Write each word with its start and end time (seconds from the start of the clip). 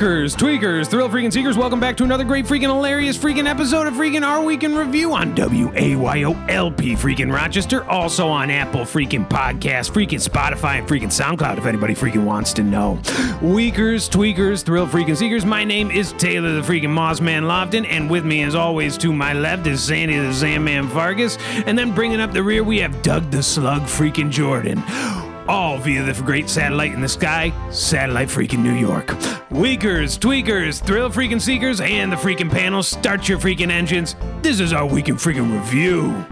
Tweakers, 0.00 0.34
tweakers, 0.34 0.88
thrill 0.88 1.10
freaking 1.10 1.30
seekers, 1.30 1.58
welcome 1.58 1.78
back 1.78 1.94
to 1.94 2.04
another 2.04 2.24
great 2.24 2.46
freaking 2.46 2.74
hilarious 2.74 3.18
freaking 3.18 3.46
episode 3.46 3.86
of 3.86 3.92
freaking 3.92 4.26
Our 4.26 4.42
Week 4.42 4.62
in 4.62 4.74
Review 4.74 5.12
on 5.12 5.36
WAYOLP 5.36 6.96
freaking 6.96 7.30
Rochester, 7.30 7.84
also 7.84 8.26
on 8.26 8.50
Apple 8.50 8.80
freaking 8.86 9.28
Podcast, 9.28 9.90
freaking 9.90 10.26
Spotify, 10.26 10.78
and 10.78 10.88
freaking 10.88 11.10
SoundCloud 11.10 11.58
if 11.58 11.66
anybody 11.66 11.94
freaking 11.94 12.24
wants 12.24 12.54
to 12.54 12.62
know. 12.62 12.98
Weakers, 13.42 14.08
tweakers, 14.08 14.64
thrill 14.64 14.86
freaking 14.86 15.18
seekers, 15.18 15.44
my 15.44 15.64
name 15.64 15.90
is 15.90 16.12
Taylor 16.12 16.54
the 16.54 16.62
freaking 16.62 16.84
Mossman 16.84 17.42
Lofton, 17.42 17.86
and 17.86 18.08
with 18.08 18.24
me 18.24 18.42
as 18.42 18.54
always 18.54 18.96
to 18.96 19.12
my 19.12 19.34
left 19.34 19.66
is 19.66 19.82
Sandy 19.82 20.16
the 20.16 20.32
Sandman 20.32 20.86
Vargas, 20.86 21.36
and 21.66 21.78
then 21.78 21.94
bringing 21.94 22.22
up 22.22 22.32
the 22.32 22.42
rear 22.42 22.64
we 22.64 22.78
have 22.78 23.02
Doug 23.02 23.30
the 23.30 23.42
Slug 23.42 23.82
freaking 23.82 24.30
Jordan 24.30 24.82
all 25.50 25.78
via 25.78 26.00
the 26.04 26.12
great 26.22 26.48
satellite 26.48 26.92
in 26.92 27.00
the 27.00 27.08
sky, 27.08 27.52
Satellite 27.72 28.28
Freaking 28.28 28.60
New 28.60 28.74
York. 28.74 29.16
Weakers, 29.50 30.16
tweakers, 30.16 30.80
thrill 30.80 31.10
freaking 31.10 31.40
seekers, 31.40 31.80
and 31.80 32.12
the 32.12 32.16
freaking 32.16 32.48
panel, 32.48 32.84
start 32.84 33.28
your 33.28 33.36
freaking 33.36 33.68
engines. 33.68 34.14
This 34.42 34.60
is 34.60 34.72
our 34.72 34.86
week 34.86 35.08
in 35.08 35.16
freaking 35.16 35.52
review. 35.52 36.24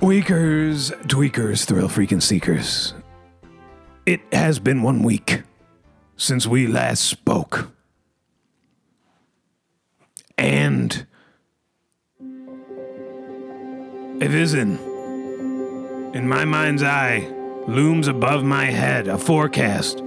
Weakers, 0.00 0.90
tweakers, 1.02 1.66
thrill 1.66 1.88
freaking 1.88 2.22
seekers. 2.22 2.94
It 4.06 4.22
has 4.32 4.58
been 4.58 4.80
one 4.80 5.02
week 5.02 5.42
since 6.16 6.46
we 6.46 6.66
last 6.66 7.04
spoke. 7.04 7.72
And 10.38 11.06
a 14.20 14.26
vision, 14.26 14.78
in 16.12 16.28
my 16.28 16.44
mind's 16.44 16.82
eye, 16.82 17.20
looms 17.68 18.08
above 18.08 18.42
my 18.42 18.64
head 18.64 19.06
a 19.06 19.16
forecast, 19.16 20.00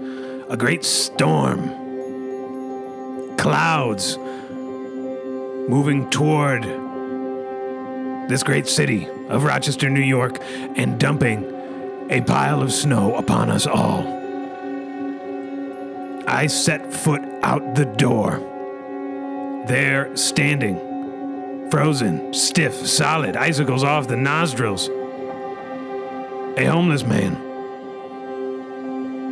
a 0.49 0.57
great 0.57 0.83
storm. 0.83 1.69
Clouds 3.37 4.17
moving 5.69 6.09
toward 6.09 6.63
this 8.29 8.43
great 8.43 8.67
city 8.67 9.07
of 9.29 9.45
Rochester, 9.45 9.89
New 9.89 10.01
York, 10.01 10.39
and 10.75 10.99
dumping 10.99 11.45
a 12.09 12.19
pile 12.19 12.61
of 12.61 12.73
snow 12.73 13.15
upon 13.15 13.49
us 13.49 13.65
all. 13.65 14.05
I 16.27 16.47
set 16.47 16.93
foot 16.93 17.21
out 17.43 17.75
the 17.75 17.85
door. 17.85 18.39
There, 19.67 20.13
standing, 20.17 20.90
frozen, 21.71 22.33
stiff, 22.33 22.85
solid, 22.85 23.37
icicles 23.37 23.83
off 23.83 24.09
the 24.09 24.17
nostrils. 24.17 24.89
A 26.57 26.65
homeless 26.65 27.03
man. 27.03 27.33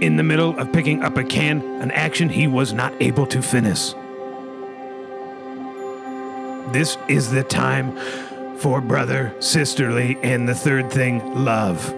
In 0.01 0.15
the 0.15 0.23
middle 0.23 0.57
of 0.57 0.71
picking 0.71 1.03
up 1.03 1.17
a 1.17 1.23
can, 1.25 1.61
an 1.81 1.91
action 1.91 2.29
he 2.29 2.47
was 2.47 2.71
not 2.71 2.93
able 3.01 3.27
to 3.27 3.41
finish. 3.41 3.93
This 6.71 6.97
is 7.09 7.29
the 7.29 7.43
time 7.43 7.97
for 8.59 8.79
brother, 8.79 9.35
sisterly, 9.41 10.17
and 10.23 10.47
the 10.47 10.55
third 10.55 10.89
thing, 10.91 11.43
love. 11.43 11.93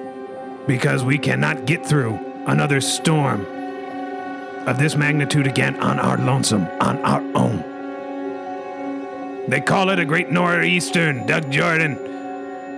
Because 0.65 1.03
we 1.03 1.19
cannot 1.19 1.65
get 1.67 1.85
through 1.85 2.13
another 2.47 2.81
storm 2.81 3.45
of 4.67 4.79
this 4.79 4.95
magnitude 4.95 5.45
again 5.45 5.79
on 5.79 5.99
our 5.99 6.17
lonesome, 6.17 6.65
on 6.79 6.97
our 7.03 7.21
own. 7.35 7.70
They 9.47 9.61
call 9.61 9.89
it 9.89 9.99
a 9.99 10.05
great 10.05 10.31
nor'eastern, 10.31 11.25
Doug 11.25 11.51
Jordan, 11.51 11.97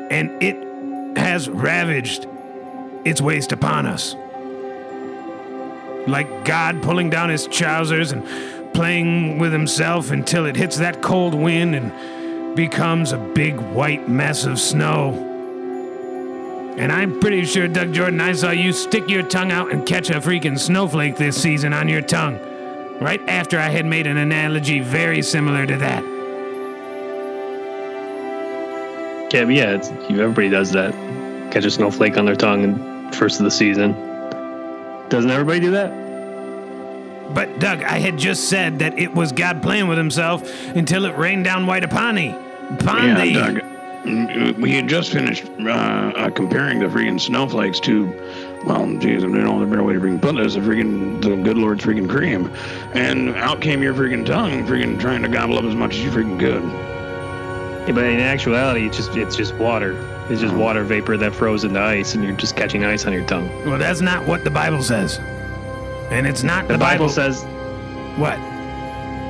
and 0.10 0.42
it 0.42 1.18
has 1.18 1.50
ravaged 1.50 2.28
its 3.06 3.22
waste 3.22 3.52
upon 3.52 3.86
us. 3.86 4.16
Like 6.08 6.46
God 6.46 6.82
pulling 6.82 7.10
down 7.10 7.30
his 7.30 7.48
trousers 7.48 8.12
and 8.12 8.24
playing 8.74 9.40
with 9.40 9.52
himself 9.52 10.12
until 10.12 10.46
it 10.46 10.56
hits 10.56 10.78
that 10.78 11.02
cold 11.02 11.34
wind 11.34 11.76
and 11.76 12.56
becomes 12.56 13.12
a 13.12 13.18
big 13.18 13.60
white 13.60 14.10
mess 14.10 14.46
of 14.46 14.60
snow. 14.60 15.30
And 16.78 16.92
I'm 16.92 17.20
pretty 17.20 17.46
sure, 17.46 17.68
Doug 17.68 17.94
Jordan, 17.94 18.20
I 18.20 18.34
saw 18.34 18.52
you 18.52 18.74
stick 18.74 19.08
your 19.08 19.24
tongue 19.24 19.52
out 19.52 19.72
and 19.72 19.86
catch 19.86 20.10
a 20.10 20.16
freaking 20.16 20.58
snowflake 20.58 21.18
this 21.18 21.40
season 21.40 21.72
on 21.72 21.88
your 21.88 22.02
tongue. 22.02 22.40
Right 23.00 23.22
after 23.28 23.60
I 23.60 23.70
had 23.70 23.86
made 23.86 24.08
an 24.08 24.18
analogy 24.18 24.80
very 24.80 25.22
similar 25.22 25.66
to 25.68 25.78
that. 25.78 26.13
Yeah, 29.34 29.50
yeah, 29.50 29.72
it's, 29.72 29.90
everybody 29.90 30.48
does 30.48 30.72
that. 30.74 30.94
Catch 31.52 31.66
a 31.66 31.72
snowflake 31.72 32.18
on 32.18 32.26
their 32.26 32.36
tongue 32.36 32.64
in 32.64 33.12
first 33.12 33.40
of 33.40 33.46
the 33.46 33.52
season. 33.52 33.94
Doesn't 35.10 35.32
everybody 35.32 35.60
do 35.60 35.72
that? 35.72 37.34
But 37.34 37.60
Doug, 37.60 37.82
I 37.82 37.98
had 37.98 38.18
just 38.18 38.48
said 38.48 38.78
that 38.80 38.98
it 39.00 39.14
was 39.14 39.32
God 39.32 39.64
playing 39.64 39.88
with 39.88 39.98
himself 39.98 40.48
until 40.76 41.06
it 41.06 41.18
rained 41.18 41.46
down 41.46 41.66
white 41.66 41.84
upon 41.84 42.16
thee. 42.16 42.36
Upon 42.80 43.08
Yeah, 43.08 43.24
thee. 43.24 43.34
Doug. 43.34 44.60
We 44.60 44.72
had 44.72 44.88
just 44.88 45.12
finished 45.12 45.46
uh, 45.62 45.70
uh, 45.70 46.30
comparing 46.30 46.80
the 46.80 46.88
freaking 46.88 47.20
snowflakes 47.20 47.80
to, 47.82 48.06
well, 48.66 48.86
geez, 48.98 49.24
I 49.24 49.28
don't 49.28 49.34
know 49.44 49.60
the 49.60 49.66
better 49.66 49.82
way 49.82 49.94
to 49.94 50.00
freaking 50.00 50.22
put 50.22 50.36
this, 50.36 50.54
the 50.56 50.60
freaking, 50.60 51.22
the 51.22 51.38
good 51.38 51.58
Lord's 51.58 51.84
freaking 51.86 52.10
cream. 52.10 52.54
And 52.94 53.30
out 53.38 53.62
came 53.62 53.82
your 53.82 53.94
freaking 53.94 54.26
tongue, 54.26 54.66
freaking 54.68 55.00
trying 55.00 55.24
to 55.24 55.30
gobble 55.30 55.58
up 55.58 55.64
as 55.64 55.74
much 55.76 55.96
as 55.96 56.04
you 56.04 56.12
freaking 56.12 56.38
could. 56.40 56.64
Yeah, 57.88 57.92
but 57.94 58.06
in 58.06 58.20
actuality, 58.20 58.86
it's 58.88 58.98
just 58.98 59.16
it's 59.16 59.36
just 59.36 59.54
water. 59.56 59.96
It's 60.30 60.40
just 60.40 60.54
water 60.56 60.84
vapor 60.84 61.18
that 61.18 61.36
froze 61.36 61.64
into 61.66 61.82
ice, 61.82 62.16
and 62.16 62.24
you're 62.24 62.36
just 62.36 62.56
catching 62.56 62.86
ice 62.86 63.06
on 63.06 63.12
your 63.14 63.26
tongue. 63.26 63.50
Well, 63.66 63.78
that's 63.78 64.00
not 64.02 64.26
what 64.26 64.44
the 64.46 64.52
Bible 64.52 64.82
says. 64.82 65.18
And 66.12 66.26
it's 66.28 66.44
not 66.44 66.68
The, 66.68 66.74
the, 66.74 66.80
Bible, 66.80 67.10
says 67.10 67.44
what? 68.18 68.36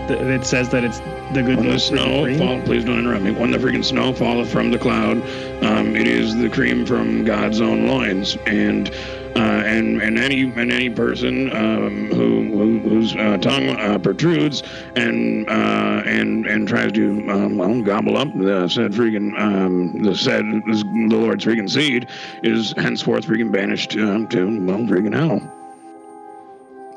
th- 0.08 0.20
it 0.22 0.46
says 0.46 0.70
that 0.70 0.84
it's 0.84 1.00
the 1.34 1.42
good 1.42 1.58
When 1.58 1.70
the 1.70 1.80
snow 1.80 2.24
cream. 2.24 2.38
fall, 2.38 2.62
please 2.62 2.84
don't 2.86 3.00
interrupt 3.00 3.24
me. 3.24 3.32
When 3.32 3.50
the 3.52 3.58
freaking 3.58 3.84
snow 3.86 4.14
falleth 4.14 4.52
from 4.52 4.70
the 4.70 4.78
cloud, 4.78 5.18
um, 5.64 5.96
it 5.96 6.08
is 6.08 6.36
the 6.36 6.50
cream 6.50 6.86
from 6.86 7.24
God's 7.24 7.60
own 7.62 7.88
loins, 7.88 8.38
and 8.46 8.90
uh, 9.36 9.40
and 9.40 10.02
and 10.02 10.18
any 10.20 10.44
and 10.44 10.72
any 10.72 10.90
person 10.90 11.52
um, 11.56 12.08
who, 12.08 12.44
who 12.52 12.80
whose 12.80 13.16
uh, 13.16 13.38
tongue 13.38 13.70
uh, 13.70 13.98
protrudes 13.98 14.64
and 14.96 15.50
uh, 15.50 16.04
and 16.06 16.46
and 16.46 16.68
tries 16.68 16.92
to 16.92 17.30
um, 17.30 17.58
well, 17.58 17.82
gobble 17.82 18.18
up 18.18 18.28
the 18.38 18.68
said 18.68 18.92
freaking 18.92 19.40
um, 19.40 20.02
the 20.04 20.16
said 20.16 20.46
the 20.46 21.18
Lord's 21.18 21.46
freaking 21.46 21.70
seed 21.70 22.08
is 22.44 22.74
henceforth 22.78 23.26
freaking 23.26 23.52
banished 23.52 23.96
um, 23.96 24.28
to 24.30 24.66
well 24.66 24.80
freaking 24.80 25.16
hell. 25.16 25.42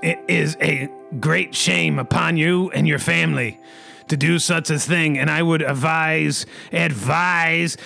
It 0.02 0.18
is 0.28 0.56
a 0.60 0.88
great 1.18 1.54
shame 1.54 1.98
upon 1.98 2.36
you 2.36 2.70
and 2.70 2.86
your 2.86 2.98
family 2.98 3.58
to 4.08 4.16
do 4.16 4.38
such 4.38 4.70
a 4.70 4.78
thing, 4.78 5.18
and 5.18 5.30
I 5.30 5.42
would 5.42 5.62
advise, 5.62 6.46
advise, 6.72 7.76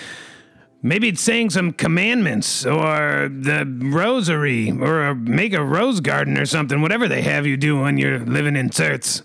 maybe 0.83 1.09
it's 1.09 1.21
saying 1.21 1.51
some 1.51 1.73
commandments 1.73 2.65
or 2.65 3.29
the 3.31 3.65
rosary 3.83 4.71
or 4.71 5.15
make 5.15 5.53
a 5.53 5.63
rose 5.65 6.01
garden 6.01 6.39
or 6.39 6.47
something, 6.47 6.81
whatever 6.81 7.09
they 7.09 7.23
have 7.23 7.47
you 7.47 7.57
do 7.57 7.81
when 7.81 7.99
you're 7.99 8.21
living 8.21 8.57
in 8.57 8.71
church. 8.71 9.21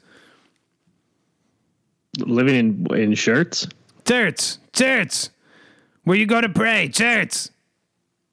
Living 2.20 2.56
in 2.56 2.96
in 2.96 3.14
shirts. 3.14 3.68
Church, 4.08 4.58
church, 4.72 5.30
where 6.04 6.18
you 6.18 6.26
go 6.26 6.40
to 6.40 6.50
pray, 6.50 6.88
church. 6.88 7.48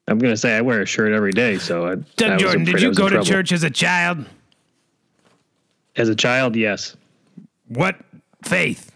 I'm 0.07 0.19
gonna 0.19 0.37
say 0.37 0.55
I 0.55 0.61
wear 0.61 0.81
a 0.81 0.85
shirt 0.85 1.13
every 1.13 1.31
day, 1.31 1.57
so 1.57 1.87
I. 1.87 1.95
Doug 2.15 2.39
Jordan, 2.39 2.63
did 2.65 2.81
you 2.81 2.93
go 2.93 3.09
to 3.09 3.23
church 3.23 3.51
as 3.51 3.63
a 3.63 3.69
child? 3.69 4.25
as 5.95 6.09
a 6.09 6.15
child? 6.15 6.55
Yes, 6.55 6.95
What 7.67 7.97
faith? 8.43 8.91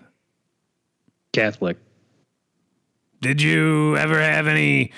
Catholic. 1.31 1.77
Did 3.21 3.41
you 3.41 3.97
ever 3.97 4.19
have 4.21 4.47
any 4.47 4.91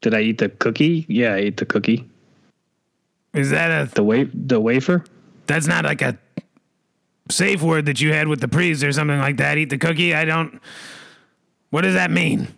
Did 0.00 0.14
I 0.14 0.20
eat 0.22 0.38
the 0.38 0.48
cookie? 0.48 1.04
Yeah, 1.08 1.34
I 1.34 1.38
ate 1.38 1.56
the 1.56 1.66
cookie. 1.66 2.08
is 3.34 3.50
that 3.50 3.70
a 3.88 3.94
The 3.94 4.02
wa- 4.04 4.24
the 4.34 4.60
wafer. 4.60 5.04
that's 5.46 5.66
not 5.66 5.84
like 5.84 6.02
a 6.02 6.18
safe 7.30 7.62
word 7.62 7.86
that 7.86 8.00
you 8.00 8.12
had 8.12 8.28
with 8.28 8.40
the 8.40 8.48
priest 8.48 8.82
or 8.82 8.92
something 8.92 9.18
like 9.18 9.36
that. 9.38 9.58
Eat 9.58 9.70
the 9.70 9.78
cookie. 9.78 10.14
I 10.14 10.24
don't. 10.24 10.60
What 11.70 11.82
does 11.82 11.94
that 11.94 12.10
mean? 12.10 12.48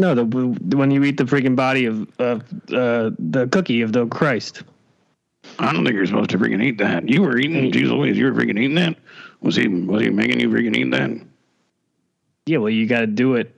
No, 0.00 0.14
the 0.14 0.24
when 0.24 0.90
you 0.90 1.04
eat 1.04 1.16
the 1.18 1.24
freaking 1.24 1.56
body 1.56 1.84
of 1.86 2.08
of 2.18 2.42
uh, 2.72 3.10
the 3.18 3.48
cookie 3.50 3.82
of 3.82 3.92
the 3.92 4.06
Christ. 4.06 4.62
I 5.58 5.72
don't 5.72 5.84
think 5.84 5.94
you're 5.96 6.06
supposed 6.06 6.30
to 6.30 6.38
freaking 6.38 6.62
eat 6.62 6.78
that. 6.78 7.08
You 7.08 7.22
were 7.22 7.36
eating, 7.38 7.72
Jesus 7.72 7.90
Louise, 7.90 8.16
you 8.16 8.26
were 8.26 8.32
freaking 8.32 8.58
eating 8.58 8.74
that? 8.76 8.96
Was 9.40 9.56
he, 9.56 9.68
was 9.68 10.02
he 10.02 10.10
making 10.10 10.38
you 10.38 10.48
freaking 10.50 10.76
eat 10.76 10.90
that? 10.90 11.10
Yeah, 12.46 12.58
well, 12.58 12.70
you 12.70 12.86
got 12.86 13.00
to 13.00 13.06
do 13.06 13.34
it 13.34 13.54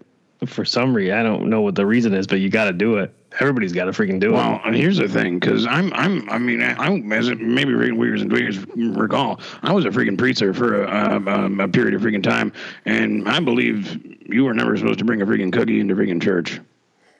for 0.46 0.64
some 0.64 0.94
reason. 0.94 1.16
I 1.16 1.22
don't 1.22 1.48
know 1.48 1.60
what 1.60 1.74
the 1.74 1.86
reason 1.86 2.14
is, 2.14 2.26
but 2.26 2.40
you 2.40 2.50
got 2.50 2.64
to 2.64 2.72
do 2.72 2.96
it. 2.96 3.14
Everybody's 3.40 3.72
got 3.72 3.86
to 3.86 3.92
freaking 3.92 4.20
do 4.20 4.30
it. 4.30 4.32
Well, 4.32 4.56
it. 4.56 4.60
and 4.66 4.76
here's 4.76 4.98
the 4.98 5.08
thing, 5.08 5.38
because 5.38 5.66
I'm, 5.66 5.92
I'm, 5.94 6.28
I 6.28 6.38
mean, 6.38 6.62
I, 6.62 6.74
I 6.74 6.94
as 7.14 7.28
it 7.28 7.40
maybe 7.40 7.72
freaking 7.72 8.20
and 8.20 8.30
tweakers 8.30 8.98
recall, 8.98 9.40
I 9.62 9.72
was 9.72 9.84
a 9.84 9.90
freaking 9.90 10.18
preacher 10.18 10.52
for 10.52 10.82
a, 10.84 11.18
a, 11.18 11.64
a 11.64 11.68
period 11.68 11.94
of 11.94 12.02
freaking 12.02 12.22
time, 12.22 12.52
and 12.84 13.28
I 13.28 13.40
believe 13.40 14.04
you 14.28 14.44
were 14.44 14.52
never 14.52 14.76
supposed 14.76 14.98
to 14.98 15.04
bring 15.04 15.22
a 15.22 15.26
freaking 15.26 15.52
cookie 15.52 15.80
into 15.80 15.94
freaking 15.94 16.20
church. 16.20 16.60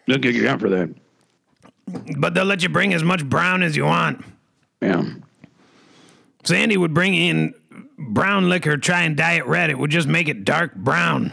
They'll 0.07 0.19
kick 0.19 0.35
you 0.35 0.49
out 0.49 0.61
for 0.61 0.69
that. 0.69 0.95
but 2.19 2.35
they'll 2.35 2.45
let 2.45 2.63
you 2.63 2.69
bring 2.69 2.93
as 2.93 3.03
much 3.03 3.25
brown 3.25 3.63
as 3.63 3.77
you 3.77 3.85
want. 3.85 4.25
Yeah. 4.81 5.05
Sandy 6.45 6.77
would 6.77 6.93
bring 6.93 7.15
in 7.15 7.55
brown 7.99 8.49
liquor, 8.49 8.77
try 8.77 9.03
and 9.03 9.17
dye 9.17 9.35
it 9.35 9.47
red. 9.47 9.71
It 9.71 9.79
would 9.79 9.91
just 9.91 10.09
make 10.09 10.29
it 10.29 10.45
dark 10.45 10.75
brown. 10.75 11.33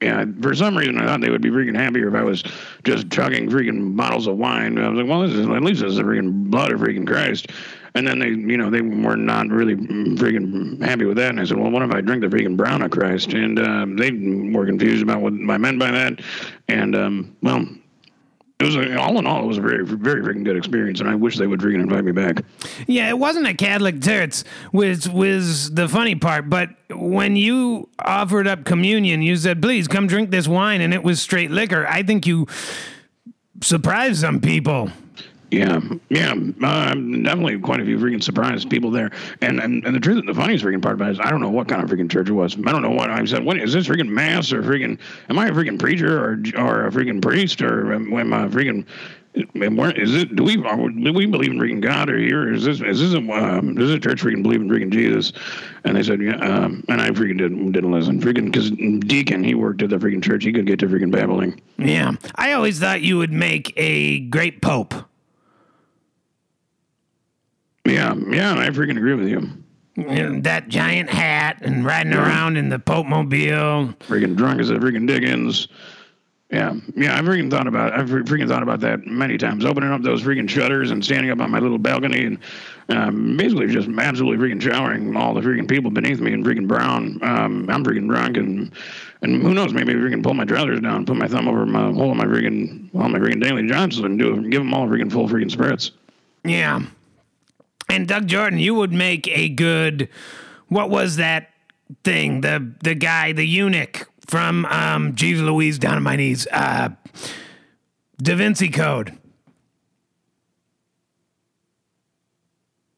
Yeah, 0.00 0.24
for 0.40 0.54
some 0.54 0.78
reason 0.78 0.98
I 0.98 1.04
thought 1.06 1.20
they 1.20 1.28
would 1.28 1.42
be 1.42 1.50
freaking 1.50 1.76
happier 1.76 2.08
if 2.08 2.14
I 2.14 2.22
was 2.22 2.42
just 2.84 3.10
chugging 3.10 3.50
freaking 3.50 3.94
bottles 3.96 4.26
of 4.26 4.38
wine. 4.38 4.78
I 4.78 4.88
was 4.88 4.98
like, 4.98 5.08
well, 5.08 5.20
this 5.20 5.32
is 5.32 5.46
at 5.46 5.62
least 5.62 5.82
this 5.82 5.90
is 5.90 5.96
the 5.98 6.04
freaking 6.04 6.50
blood 6.50 6.72
of 6.72 6.80
freaking 6.80 7.06
Christ. 7.06 7.48
And 7.94 8.06
then 8.06 8.18
they, 8.18 8.28
you 8.28 8.56
know, 8.56 8.70
they 8.70 8.80
were 8.80 9.16
not 9.16 9.48
really 9.48 9.74
freaking 9.74 10.80
happy 10.82 11.04
with 11.04 11.16
that. 11.18 11.30
And 11.30 11.40
I 11.40 11.44
said, 11.44 11.58
well, 11.58 11.70
what 11.70 11.82
if 11.82 11.90
I 11.90 12.00
drink 12.00 12.22
the 12.22 12.28
freaking 12.28 12.56
brown 12.56 12.82
of 12.82 12.92
Christ? 12.92 13.34
And 13.34 13.58
uh, 13.58 13.86
they 13.98 14.10
were 14.56 14.64
confused 14.64 15.02
about 15.02 15.20
what 15.20 15.32
I 15.32 15.58
meant 15.58 15.78
by 15.78 15.90
that. 15.90 16.20
And 16.68 16.96
um, 16.96 17.36
well, 17.42 17.66
it 18.60 18.64
was 18.64 18.76
a, 18.76 19.00
all 19.00 19.18
in 19.18 19.26
all, 19.26 19.42
it 19.42 19.46
was 19.46 19.58
a 19.58 19.62
very, 19.62 19.84
very 19.84 20.22
freaking 20.22 20.44
good 20.44 20.56
experience, 20.56 21.00
and 21.00 21.08
I 21.08 21.14
wish 21.14 21.38
they 21.38 21.46
would 21.46 21.60
freaking 21.60 21.80
invite 21.80 22.04
me 22.04 22.12
back. 22.12 22.44
Yeah, 22.86 23.08
it 23.08 23.18
wasn't 23.18 23.46
a 23.46 23.54
Catholic 23.54 24.02
church, 24.02 24.42
was 24.72 25.08
was 25.08 25.70
the 25.70 25.88
funny 25.88 26.14
part. 26.14 26.50
But 26.50 26.70
when 26.90 27.36
you 27.36 27.88
offered 27.98 28.46
up 28.46 28.64
communion, 28.64 29.22
you 29.22 29.36
said, 29.36 29.62
"Please 29.62 29.88
come 29.88 30.06
drink 30.06 30.30
this 30.30 30.46
wine," 30.46 30.82
and 30.82 30.92
it 30.92 31.02
was 31.02 31.22
straight 31.22 31.50
liquor. 31.50 31.86
I 31.88 32.02
think 32.02 32.26
you 32.26 32.46
surprised 33.62 34.20
some 34.20 34.40
people. 34.40 34.90
Yeah, 35.50 35.80
yeah, 36.08 36.32
uh, 36.32 36.94
definitely 36.94 37.58
quite 37.58 37.80
a 37.80 37.84
few 37.84 37.98
freaking 37.98 38.22
surprised 38.22 38.70
people 38.70 38.90
there. 38.92 39.10
And, 39.40 39.60
and 39.60 39.84
and 39.84 39.94
the 39.94 40.00
truth, 40.00 40.24
the 40.24 40.34
funniest 40.34 40.64
freaking 40.64 40.80
part 40.80 40.94
about 40.94 41.08
it 41.08 41.12
is 41.12 41.20
I 41.20 41.30
don't 41.30 41.40
know 41.40 41.50
what 41.50 41.66
kind 41.66 41.82
of 41.82 41.90
freaking 41.90 42.10
church 42.10 42.28
it 42.28 42.32
was. 42.32 42.56
I 42.56 42.70
don't 42.70 42.82
know 42.82 42.90
what 42.90 43.10
I 43.10 43.24
said. 43.24 43.44
What 43.44 43.56
is 43.56 43.72
this 43.72 43.88
freaking 43.88 44.08
mass 44.08 44.52
or 44.52 44.62
freaking? 44.62 44.98
Am 45.28 45.38
I 45.38 45.48
a 45.48 45.50
freaking 45.50 45.78
preacher 45.78 46.18
or 46.18 46.42
or 46.56 46.86
a 46.86 46.90
freaking 46.92 47.20
priest 47.20 47.62
or 47.62 47.92
am, 47.92 48.12
am 48.12 48.32
I 48.32 48.44
a 48.44 48.48
freaking? 48.48 48.86
Is 49.34 50.14
it? 50.14 50.34
Do 50.36 50.44
we 50.44 50.56
do 50.56 51.12
we 51.12 51.26
believe 51.26 51.50
in 51.50 51.58
freaking 51.58 51.80
God 51.80 52.10
or 52.10 52.18
here? 52.18 52.52
Is 52.52 52.64
this 52.64 52.80
is 52.80 53.00
this 53.00 53.14
a 53.14 53.18
um, 53.18 53.74
does 53.74 53.88
this 53.88 54.00
church 54.00 54.22
freaking 54.22 54.44
believe 54.44 54.60
in 54.60 54.68
freaking 54.68 54.90
Jesus? 54.90 55.32
And 55.84 55.96
they 55.96 56.02
said 56.02 56.20
yeah, 56.20 56.36
um, 56.36 56.84
and 56.88 57.00
I 57.00 57.10
freaking 57.10 57.38
didn't 57.38 57.72
didn't 57.72 57.90
listen 57.90 58.20
freaking 58.20 58.46
because 58.46 58.70
Deacon 58.70 59.42
he 59.42 59.54
worked 59.54 59.82
at 59.82 59.90
the 59.90 59.98
freaking 59.98 60.22
church 60.22 60.44
he 60.44 60.52
could 60.52 60.66
get 60.66 60.78
to 60.80 60.86
freaking 60.86 61.10
babbling. 61.10 61.60
Yeah, 61.78 62.12
I 62.36 62.52
always 62.52 62.78
thought 62.78 63.02
you 63.02 63.18
would 63.18 63.32
make 63.32 63.72
a 63.76 64.20
great 64.20 64.62
pope. 64.62 64.94
Yeah, 67.84 68.14
yeah, 68.14 68.58
I 68.58 68.68
freaking 68.70 68.96
agree 68.96 69.14
with 69.14 69.28
you. 69.28 69.50
And 69.96 70.44
that 70.44 70.68
giant 70.68 71.10
hat 71.10 71.58
and 71.62 71.84
riding 71.84 72.14
around 72.14 72.56
in 72.56 72.68
the 72.68 72.78
Pope 72.78 73.06
Mobile. 73.06 73.94
Freaking 74.00 74.36
drunk 74.36 74.60
as 74.60 74.70
a 74.70 74.74
freaking 74.74 75.06
Dickens. 75.06 75.68
Yeah, 76.50 76.74
yeah, 76.96 77.16
I've 77.16 77.24
freaking 77.24 77.48
thought 77.48 77.68
about 77.68 77.92
I've 77.92 78.08
freaking 78.08 78.48
thought 78.48 78.64
about 78.64 78.80
that 78.80 79.06
many 79.06 79.38
times. 79.38 79.64
Opening 79.64 79.92
up 79.92 80.02
those 80.02 80.22
freaking 80.22 80.48
shutters 80.48 80.90
and 80.90 81.04
standing 81.04 81.30
up 81.30 81.38
on 81.38 81.50
my 81.50 81.60
little 81.60 81.78
balcony 81.78 82.24
and 82.24 82.38
um, 82.88 83.36
basically 83.36 83.68
just 83.68 83.88
absolutely 83.88 84.44
freaking 84.44 84.60
showering 84.60 85.16
all 85.16 85.32
the 85.32 85.42
freaking 85.42 85.68
people 85.68 85.92
beneath 85.92 86.20
me 86.20 86.32
in 86.32 86.42
freaking 86.42 86.66
brown. 86.66 87.20
Um, 87.22 87.70
I'm 87.70 87.84
freaking 87.84 88.08
drunk 88.08 88.36
and 88.36 88.72
and 89.22 89.42
who 89.42 89.54
knows, 89.54 89.72
maybe 89.72 89.92
freaking 89.92 90.24
pull 90.24 90.34
my 90.34 90.44
trousers 90.44 90.80
down, 90.80 91.06
put 91.06 91.16
my 91.16 91.28
thumb 91.28 91.46
over 91.46 91.64
my 91.66 91.92
hole 91.92 92.10
of 92.10 92.16
my 92.16 92.24
freaking 92.24 92.92
well, 92.92 93.08
my 93.08 93.20
freaking 93.20 93.40
Daily 93.40 93.68
Johnson 93.68 94.04
and 94.06 94.18
do 94.18 94.48
give 94.48 94.62
them 94.62 94.74
all 94.74 94.88
freaking 94.88 95.12
full 95.12 95.28
freaking 95.28 95.50
spritz. 95.50 95.92
Yeah. 96.42 96.80
And 97.90 98.06
Doug 98.06 98.28
Jordan, 98.28 98.58
you 98.60 98.74
would 98.74 98.92
make 98.92 99.26
a 99.28 99.48
good. 99.48 100.08
What 100.68 100.90
was 100.90 101.16
that 101.16 101.50
thing? 102.04 102.40
The 102.42 102.72
the 102.82 102.94
guy, 102.94 103.32
the 103.32 103.44
eunuch 103.44 104.08
from 104.26 104.64
um, 104.66 105.14
Jeeves 105.16 105.40
Louise 105.40 105.78
down 105.78 105.96
on 105.96 106.02
my 106.04 106.14
knees. 106.14 106.46
Uh, 106.52 106.90
da 108.22 108.36
Vinci 108.36 108.68
Code. 108.68 109.18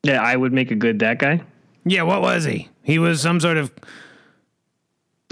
Yeah, 0.03 0.21
I 0.21 0.37
would 0.37 0.53
make 0.53 0.71
a 0.71 0.75
good 0.75 0.99
that 0.99 1.19
guy. 1.19 1.43
Yeah, 1.85 2.03
what 2.03 2.21
was 2.21 2.45
he? 2.45 2.69
He 2.83 2.99
was 2.99 3.23
some 3.23 3.41
sort 3.41 3.57
of. 3.57 3.73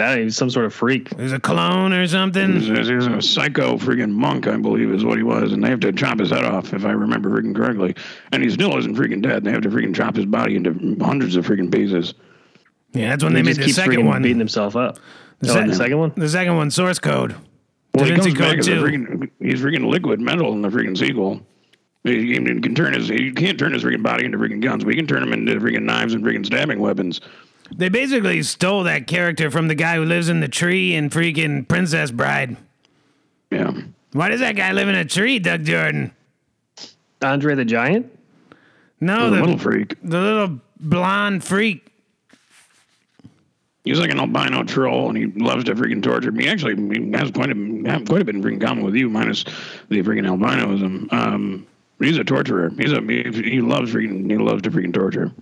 That 0.01 0.17
he 0.17 0.25
was 0.25 0.35
some 0.35 0.49
sort 0.49 0.65
of 0.65 0.73
freak. 0.73 1.15
He 1.15 1.23
was 1.23 1.33
a 1.35 1.39
clone 1.39 1.93
or 1.93 2.07
something. 2.07 2.59
He 2.59 2.71
was, 2.71 2.89
he 2.89 2.95
was 2.95 3.07
a 3.07 3.21
psycho 3.21 3.77
freaking 3.77 4.11
monk, 4.13 4.47
I 4.47 4.57
believe, 4.57 4.91
is 4.91 5.05
what 5.05 5.19
he 5.19 5.23
was, 5.23 5.53
and 5.53 5.63
they 5.63 5.69
have 5.69 5.81
to 5.81 5.93
chop 5.93 6.19
his 6.19 6.31
head 6.31 6.43
off, 6.43 6.73
if 6.73 6.87
I 6.87 6.93
remember 6.93 7.29
freaking 7.29 7.55
correctly. 7.55 7.95
And 8.33 8.43
he 8.43 8.49
still 8.49 8.79
isn't 8.79 8.97
freaking 8.97 9.21
dead. 9.21 9.45
They 9.45 9.51
have 9.51 9.61
to 9.61 9.69
freaking 9.69 9.95
chop 9.95 10.17
his 10.17 10.25
body 10.25 10.57
into 10.57 10.97
hundreds 11.05 11.37
of 11.37 11.47
freaking 11.47 11.71
pieces. 11.71 12.15
Yeah, 12.93 13.11
that's 13.11 13.23
when 13.23 13.35
they 13.35 13.41
He 13.41 13.43
made 13.45 13.49
just 13.57 13.61
the 13.61 13.65
keeps 13.67 13.77
second 13.77 14.07
one. 14.07 14.23
beating 14.23 14.39
himself 14.39 14.75
up. 14.75 14.99
Oh, 15.45 15.49
sec- 15.49 15.67
the 15.67 15.75
second 15.75 15.99
one. 15.99 16.13
The 16.17 16.29
second 16.31 16.57
one, 16.57 16.71
Source 16.71 16.99
Code. 16.99 17.33
Well, 17.95 18.05
Da 18.05 18.05
he 18.07 18.11
Vinci 18.13 18.29
comes 18.33 18.39
back 18.39 18.49
Code 18.53 18.59
as 18.61 18.69
a 18.69 18.71
freaking, 18.71 19.31
he's 19.39 19.61
freaking 19.61 19.87
liquid 19.87 20.19
metal 20.19 20.53
in 20.55 20.63
the 20.63 20.71
freaking 20.71 20.97
sequel. 20.97 21.43
He, 22.05 22.29
he 22.29 22.35
can 22.37 22.75
turn 22.75 22.95
his, 22.95 23.07
he 23.09 23.33
can't 23.33 23.59
turn 23.59 23.75
his 23.75 23.85
freaking 23.85 24.03
body 24.03 24.25
into 24.25 24.39
freaking 24.39 24.63
guns, 24.63 24.83
We 24.87 24.97
can 24.97 25.07
turn 25.07 25.21
them 25.21 25.35
into 25.35 25.55
freaking 25.61 25.83
knives 25.83 26.15
and 26.15 26.25
freaking 26.25 26.47
stabbing 26.47 26.79
weapons. 26.79 27.21
They 27.77 27.89
basically 27.89 28.43
stole 28.43 28.85
that 28.85 29.07
character 29.07 29.51
from 29.51 29.69
the 29.69 29.75
guy 29.75 29.97
who 29.97 30.05
lives 30.05 30.29
in 30.29 30.41
the 30.41 30.49
tree 30.49 30.95
in 30.95 31.11
freaking 31.11 31.67
Princess 31.67 32.11
Bride. 32.11 32.57
Yeah. 33.51 33.73
Why 34.13 34.29
does 34.29 34.41
that 34.41 34.57
guy 34.57 34.73
live 34.73 34.89
in 34.89 34.95
a 34.97 35.05
tree, 35.05 35.39
Doug 35.39 35.65
Jordan? 35.65 36.13
Andre 37.23 37.55
the 37.55 37.65
Giant. 37.65 38.11
No, 39.01 39.31
the 39.31 39.37
the, 39.37 39.43
little 39.43 39.59
freak. 39.59 39.97
the 40.03 40.21
little 40.21 40.61
blonde 40.79 41.45
freak. 41.45 41.87
He's 43.85 43.99
like 43.99 44.11
an 44.11 44.21
albino 44.21 44.63
troll, 44.65 45.09
and 45.09 45.17
he 45.17 45.27
loves 45.27 45.65
to 45.65 45.75
freaking 45.75 46.03
torture 46.03 46.31
me. 46.31 46.49
Actually, 46.49 46.77
he 46.77 47.11
has 47.13 47.31
quite 47.31 47.51
a 47.51 47.83
have 47.87 48.07
quite 48.07 48.21
a 48.21 48.25
bit 48.25 48.35
in 48.35 48.43
freaking 48.43 48.61
common 48.61 48.85
with 48.85 48.95
you, 48.95 49.09
minus 49.09 49.45
the 49.89 50.03
freaking 50.03 50.27
albinoism. 50.27 51.11
Um, 51.13 51.67
he's 51.99 52.19
a 52.19 52.25
torturer. 52.25 52.71
He's 52.77 52.93
a 52.93 53.01
he, 53.01 53.23
he 53.43 53.61
loves 53.61 53.93
freaking 53.93 54.31
he 54.31 54.37
loves 54.37 54.63
to 54.63 54.71
freaking 54.71 54.93
torture. 54.93 55.33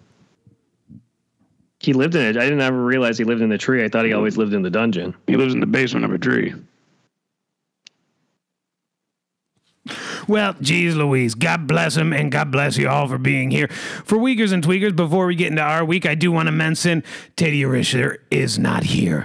He 1.88 1.94
lived 1.94 2.17
in 2.17 2.20
it. 2.20 2.37
I 2.37 2.44
didn't 2.44 2.61
ever 2.61 2.85
realize 2.85 3.17
he 3.17 3.25
lived 3.25 3.40
in 3.40 3.49
the 3.49 3.56
tree. 3.56 3.82
I 3.82 3.88
thought 3.88 4.05
he 4.05 4.12
always 4.12 4.37
lived 4.37 4.52
in 4.52 4.61
the 4.61 4.69
dungeon. 4.69 5.17
He 5.26 5.38
lives 5.38 5.55
in 5.55 5.61
the 5.61 5.64
basement 5.64 6.05
of 6.05 6.12
a 6.12 6.19
tree. 6.19 6.52
Well, 10.29 10.55
geez, 10.61 10.94
Louise, 10.94 11.35
God 11.35 11.67
bless 11.67 11.96
him 11.96 12.12
and 12.12 12.31
God 12.31 12.50
bless 12.50 12.76
you 12.76 12.90
all 12.90 13.08
for 13.08 13.17
being 13.17 13.50
here. 13.50 13.69
For 14.05 14.19
Weakers 14.19 14.52
and 14.52 14.62
Tweakers, 14.62 14.94
before 14.94 15.25
we 15.25 15.35
get 15.35 15.46
into 15.46 15.62
our 15.62 15.82
week, 15.82 16.05
I 16.05 16.14
do 16.14 16.31
want 16.31 16.49
to 16.49 16.52
mention 16.52 17.05
Teddy 17.37 17.62
Risher 17.62 18.19
is 18.31 18.58
not 18.58 18.82
here. 18.82 19.25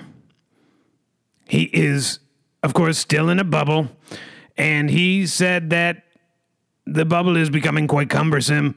He 1.50 1.64
is, 1.64 2.20
of 2.64 2.74
course, 2.74 2.98
still 2.98 3.28
in 3.28 3.40
a 3.40 3.44
bubble, 3.44 3.90
and 4.56 4.90
he 4.90 5.28
said 5.28 5.70
that 5.72 6.04
the 6.86 7.04
bubble 7.04 7.36
is 7.36 7.50
becoming 7.50 7.90
quite 7.90 8.10
cumbersome. 8.10 8.76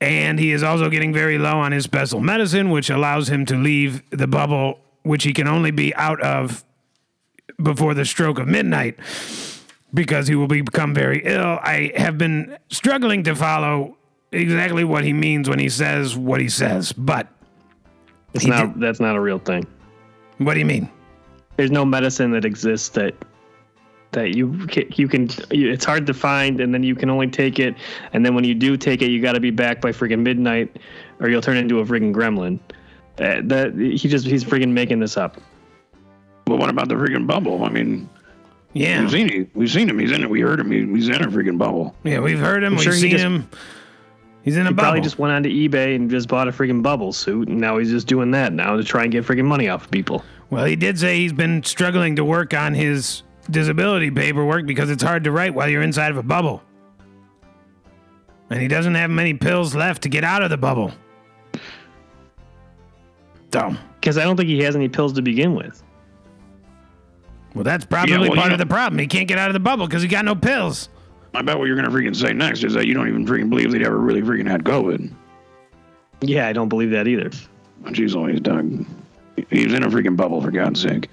And 0.00 0.38
he 0.38 0.52
is 0.52 0.62
also 0.62 0.88
getting 0.88 1.12
very 1.12 1.38
low 1.38 1.58
on 1.58 1.72
his 1.72 1.84
special 1.84 2.20
medicine, 2.20 2.70
which 2.70 2.88
allows 2.88 3.28
him 3.28 3.44
to 3.46 3.56
leave 3.56 4.08
the 4.10 4.26
bubble, 4.28 4.78
which 5.02 5.24
he 5.24 5.32
can 5.32 5.48
only 5.48 5.72
be 5.72 5.94
out 5.96 6.20
of 6.20 6.64
before 7.60 7.94
the 7.94 8.04
stroke 8.04 8.38
of 8.38 8.46
midnight 8.46 8.96
because 9.92 10.28
he 10.28 10.34
will 10.34 10.46
become 10.46 10.94
very 10.94 11.22
ill. 11.24 11.58
I 11.62 11.92
have 11.96 12.16
been 12.18 12.56
struggling 12.70 13.24
to 13.24 13.34
follow 13.34 13.96
exactly 14.30 14.84
what 14.84 15.04
he 15.04 15.12
means 15.12 15.48
when 15.48 15.58
he 15.58 15.68
says 15.68 16.16
what 16.16 16.40
he 16.40 16.48
says. 16.48 16.92
But 16.92 17.26
It's 18.34 18.44
not. 18.46 18.78
That's 18.78 19.00
not 19.00 19.16
a 19.16 19.20
real 19.20 19.38
thing. 19.38 19.66
what 20.38 20.54
do 20.54 20.60
you 20.60 20.66
mean? 20.66 20.88
There's 21.56 21.70
no 21.72 21.84
medicine 21.84 22.30
that 22.32 22.44
exists 22.44 22.90
that 22.90 23.14
that 24.12 24.34
you 24.34 24.66
ca- 24.68 24.88
you 24.96 25.08
can. 25.08 25.28
It's 25.50 25.84
hard 25.84 26.06
to 26.06 26.14
find, 26.14 26.60
and 26.60 26.72
then 26.72 26.82
you 26.82 26.94
can 26.94 27.10
only 27.10 27.28
take 27.28 27.58
it. 27.58 27.74
And 28.12 28.24
then 28.24 28.34
when 28.34 28.44
you 28.44 28.54
do 28.54 28.76
take 28.76 29.02
it, 29.02 29.10
you 29.10 29.20
got 29.20 29.32
to 29.32 29.40
be 29.40 29.50
back 29.50 29.80
by 29.80 29.92
freaking 29.92 30.20
midnight, 30.20 30.78
or 31.20 31.28
you'll 31.28 31.42
turn 31.42 31.56
into 31.56 31.80
a 31.80 31.84
freaking 31.84 32.14
gremlin. 32.14 32.58
Uh, 33.18 33.42
that 33.44 33.74
he 33.74 33.96
just 33.96 34.26
he's 34.26 34.44
freaking 34.44 34.70
making 34.72 35.00
this 35.00 35.16
up. 35.16 35.36
But 36.44 36.58
what 36.58 36.70
about 36.70 36.88
the 36.88 36.94
freaking 36.94 37.26
bubble? 37.26 37.64
I 37.64 37.68
mean, 37.68 38.08
Yeah, 38.72 39.00
we've 39.02 39.10
seen 39.10 39.28
it. 39.30 39.50
We've 39.54 39.70
seen 39.70 39.88
him. 39.90 39.98
He's 39.98 40.12
in 40.12 40.22
it. 40.22 40.30
We 40.30 40.40
heard 40.40 40.60
him. 40.60 40.70
He's 40.94 41.08
in 41.08 41.16
a 41.22 41.28
freaking 41.28 41.58
bubble. 41.58 41.94
yeah, 42.04 42.20
we've 42.20 42.38
heard 42.38 42.62
him. 42.62 42.74
We've 42.74 42.82
sure 42.84 42.92
he 42.94 43.00
seen 43.00 43.10
just- 43.10 43.24
him. 43.24 43.48
He's 44.42 44.56
in 44.56 44.62
a 44.62 44.68
He 44.70 44.72
bubble. 44.72 44.82
probably 44.84 45.00
just 45.02 45.18
went 45.18 45.34
onto 45.34 45.50
eBay 45.50 45.94
and 45.96 46.08
just 46.08 46.26
bought 46.28 46.48
a 46.48 46.52
freaking 46.52 46.82
bubble 46.82 47.12
suit, 47.12 47.48
and 47.48 47.58
now 47.60 47.76
he's 47.76 47.90
just 47.90 48.06
doing 48.06 48.30
that 48.30 48.54
now 48.54 48.76
to 48.76 48.84
try 48.84 49.02
and 49.02 49.12
get 49.12 49.26
freaking 49.26 49.44
money 49.44 49.68
off 49.68 49.84
of 49.84 49.90
people. 49.90 50.24
well, 50.48 50.64
he 50.64 50.74
did 50.76 50.98
say 50.98 51.18
he's 51.18 51.34
been 51.34 51.62
struggling 51.64 52.16
to 52.16 52.24
work 52.24 52.54
on 52.54 52.72
his 52.72 53.22
disability 53.50 54.10
paperwork 54.10 54.66
because 54.66 54.90
it's 54.90 55.02
hard 55.02 55.24
to 55.24 55.30
write 55.32 55.54
while 55.54 55.68
you're 55.68 55.82
inside 55.82 56.10
of 56.10 56.16
a 56.16 56.22
bubble. 56.22 56.62
And 58.50 58.60
he 58.60 58.68
doesn't 58.68 58.94
have 58.94 59.10
many 59.10 59.34
pills 59.34 59.74
left 59.74 60.02
to 60.02 60.08
get 60.08 60.24
out 60.24 60.42
of 60.42 60.50
the 60.50 60.56
bubble. 60.56 60.92
So, 63.52 63.74
Because 64.00 64.18
I 64.18 64.24
don't 64.24 64.36
think 64.36 64.48
he 64.48 64.60
has 64.62 64.76
any 64.76 64.88
pills 64.88 65.12
to 65.14 65.22
begin 65.22 65.54
with. 65.54 65.82
well, 67.54 67.64
that's 67.64 67.84
probably 67.84 68.12
Yeah, 68.12 68.20
well, 68.20 68.32
part 68.32 68.48
you 68.48 68.52
of 68.54 68.58
the 68.58 68.66
problem. 68.66 68.98
He 68.98 69.06
can't 69.06 69.26
get 69.28 69.38
out 69.38 69.48
of 69.48 69.54
the 69.54 69.60
bubble 69.60 69.86
because 69.86 70.02
he 70.02 70.08
got 70.08 70.24
no 70.24 70.34
pills. 70.34 70.88
I 71.34 71.42
bet 71.42 71.58
what 71.58 71.66
you're 71.66 71.76
gonna 71.76 71.90
freaking 71.90 72.16
say 72.16 72.32
next 72.32 72.64
is 72.64 72.74
that 72.74 72.86
you 72.86 72.94
don't 72.94 73.08
even 73.08 73.26
freaking 73.26 73.50
believe 73.50 73.70
that 73.72 73.80
he 73.80 73.86
ever 73.86 73.98
really 73.98 74.22
freaking 74.22 74.48
had 74.48 74.64
COVID. 74.64 75.10
Yeah, 76.20 76.46
I 76.48 76.52
don't 76.52 76.68
believe 76.68 76.90
that 76.90 77.06
either. 77.06 77.30
Jeez, 77.84 78.14
always 78.16 78.40
Doug. 78.40 78.84
He 79.50 79.64
was 79.64 79.72
in 79.74 79.82
a 79.84 79.88
freaking 79.88 80.16
bubble 80.16 80.42
for 80.42 80.50
God's 80.50 80.80
sake. 80.80 81.08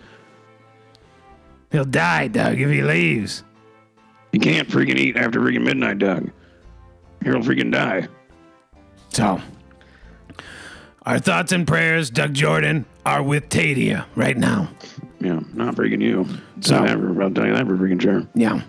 He'll 1.72 1.86
die, 1.86 2.28
Doug, 2.28 2.60
if 2.60 2.70
he 2.70 2.82
leaves. 2.82 3.44
You 4.32 4.40
can't 4.40 4.68
freaking 4.68 4.98
eat 4.98 5.18
after 5.18 5.40
freaking 5.40 5.64
midnight, 5.64 6.00
Doug. 6.00 6.30
You'll 7.24 7.42
freaking 7.42 7.72
die. 7.72 8.08
So, 9.10 9.42
our 11.06 11.20
thoughts 11.20 11.52
and 11.52 11.68
prayers, 11.68 12.10
Doug 12.10 12.34
Jordan, 12.34 12.86
are 13.06 13.24
with 13.24 13.50
Tadia 13.50 14.06
right 14.16 14.38
now. 14.38 14.70
Yeah, 15.20 15.40
not 15.54 15.76
freaking 15.76 16.02
you. 16.02 16.26
So- 16.62 16.78
So 16.78 16.84
never, 16.86 17.24
I'll 17.24 17.32
tell 17.32 17.46
you 17.48 17.54
that 17.56 17.66
for 17.66 17.78
freaking 17.78 18.02
sure. 18.02 18.28
Yeah. 18.36 18.62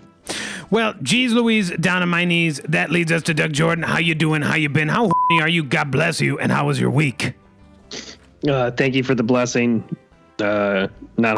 Well, 0.69 0.95
geez 1.01 1.31
Louise, 1.33 1.71
down 1.71 2.01
on 2.01 2.09
my 2.09 2.25
knees. 2.25 2.59
That 2.67 2.91
leads 2.91 3.11
us 3.11 3.21
to 3.23 3.33
Doug 3.33 3.53
Jordan. 3.53 3.83
How 3.85 3.99
you 3.99 4.15
doing? 4.15 4.41
How 4.41 4.55
you 4.55 4.67
been? 4.69 4.89
How 4.89 5.09
horny 5.09 5.41
are 5.41 5.47
you? 5.47 5.63
God 5.63 5.91
bless 5.91 6.19
you. 6.19 6.37
And 6.39 6.51
how 6.51 6.67
was 6.67 6.79
your 6.79 6.89
week? 6.89 7.33
Uh, 8.47 8.71
thank 8.71 8.93
you 8.95 9.03
for 9.03 9.15
the 9.15 9.23
blessing. 9.23 9.83
Uh, 10.41 10.87
not 11.17 11.37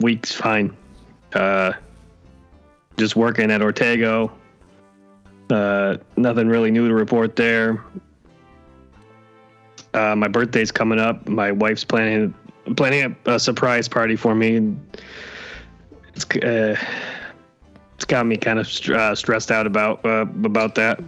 week's 0.00 0.32
fine. 0.32 0.76
Uh, 1.32 1.72
just 2.96 3.16
working 3.16 3.50
at 3.50 3.60
Ortego. 3.60 4.30
Uh, 5.48 5.96
nothing 6.16 6.48
really 6.48 6.70
new 6.70 6.88
to 6.88 6.94
report 6.94 7.36
there. 7.36 7.84
Uh, 9.94 10.14
my 10.14 10.28
birthday's 10.28 10.70
coming 10.70 11.00
up. 11.00 11.28
My 11.28 11.50
wife's 11.50 11.84
planning 11.84 12.34
planning 12.76 13.16
a, 13.26 13.34
a 13.34 13.40
surprise 13.40 13.88
party 13.88 14.16
for 14.16 14.34
me. 14.34 14.76
It's 16.14 16.24
uh, 16.36 16.76
it's 17.96 18.04
got 18.04 18.26
me 18.26 18.36
kind 18.36 18.58
of 18.58 18.68
str- 18.68 18.94
uh, 18.94 19.14
stressed 19.14 19.50
out 19.50 19.66
about 19.66 20.04
uh, 20.04 20.26
about 20.44 20.74
that. 20.76 21.00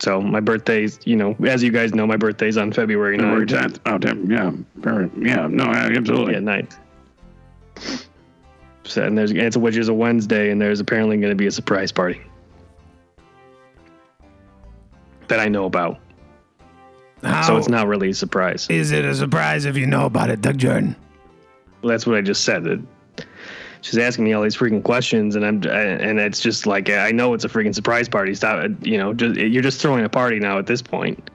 So 0.00 0.20
my 0.20 0.40
birthday's, 0.40 1.00
you 1.04 1.16
know, 1.16 1.34
as 1.46 1.62
you 1.62 1.72
guys 1.72 1.94
know, 1.94 2.06
my 2.06 2.16
birthday's 2.16 2.56
on 2.56 2.72
February 2.72 3.18
February 3.18 3.46
9th. 3.46 3.78
10th. 3.78 3.78
Oh, 3.86 3.98
10th. 3.98 4.30
Yeah. 4.30 4.52
Very, 4.76 5.10
yeah. 5.20 5.46
No, 5.48 5.64
absolutely. 5.64 6.34
Yeah, 6.34 6.40
9th. 6.40 6.76
So, 8.84 9.02
and 9.04 9.18
there's 9.18 9.32
it's 9.32 9.56
which 9.56 9.76
is 9.76 9.88
a 9.88 9.94
Wednesday, 9.94 10.50
and 10.50 10.60
there's 10.60 10.80
apparently 10.80 11.18
going 11.18 11.30
to 11.30 11.36
be 11.36 11.46
a 11.46 11.50
surprise 11.50 11.92
party 11.92 12.20
that 15.28 15.40
I 15.40 15.48
know 15.48 15.66
about. 15.66 15.98
How 17.22 17.42
So 17.42 17.56
it's 17.56 17.68
not 17.68 17.86
really 17.88 18.10
a 18.10 18.14
surprise. 18.14 18.66
is 18.70 18.92
it 18.92 19.04
a 19.04 19.14
surprise 19.14 19.64
if 19.64 19.76
you 19.76 19.86
know 19.86 20.06
about 20.06 20.30
it, 20.30 20.40
Doug 20.40 20.58
Jordan? 20.58 20.96
Well, 21.82 21.90
that's 21.90 22.06
what 22.06 22.16
I 22.16 22.22
just 22.22 22.44
said. 22.44 22.66
It, 22.66 22.80
she's 23.80 23.98
asking 23.98 24.24
me 24.24 24.32
all 24.32 24.42
these 24.42 24.56
freaking 24.56 24.82
questions, 24.82 25.36
and 25.36 25.44
I'm 25.44 25.62
and 25.66 26.18
it's 26.18 26.40
just 26.40 26.66
like 26.66 26.90
I 26.90 27.10
know 27.10 27.34
it's 27.34 27.44
a 27.44 27.48
freaking 27.48 27.74
surprise 27.74 28.08
party. 28.08 28.34
Stop, 28.34 28.70
you 28.82 28.98
know, 28.98 29.14
just 29.14 29.36
you're 29.36 29.62
just 29.62 29.80
throwing 29.80 30.04
a 30.04 30.08
party 30.08 30.38
now 30.38 30.58
at 30.58 30.66
this 30.66 30.82
point. 30.82 31.30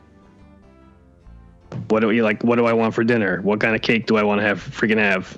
What 1.89 2.01
do 2.01 2.11
you 2.11 2.23
like? 2.23 2.43
What 2.43 2.57
do 2.57 2.65
I 2.65 2.73
want 2.73 2.93
for 2.93 3.03
dinner? 3.03 3.41
What 3.41 3.59
kind 3.59 3.75
of 3.75 3.81
cake 3.81 4.05
do 4.05 4.17
I 4.17 4.23
want 4.23 4.41
to 4.41 4.47
have? 4.47 4.59
Freaking 4.59 4.97
have? 4.97 5.37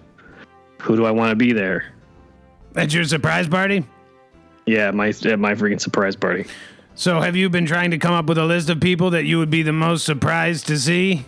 Who 0.81 0.95
do 0.95 1.05
I 1.05 1.11
want 1.11 1.31
to 1.31 1.35
be 1.35 1.53
there? 1.53 1.93
That's 2.73 2.93
your 2.93 3.05
surprise 3.05 3.47
party? 3.47 3.85
Yeah, 4.65 4.91
my 4.91 5.09
at 5.09 5.39
my 5.39 5.53
freaking 5.53 5.79
surprise 5.79 6.15
party. 6.15 6.45
So 6.95 7.19
have 7.19 7.35
you 7.35 7.49
been 7.49 7.65
trying 7.65 7.91
to 7.91 7.97
come 7.97 8.13
up 8.13 8.25
with 8.25 8.37
a 8.37 8.45
list 8.45 8.69
of 8.69 8.79
people 8.79 9.09
that 9.11 9.25
you 9.25 9.37
would 9.37 9.49
be 9.49 9.63
the 9.63 9.73
most 9.73 10.05
surprised 10.05 10.67
to 10.67 10.77
see? 10.77 11.25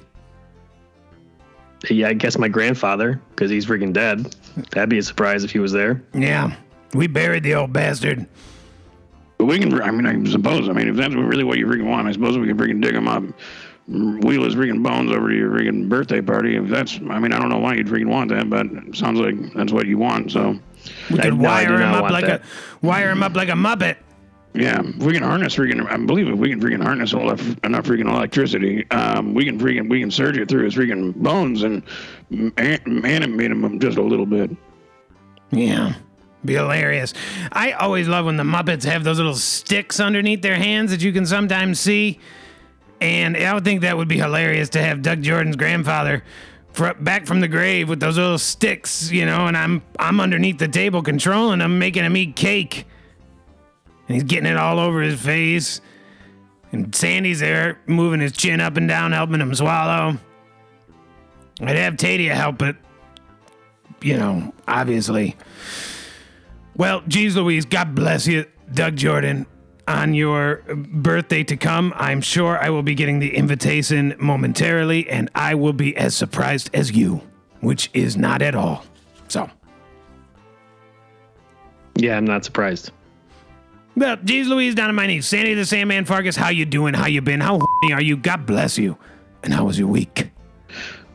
Yeah, 1.89 2.07
I 2.07 2.13
guess 2.13 2.37
my 2.37 2.47
grandfather 2.47 3.21
because 3.29 3.51
he's 3.51 3.65
freaking 3.65 3.93
dead. 3.93 4.35
That'd 4.71 4.89
be 4.89 4.97
a 4.97 5.03
surprise 5.03 5.43
if 5.43 5.51
he 5.51 5.59
was 5.59 5.71
there. 5.71 6.01
Yeah. 6.13 6.55
We 6.93 7.07
buried 7.07 7.43
the 7.43 7.55
old 7.55 7.73
bastard. 7.73 8.25
But 9.37 9.45
we 9.45 9.59
can, 9.59 9.79
I 9.81 9.91
mean, 9.91 10.05
I 10.27 10.29
suppose, 10.31 10.67
I 10.67 10.73
mean, 10.73 10.87
if 10.87 10.95
that's 10.95 11.13
really 11.13 11.43
what 11.43 11.57
you 11.59 11.67
freaking 11.67 11.87
want, 11.89 12.07
I 12.07 12.11
suppose 12.11 12.37
we 12.37 12.47
can 12.47 12.57
freaking 12.57 12.81
dig 12.81 12.95
him 12.95 13.07
up, 13.07 13.23
wheel 13.87 14.43
his 14.43 14.55
freaking 14.55 14.81
bones 14.81 15.11
over 15.11 15.29
to 15.29 15.35
your 15.35 15.51
freaking 15.51 15.87
birthday 15.87 16.21
party. 16.21 16.55
If 16.55 16.67
that's, 16.69 16.95
I 17.09 17.19
mean, 17.19 17.33
I 17.33 17.39
don't 17.39 17.49
know 17.49 17.59
why 17.59 17.75
you'd 17.75 17.87
freaking 17.87 18.09
want 18.09 18.29
that, 18.31 18.49
but 18.49 18.65
it 18.65 18.95
sounds 18.95 19.19
like 19.19 19.35
that's 19.53 19.71
what 19.71 19.85
you 19.85 19.97
want. 19.99 20.31
So, 20.31 20.57
We 21.11 21.19
I- 21.19 21.23
could 21.23 21.25
I 21.25 21.29
do 21.29 21.35
wire 21.35 21.75
him 21.79 21.93
up 21.93 22.09
like 22.09 22.25
that. 22.25 22.41
a 22.41 22.85
wire 22.85 23.11
him 23.11 23.21
up 23.21 23.35
like 23.35 23.49
a 23.49 23.53
muppet. 23.53 23.97
Yeah, 24.59 24.81
if 24.83 24.97
we 24.97 25.13
can 25.13 25.23
harness 25.23 25.55
freaking, 25.55 25.89
I 25.89 25.97
believe 25.97 26.27
if 26.27 26.37
we 26.37 26.49
can 26.49 26.59
freaking 26.59 26.83
harness 26.83 27.13
enough, 27.13 27.41
enough 27.63 27.85
freaking 27.85 28.09
electricity, 28.09 28.89
um, 28.91 29.33
we 29.33 29.45
can 29.45 29.59
freaking, 29.59 29.89
we 29.89 29.99
can 29.99 30.11
surge 30.11 30.37
it 30.37 30.47
through 30.49 30.65
his 30.65 30.75
freaking 30.75 31.15
bones 31.15 31.63
and 31.63 31.83
an- 32.31 33.05
animate 33.05 33.51
him 33.51 33.79
just 33.79 33.97
a 33.97 34.03
little 34.03 34.25
bit. 34.25 34.51
Yeah. 35.51 35.93
Be 36.45 36.53
hilarious. 36.53 37.13
I 37.51 37.71
always 37.73 38.07
love 38.07 38.25
when 38.25 38.37
the 38.37 38.43
Muppets 38.43 38.83
have 38.85 39.03
those 39.03 39.17
little 39.17 39.35
sticks 39.35 39.99
underneath 39.99 40.41
their 40.41 40.55
hands 40.55 40.91
that 40.91 41.01
you 41.01 41.11
can 41.11 41.25
sometimes 41.25 41.79
see. 41.79 42.19
And 43.01 43.35
I 43.35 43.53
would 43.53 43.63
think 43.63 43.81
that 43.81 43.97
would 43.97 44.07
be 44.07 44.17
hilarious 44.17 44.69
to 44.69 44.81
have 44.81 45.01
Doug 45.01 45.21
Jordan's 45.21 45.55
grandfather 45.55 46.23
back 46.99 47.25
from 47.25 47.39
the 47.39 47.47
grave 47.47 47.89
with 47.89 47.99
those 47.99 48.17
little 48.17 48.37
sticks, 48.37 49.11
you 49.11 49.25
know, 49.25 49.47
and 49.47 49.57
I'm 49.57 49.81
I'm 49.99 50.19
underneath 50.19 50.59
the 50.59 50.67
table 50.67 51.01
controlling 51.01 51.59
him, 51.59 51.79
making 51.79 52.03
him 52.03 52.15
eat 52.15 52.35
cake. 52.35 52.85
And 54.07 54.15
he's 54.15 54.23
getting 54.23 54.49
it 54.49 54.57
all 54.57 54.79
over 54.79 55.01
his 55.01 55.19
face. 55.19 55.81
And 56.71 56.93
Sandy's 56.93 57.39
there 57.39 57.79
moving 57.85 58.19
his 58.19 58.33
chin 58.33 58.59
up 58.59 58.77
and 58.77 58.87
down, 58.87 59.11
helping 59.11 59.39
him 59.39 59.53
swallow. 59.55 60.17
I'd 61.61 61.75
have 61.75 61.95
Tadia 61.95 62.33
help 62.33 62.61
it, 62.61 62.75
you 64.01 64.17
know, 64.17 64.53
obviously. 64.67 65.35
Well, 66.75 67.01
geez 67.07 67.35
Louise, 67.35 67.65
God 67.65 67.95
bless 67.95 68.27
you, 68.27 68.45
Doug 68.71 68.95
Jordan. 68.95 69.47
On 69.87 70.13
your 70.13 70.57
birthday 70.67 71.43
to 71.45 71.55
come, 71.55 71.93
I'm 71.95 72.19
sure 72.19 72.61
I 72.61 72.69
will 72.69 72.83
be 72.83 72.93
getting 72.93 73.19
the 73.19 73.33
invitation 73.33 74.13
momentarily, 74.19 75.09
and 75.09 75.31
I 75.33 75.55
will 75.55 75.73
be 75.73 75.95
as 75.95 76.13
surprised 76.13 76.69
as 76.73 76.91
you, 76.91 77.21
which 77.61 77.89
is 77.93 78.17
not 78.17 78.41
at 78.41 78.53
all. 78.53 78.83
So, 79.29 79.49
Yeah, 81.95 82.17
I'm 82.17 82.25
not 82.25 82.43
surprised. 82.43 82.91
Well, 83.97 84.15
geez 84.23 84.47
Louise, 84.47 84.75
down 84.75 84.89
on 84.89 84.95
my 84.95 85.07
knees. 85.07 85.25
Sandy 85.25 85.55
the 85.55 85.65
Sandman 85.65 86.05
Vargas, 86.05 86.35
how 86.35 86.49
you 86.49 86.65
doing? 86.65 86.93
How 86.93 87.07
you 87.07 87.19
been? 87.19 87.39
How 87.39 87.57
horny 87.57 87.93
are 87.93 88.01
you? 88.01 88.15
God 88.15 88.45
bless 88.45 88.77
you. 88.77 88.95
And 89.41 89.51
how 89.51 89.65
was 89.65 89.79
your 89.79 89.87
week? 89.87 90.29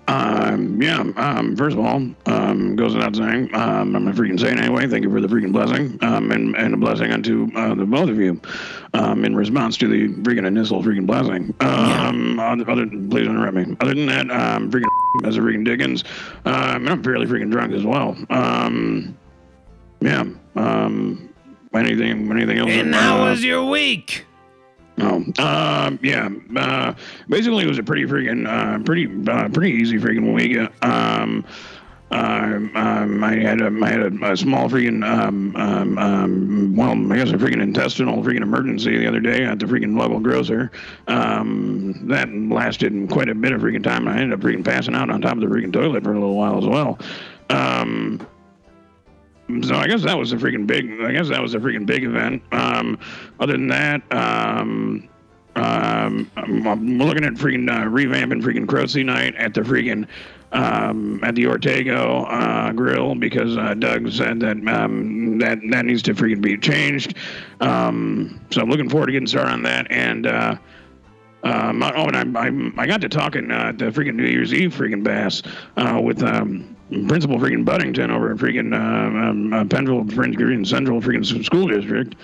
Um, 0.08 0.82
yeah, 0.82 0.98
um, 0.98 1.54
first 1.54 1.76
of 1.76 1.84
all, 1.84 2.04
um, 2.26 2.74
goes 2.74 2.96
without 2.96 3.14
saying, 3.14 3.54
um, 3.54 3.94
I'm 3.94 4.08
a 4.08 4.12
freaking 4.12 4.38
saint 4.38 4.58
anyway. 4.58 4.88
Thank 4.88 5.04
you 5.04 5.10
for 5.10 5.20
the 5.20 5.28
freaking 5.28 5.52
blessing, 5.52 5.96
um, 6.02 6.32
and, 6.32 6.56
and 6.56 6.74
a 6.74 6.76
blessing 6.76 7.12
unto 7.12 7.48
uh, 7.54 7.72
the 7.76 7.84
both 7.84 8.08
of 8.08 8.18
you, 8.18 8.40
um, 8.94 9.24
in 9.24 9.36
response 9.36 9.76
to 9.76 9.86
the 9.86 10.08
freaking 10.24 10.44
initial 10.44 10.82
freaking 10.82 11.06
blessing. 11.06 11.54
Um, 11.60 12.40
other, 12.40 12.68
other, 12.68 12.86
please 12.88 13.26
don't 13.26 13.36
interrupt 13.36 13.54
me. 13.54 13.76
Other 13.80 13.94
than 13.94 14.06
that, 14.06 14.28
um, 14.32 14.72
freaking 14.72 14.88
as 15.24 15.36
a 15.36 15.40
freaking 15.40 15.64
Dickens, 15.64 16.02
um, 16.46 16.54
and 16.54 16.90
I'm 16.90 17.02
fairly 17.04 17.26
freaking 17.26 17.52
drunk 17.52 17.74
as 17.74 17.84
well. 17.84 18.16
Um, 18.28 19.16
yeah, 20.00 20.24
um, 20.56 21.31
anything, 21.74 22.30
anything 22.30 22.58
else? 22.58 22.70
And 22.70 22.94
how 22.94 23.22
uh, 23.22 23.30
was 23.30 23.44
your 23.44 23.64
week? 23.64 24.26
Oh, 24.98 25.24
um, 25.38 25.98
yeah. 26.02 26.28
Uh, 26.56 26.94
basically, 27.28 27.64
it 27.64 27.68
was 27.68 27.78
a 27.78 27.82
pretty 27.82 28.04
freaking, 28.04 28.46
uh, 28.46 28.82
pretty, 28.84 29.08
uh, 29.30 29.48
pretty 29.48 29.72
easy 29.72 29.98
freaking 29.98 30.34
week. 30.34 30.56
Um, 30.84 31.44
um, 32.10 32.76
um, 32.76 33.24
I 33.24 33.36
had 33.36 33.62
a, 33.62 33.72
I 33.82 33.88
had 33.88 34.00
a, 34.00 34.32
a 34.32 34.36
small 34.36 34.68
freaking, 34.68 35.02
um, 35.02 35.56
um, 35.56 35.98
um, 35.98 36.76
well, 36.76 36.90
I 36.90 37.16
guess 37.16 37.30
a 37.30 37.38
freaking 37.38 37.62
intestinal 37.62 38.22
freaking 38.22 38.42
emergency 38.42 38.98
the 38.98 39.08
other 39.08 39.20
day 39.20 39.44
at 39.44 39.58
the 39.58 39.64
freaking 39.64 39.98
local 39.98 40.20
grocer. 40.20 40.70
Um, 41.08 42.06
that 42.08 42.28
lasted 42.30 43.08
quite 43.10 43.30
a 43.30 43.34
bit 43.34 43.52
of 43.52 43.62
freaking 43.62 43.82
time. 43.82 44.06
And 44.06 44.18
I 44.18 44.20
ended 44.20 44.38
up 44.38 44.44
freaking 44.44 44.64
passing 44.64 44.94
out 44.94 45.08
on 45.08 45.22
top 45.22 45.34
of 45.34 45.40
the 45.40 45.46
freaking 45.46 45.72
toilet 45.72 46.04
for 46.04 46.12
a 46.12 46.20
little 46.20 46.36
while 46.36 46.58
as 46.58 46.66
well. 46.66 46.98
Um, 47.48 48.26
so 49.62 49.74
I 49.74 49.86
guess 49.86 50.02
that 50.02 50.18
was 50.18 50.32
a 50.32 50.36
freaking 50.36 50.66
big. 50.66 51.00
I 51.00 51.12
guess 51.12 51.28
that 51.28 51.42
was 51.42 51.54
a 51.54 51.58
freaking 51.58 51.86
big 51.86 52.04
event. 52.04 52.42
Um, 52.52 52.98
other 53.40 53.52
than 53.52 53.68
that, 53.68 54.02
um, 54.12 55.08
um, 55.56 56.30
I'm, 56.36 56.66
I'm 56.66 56.98
looking 56.98 57.24
at 57.24 57.34
freaking 57.34 57.70
uh, 57.70 57.84
revamping 57.88 58.42
freaking 58.42 58.66
Crocy 58.66 59.04
night 59.04 59.34
at 59.36 59.52
the 59.52 59.60
freaking 59.60 60.06
um, 60.52 61.22
at 61.24 61.34
the 61.34 61.44
Ortego 61.44 62.26
uh, 62.28 62.72
grill 62.72 63.14
because 63.14 63.56
uh, 63.56 63.74
Doug 63.74 64.10
said 64.10 64.40
that 64.40 64.56
um, 64.68 65.38
that 65.38 65.58
that 65.70 65.84
needs 65.84 66.02
to 66.02 66.14
freaking 66.14 66.40
be 66.40 66.56
changed. 66.56 67.16
Um, 67.60 68.40
so 68.50 68.62
I'm 68.62 68.70
looking 68.70 68.88
forward 68.88 69.06
to 69.06 69.12
getting 69.12 69.26
started 69.26 69.52
on 69.52 69.62
that 69.64 69.90
and. 69.90 70.26
Uh, 70.26 70.56
um, 71.44 71.82
oh, 71.82 72.06
and 72.06 72.36
I, 72.36 72.40
I, 72.40 72.82
I 72.84 72.86
got 72.86 73.00
to 73.00 73.08
talking 73.08 73.50
uh, 73.50 73.70
at 73.70 73.78
the 73.78 73.86
freaking 73.86 74.14
New 74.14 74.26
Year's 74.26 74.54
Eve 74.54 74.72
freaking 74.72 75.02
bass 75.02 75.42
uh, 75.76 76.00
with 76.00 76.22
um, 76.22 76.76
Principal 76.92 77.38
freaking 77.38 77.64
Buddington 77.64 78.10
over 78.10 78.32
at 78.32 78.36
freaking 78.36 78.74
uh, 78.74 79.28
um, 79.30 79.52
uh, 79.52 79.64
Penfield 79.64 80.08
freaking 80.08 80.66
Central 80.66 81.00
freaking 81.00 81.44
School 81.44 81.66
District, 81.66 82.14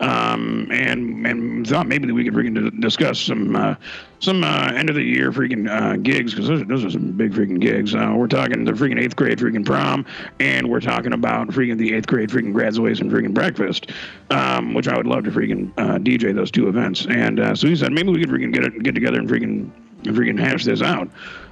um, 0.00 0.68
and 0.70 1.26
and 1.26 1.66
thought 1.66 1.86
maybe 1.86 2.12
we 2.12 2.24
could 2.24 2.34
freaking 2.34 2.78
discuss 2.78 3.18
some 3.18 3.56
uh, 3.56 3.74
some 4.18 4.44
uh, 4.44 4.70
end 4.74 4.90
of 4.90 4.96
the 4.96 5.02
year 5.02 5.32
freaking 5.32 5.66
uh, 5.70 5.96
gigs 5.96 6.34
because 6.34 6.46
those, 6.46 6.66
those 6.66 6.84
are 6.84 6.90
some 6.90 7.12
big 7.12 7.32
freaking 7.32 7.58
gigs. 7.58 7.94
Uh, 7.94 8.12
we're 8.14 8.26
talking 8.26 8.64
the 8.64 8.72
freaking 8.72 9.02
eighth 9.02 9.16
grade 9.16 9.38
freaking 9.38 9.64
prom, 9.64 10.04
and 10.40 10.68
we're 10.68 10.80
talking 10.80 11.14
about 11.14 11.48
freaking 11.48 11.78
the 11.78 11.94
eighth 11.94 12.06
grade 12.06 12.28
freaking 12.28 12.52
graduation 12.52 13.06
and 13.06 13.16
freaking 13.16 13.32
breakfast, 13.32 13.90
um, 14.30 14.74
which 14.74 14.88
I 14.88 14.96
would 14.96 15.06
love 15.06 15.24
to 15.24 15.30
freaking 15.30 15.72
DJ 15.74 16.34
those 16.34 16.50
two 16.50 16.68
events. 16.68 17.06
And 17.08 17.58
so 17.58 17.66
he 17.66 17.76
said 17.76 17.92
maybe 17.92 18.10
we 18.10 18.20
could 18.20 18.28
freaking 18.28 18.52
get 18.52 18.64
it, 18.64 18.82
get 18.82 18.94
together 18.94 19.18
and 19.18 19.28
freaking 19.28 19.70
freaking 20.02 20.38
hash 20.38 20.64
this 20.64 20.82
out. 20.82 21.08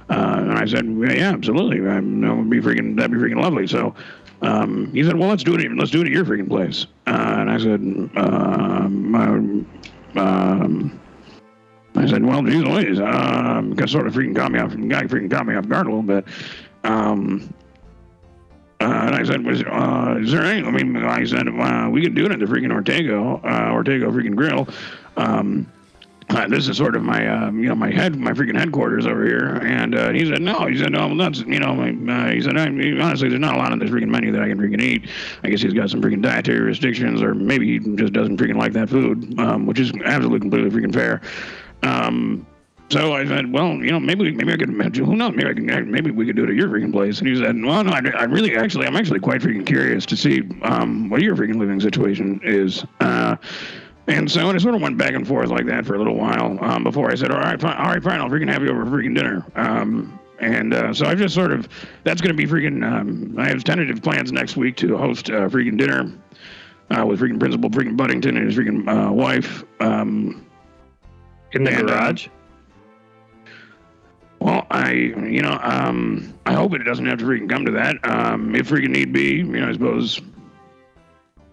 Uh, 0.09 0.35
and 0.39 0.53
I 0.53 0.65
said, 0.65 0.85
yeah, 0.85 1.31
absolutely. 1.31 1.79
I, 1.81 1.95
that 1.95 2.35
would 2.35 2.49
be 2.49 2.61
freaking 2.61 2.95
that'd 2.95 3.11
be 3.11 3.17
freaking 3.17 3.41
lovely. 3.41 3.67
So 3.67 3.93
um, 4.41 4.91
he 4.93 5.03
said, 5.03 5.17
well, 5.17 5.29
let's 5.29 5.43
do 5.43 5.55
it. 5.55 5.71
Let's 5.75 5.91
do 5.91 6.01
it 6.01 6.05
at 6.05 6.11
your 6.11 6.25
freaking 6.25 6.47
place. 6.47 6.85
Uh, 7.05 7.35
and 7.39 7.51
I 7.51 7.57
said, 7.57 7.81
um, 8.15 9.15
uh, 10.15 10.19
um, 10.19 10.99
I 11.95 12.07
said, 12.07 12.23
well, 12.23 12.43
geez 12.43 12.63
Louise, 12.63 12.99
um, 12.99 13.71
because 13.71 13.91
sort 13.91 14.07
of 14.07 14.13
freaking 14.13 14.35
caught 14.35 14.51
me 14.51 14.59
off, 14.59 14.71
guy 14.71 15.03
freaking 15.03 15.31
caught 15.31 15.47
me 15.47 15.55
off 15.55 15.67
guard 15.67 15.87
a 15.87 15.89
little 15.89 16.03
bit. 16.03 16.25
Um, 16.83 17.53
uh, 18.79 18.85
and 18.85 19.15
I 19.15 19.23
said, 19.23 19.43
was, 19.43 19.63
uh, 19.63 20.19
is 20.21 20.31
there 20.31 20.43
any, 20.43 20.65
I 20.65 20.69
mean, 20.69 20.95
I 20.97 21.25
said, 21.25 21.47
uh, 21.47 21.89
we 21.91 22.03
could 22.03 22.13
do 22.13 22.25
it 22.25 22.31
at 22.31 22.39
the 22.39 22.45
freaking 22.45 22.71
Ortego, 22.71 23.43
uh, 23.43 23.71
Ortego 23.71 24.11
freaking 24.11 24.35
grill. 24.35 24.67
Um, 25.17 25.71
uh, 26.29 26.47
this 26.47 26.67
is 26.67 26.75
sort 26.77 26.95
of 26.95 27.03
my, 27.03 27.25
uh, 27.25 27.51
you 27.51 27.69
know, 27.69 27.75
my 27.75 27.89
head, 27.89 28.17
my 28.17 28.31
freaking 28.31 28.57
headquarters 28.57 29.05
over 29.07 29.25
here. 29.25 29.61
And 29.63 29.95
uh, 29.95 30.11
he 30.11 30.25
said, 30.25 30.41
no. 30.41 30.67
He 30.67 30.77
said, 30.77 30.91
no, 30.91 31.15
that's, 31.17 31.39
you 31.39 31.59
know, 31.59 31.73
my, 31.73 31.89
uh, 31.89 32.31
he 32.33 32.41
said, 32.41 32.57
I, 32.57 32.65
honestly, 32.65 33.29
there's 33.29 33.39
not 33.39 33.55
a 33.55 33.57
lot 33.57 33.71
on 33.71 33.79
this 33.79 33.89
freaking 33.89 34.09
menu 34.09 34.31
that 34.33 34.41
I 34.41 34.49
can 34.49 34.57
freaking 34.57 34.81
eat. 34.81 35.09
I 35.43 35.49
guess 35.49 35.61
he's 35.61 35.73
got 35.73 35.89
some 35.89 36.01
freaking 36.01 36.21
dietary 36.21 36.59
restrictions, 36.59 37.21
or 37.21 37.33
maybe 37.33 37.79
he 37.79 37.95
just 37.95 38.11
doesn't 38.11 38.37
freaking 38.37 38.57
like 38.57 38.73
that 38.73 38.89
food, 38.89 39.39
um, 39.39 39.65
which 39.65 39.79
is 39.79 39.93
absolutely 40.03 40.41
completely 40.41 40.69
freaking 40.69 40.93
fair. 40.93 41.21
Um, 41.83 42.45
so 42.89 43.13
I 43.13 43.25
said, 43.25 43.51
well, 43.51 43.73
you 43.73 43.91
know, 43.91 43.99
maybe 43.99 44.31
maybe 44.31 44.53
I 44.53 44.57
could, 44.57 44.69
who 44.95 45.15
knows, 45.15 45.33
maybe 45.35 45.49
I 45.49 45.53
can, 45.53 45.91
maybe 45.91 46.09
we 46.11 46.25
could 46.25 46.37
do 46.37 46.45
it 46.45 46.49
at 46.49 46.55
your 46.55 46.69
freaking 46.69 46.93
place. 46.93 47.19
And 47.19 47.27
he 47.27 47.35
said, 47.35 47.61
well, 47.61 47.83
no, 47.83 47.91
I, 47.91 48.01
I 48.17 48.23
really, 48.23 48.55
actually, 48.55 48.87
I'm 48.87 48.95
actually 48.95 49.19
quite 49.19 49.41
freaking 49.41 49.65
curious 49.65 50.05
to 50.05 50.15
see 50.15 50.43
um, 50.61 51.09
what 51.09 51.21
your 51.21 51.35
freaking 51.35 51.57
living 51.57 51.81
situation 51.81 52.39
is. 52.43 52.85
Uh, 53.01 53.35
and 54.07 54.31
so 54.31 54.49
it 54.49 54.59
sort 54.61 54.75
of 54.75 54.81
went 54.81 54.97
back 54.97 55.13
and 55.13 55.27
forth 55.27 55.49
like 55.49 55.65
that 55.67 55.85
for 55.85 55.95
a 55.95 55.97
little 55.97 56.15
while 56.15 56.57
um, 56.63 56.83
before 56.83 57.11
I 57.11 57.15
said, 57.15 57.31
all 57.31 57.39
right, 57.39 57.59
fine, 57.59 57.75
all 57.77 57.91
right, 57.91 58.01
fine, 58.03 58.19
I'll 58.21 58.29
freaking 58.29 58.51
have 58.51 58.63
you 58.63 58.69
over 58.69 58.85
for 58.85 58.91
freaking 58.91 59.15
dinner. 59.15 59.45
Um, 59.55 60.19
and 60.39 60.73
uh, 60.73 60.93
so 60.93 61.05
I've 61.07 61.17
just 61.17 61.33
sort 61.33 61.51
of, 61.51 61.67
that's 62.03 62.21
going 62.21 62.35
to 62.35 62.37
be 62.37 62.45
freaking, 62.49 62.85
um, 62.85 63.35
I 63.37 63.47
have 63.47 63.63
tentative 63.63 64.01
plans 64.01 64.31
next 64.31 64.55
week 64.55 64.77
to 64.77 64.95
host 64.97 65.29
uh, 65.29 65.49
freaking 65.49 65.77
dinner 65.77 66.11
uh, 66.91 67.05
with 67.05 67.19
freaking 67.19 67.39
Principal 67.39 67.69
freaking 67.69 67.97
Buddington 67.97 68.37
and 68.37 68.45
his 68.45 68.55
freaking 68.55 68.87
uh, 68.87 69.11
wife. 69.11 69.63
Um, 69.79 70.45
In 71.53 71.63
the 71.63 71.71
And, 71.71 71.89
uh, 71.89 71.93
garage? 71.93 72.27
well, 74.39 74.67
I, 74.69 74.91
you 74.91 75.41
know, 75.41 75.57
um, 75.61 76.33
I 76.45 76.53
hope 76.53 76.73
it 76.73 76.83
doesn't 76.83 77.05
have 77.07 77.17
to 77.19 77.25
freaking 77.25 77.49
come 77.49 77.65
to 77.65 77.71
that. 77.71 77.97
Um, 78.07 78.55
if 78.55 78.69
freaking 78.69 78.89
need 78.91 79.11
be, 79.11 79.37
you 79.37 79.43
know, 79.43 79.67
I 79.69 79.73
suppose, 79.73 80.21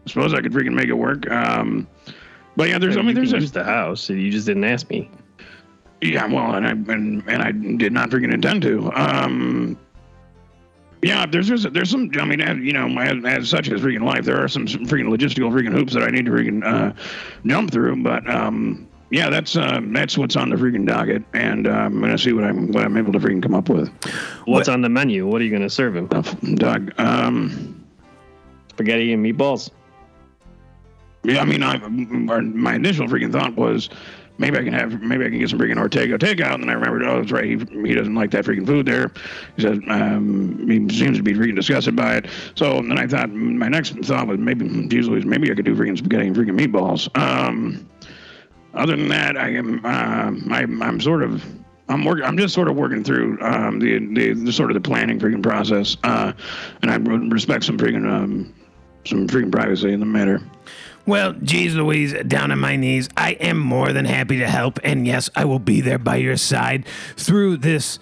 I 0.06 0.10
suppose 0.10 0.34
I 0.34 0.40
could 0.42 0.52
freaking 0.52 0.74
make 0.74 0.88
it 0.88 0.92
work. 0.94 1.28
Um, 1.30 1.86
but 2.56 2.68
yeah, 2.68 2.78
there's, 2.78 2.96
I 2.96 3.02
mean, 3.02 3.14
there's 3.14 3.32
use 3.32 3.52
the 3.52 3.64
house. 3.64 4.08
You 4.08 4.30
just 4.30 4.46
didn't 4.46 4.64
ask 4.64 4.88
me. 4.90 5.10
Yeah, 6.00 6.26
well, 6.26 6.54
and 6.54 6.66
I 6.66 6.70
and, 6.70 7.22
and 7.28 7.42
I 7.42 7.52
did 7.52 7.92
not 7.92 8.10
freaking 8.10 8.32
intend 8.32 8.62
to. 8.62 8.92
Um, 8.94 9.78
yeah, 11.02 11.26
there's 11.26 11.48
there's, 11.48 11.64
there's 11.64 11.90
some. 11.90 12.10
I 12.18 12.24
mean, 12.24 12.40
as, 12.40 12.58
you 12.58 12.72
know, 12.72 12.88
as, 13.00 13.24
as 13.24 13.48
such 13.48 13.68
as 13.68 13.80
freaking 13.80 14.04
life, 14.04 14.24
there 14.24 14.42
are 14.42 14.48
some, 14.48 14.66
some 14.68 14.86
freaking 14.86 15.08
logistical 15.08 15.50
freaking 15.52 15.72
hoops 15.72 15.94
that 15.94 16.02
I 16.02 16.08
need 16.08 16.26
to 16.26 16.32
freaking 16.32 16.64
uh, 16.64 16.92
jump 17.46 17.70
through. 17.70 18.02
But 18.02 18.28
um, 18.28 18.88
yeah, 19.10 19.30
that's 19.30 19.56
uh, 19.56 19.80
that's 19.82 20.18
what's 20.18 20.36
on 20.36 20.50
the 20.50 20.56
freaking 20.56 20.86
docket, 20.86 21.22
and 21.34 21.66
uh, 21.66 21.70
I'm 21.70 22.00
gonna 22.00 22.18
see 22.18 22.32
what 22.32 22.44
I'm 22.44 22.72
what 22.72 22.84
I'm 22.84 22.96
able 22.96 23.12
to 23.12 23.18
freaking 23.18 23.42
come 23.42 23.54
up 23.54 23.68
with. 23.68 23.88
What's 24.46 24.68
on 24.68 24.80
the 24.80 24.88
menu? 24.88 25.26
What 25.26 25.40
are 25.40 25.44
you 25.44 25.50
going 25.50 25.62
to 25.62 25.70
serve 25.70 25.96
him? 25.96 26.08
Doug, 26.56 26.92
um, 26.98 27.86
Spaghetti 28.70 29.12
and 29.12 29.24
meatballs. 29.24 29.70
Yeah, 31.24 31.40
I 31.40 31.44
mean, 31.44 31.62
I 31.62 31.78
my 31.78 32.74
initial 32.74 33.06
freaking 33.08 33.32
thought 33.32 33.56
was. 33.56 33.90
Maybe 34.36 34.58
I 34.58 34.64
can 34.64 34.72
have, 34.72 35.00
maybe 35.00 35.24
I 35.24 35.28
can 35.28 35.38
get 35.38 35.48
some 35.48 35.60
freaking 35.60 35.76
Ortego 35.76 36.18
takeout. 36.18 36.54
And 36.54 36.64
then 36.64 36.70
I 36.70 36.72
remembered, 36.72 37.04
oh, 37.04 37.20
that's 37.20 37.30
right, 37.30 37.44
he, 37.44 37.52
he 37.86 37.94
doesn't 37.94 38.16
like 38.16 38.32
that 38.32 38.44
freaking 38.44 38.66
food 38.66 38.84
there. 38.84 39.12
He 39.54 39.62
said, 39.62 39.78
um, 39.86 40.68
he 40.68 40.88
seems 40.92 41.18
to 41.18 41.22
be 41.22 41.34
freaking 41.34 41.54
disgusted 41.54 41.94
by 41.94 42.16
it. 42.16 42.26
So 42.56 42.82
then 42.82 42.98
I 42.98 43.06
thought, 43.06 43.30
my 43.30 43.68
next 43.68 43.90
thought 44.00 44.26
was 44.26 44.40
maybe, 44.40 44.64
maybe 44.64 45.52
I 45.52 45.54
could 45.54 45.64
do 45.64 45.76
freaking 45.76 45.96
spaghetti 45.96 46.26
and 46.26 46.34
freaking 46.34 46.58
meatballs. 46.58 47.16
Um, 47.16 47.88
other 48.74 48.96
than 48.96 49.06
that, 49.06 49.36
I 49.36 49.50
am, 49.50 49.86
uh, 49.86 50.32
I, 50.52 50.62
I'm 50.62 51.00
sort 51.00 51.22
of, 51.22 51.44
I'm 51.88 52.04
working. 52.04 52.24
I'm 52.24 52.36
just 52.36 52.54
sort 52.54 52.66
of 52.66 52.74
working 52.74 53.04
through 53.04 53.38
um, 53.40 53.78
the, 53.78 53.98
the 53.98 54.32
the 54.32 54.52
sort 54.52 54.70
of 54.70 54.74
the 54.74 54.80
planning 54.80 55.20
freaking 55.20 55.42
process, 55.44 55.96
uh, 56.02 56.32
and 56.82 56.90
I 56.90 56.96
respect 56.96 57.64
some 57.64 57.78
freaking 57.78 58.10
um, 58.10 58.54
some 59.04 59.28
freaking 59.28 59.52
privacy 59.52 59.92
in 59.92 60.00
the 60.00 60.06
matter. 60.06 60.40
Well, 61.06 61.32
geez 61.34 61.74
Louise, 61.74 62.14
down 62.26 62.50
on 62.50 62.58
my 62.60 62.76
knees, 62.76 63.08
I 63.16 63.32
am 63.32 63.58
more 63.58 63.92
than 63.92 64.06
happy 64.06 64.38
to 64.38 64.48
help. 64.48 64.78
And 64.82 65.06
yes, 65.06 65.28
I 65.36 65.44
will 65.44 65.58
be 65.58 65.80
there 65.82 65.98
by 65.98 66.16
your 66.16 66.36
side 66.38 66.86
through 67.16 67.58
this 67.58 67.98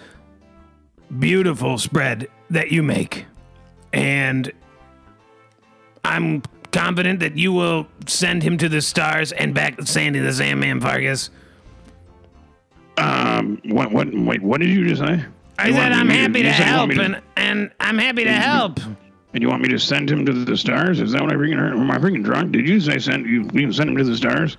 beautiful 1.18 1.78
spread 1.78 2.28
that 2.50 2.70
you 2.70 2.82
make. 2.82 3.26
And 3.92 4.52
I'm 6.04 6.42
confident 6.70 7.20
that 7.20 7.36
you 7.36 7.52
will 7.52 7.86
send 8.06 8.42
him 8.44 8.56
to 8.58 8.68
the 8.68 8.80
stars 8.80 9.32
and 9.32 9.52
back 9.52 9.82
Sandy 9.82 10.20
the 10.20 10.32
Sandman 10.32 10.78
Vargas. 10.80 11.30
Um, 12.98 13.60
what 13.64 13.90
what 13.90 14.08
wait? 14.12 14.42
What 14.42 14.60
did 14.60 14.70
you 14.70 14.86
just 14.86 15.00
say? 15.00 15.24
I 15.58 15.68
You 15.68 15.72
said 15.74 15.90
want 15.90 15.94
I'm 15.94 16.08
happy 16.08 16.38
you 16.40 16.44
to 16.44 16.52
said 16.54 16.66
you 16.68 16.76
want 16.76 16.92
help, 16.92 17.10
to- 17.12 17.16
and, 17.16 17.22
and 17.36 17.70
I'm 17.80 17.98
happy 17.98 18.24
to 18.24 18.32
help. 18.32 18.80
And 19.34 19.42
you 19.42 19.48
want 19.48 19.62
me 19.62 19.68
to 19.70 19.78
send 19.78 20.10
him 20.10 20.26
to 20.26 20.32
the 20.32 20.56
stars? 20.56 21.00
Is 21.00 21.12
that 21.12 21.22
what 21.22 21.32
I 21.32 21.36
freaking 21.36 21.56
heard? 21.58 21.72
Am 21.72 21.90
I 21.90 21.98
freaking 21.98 22.22
drunk? 22.22 22.52
Did 22.52 22.68
you 22.68 22.80
say 22.80 22.98
send 22.98 23.26
you, 23.26 23.42
you 23.42 23.62
can 23.62 23.72
send 23.72 23.88
him 23.90 23.96
to 23.96 24.04
the 24.04 24.16
stars? 24.16 24.58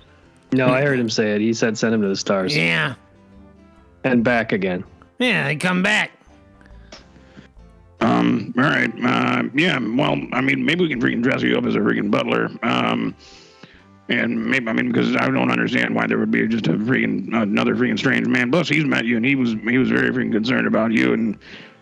No, 0.52 0.68
I 0.68 0.82
heard 0.82 0.98
him 0.98 1.08
say 1.10 1.34
it. 1.34 1.40
He 1.40 1.52
said 1.54 1.78
send 1.78 1.94
him 1.94 2.02
to 2.02 2.08
the 2.08 2.16
stars 2.16 2.56
Yeah, 2.56 2.94
and 4.04 4.22
back 4.24 4.52
again. 4.52 4.84
yeah, 5.18 5.44
they 5.44 5.56
come 5.56 5.82
back. 5.82 6.10
Um, 8.00 8.52
all 8.58 8.64
right. 8.64 8.92
Uh, 9.02 9.44
yeah. 9.54 9.78
Well, 9.78 10.20
I 10.32 10.40
mean, 10.40 10.64
maybe 10.64 10.82
we 10.82 10.88
can 10.88 11.00
freaking 11.00 11.22
dress 11.22 11.42
you 11.42 11.56
up 11.56 11.64
as 11.64 11.74
a 11.74 11.78
freaking 11.78 12.10
butler. 12.10 12.50
Um, 12.62 13.14
and 14.10 14.44
maybe 14.50 14.68
I 14.68 14.74
mean 14.74 14.88
because 14.92 15.16
I 15.16 15.30
don't 15.30 15.50
understand 15.50 15.94
why 15.94 16.06
there 16.06 16.18
would 16.18 16.30
be 16.30 16.46
just 16.46 16.66
a 16.66 16.72
freaking 16.72 17.32
another 17.34 17.74
freaking 17.74 17.98
strange 17.98 18.26
man. 18.26 18.50
Plus, 18.50 18.68
he's 18.68 18.84
met 18.84 19.06
you 19.06 19.16
and 19.16 19.24
he 19.24 19.34
was 19.34 19.54
he 19.66 19.78
was 19.78 19.88
very 19.88 20.10
freaking 20.10 20.32
concerned 20.32 20.66
about 20.66 20.92
you 20.92 21.14
and 21.14 21.38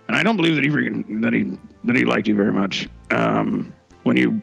and 0.09 0.17
I 0.17 0.23
don't 0.23 0.37
believe 0.37 0.55
that 0.57 0.65
he 0.65 0.71
freaking 0.71 1.23
that 1.23 1.33
he 1.33 1.59
that 1.85 1.97
he 1.97 2.05
liked 2.05 2.29
you 2.29 2.35
very 2.35 2.53
much. 2.53 2.89
Um, 3.11 3.73
when 4.05 4.17
you 4.17 4.41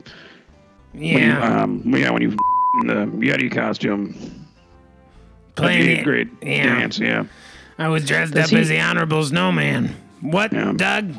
when 0.93 1.03
you, 1.03 1.17
Yeah, 1.17 1.61
um, 1.63 1.81
yeah, 1.85 2.09
when 2.11 2.21
you 2.21 2.35
in 2.81 2.87
the 2.87 3.05
Yeti 3.27 3.51
costume. 3.51 4.15
playing 5.55 5.97
the- 5.97 6.03
great 6.03 6.27
yeah. 6.41 6.79
dance, 6.79 6.99
yeah. 6.99 7.25
I 7.77 7.87
was 7.87 8.05
dressed 8.05 8.33
Does 8.33 8.45
up 8.45 8.49
he- 8.51 8.57
as 8.59 8.69
the 8.69 8.79
Honorable 8.79 9.23
Snowman. 9.23 9.95
What, 10.21 10.51
Yeah. 10.51 10.73
Doug? 10.75 11.13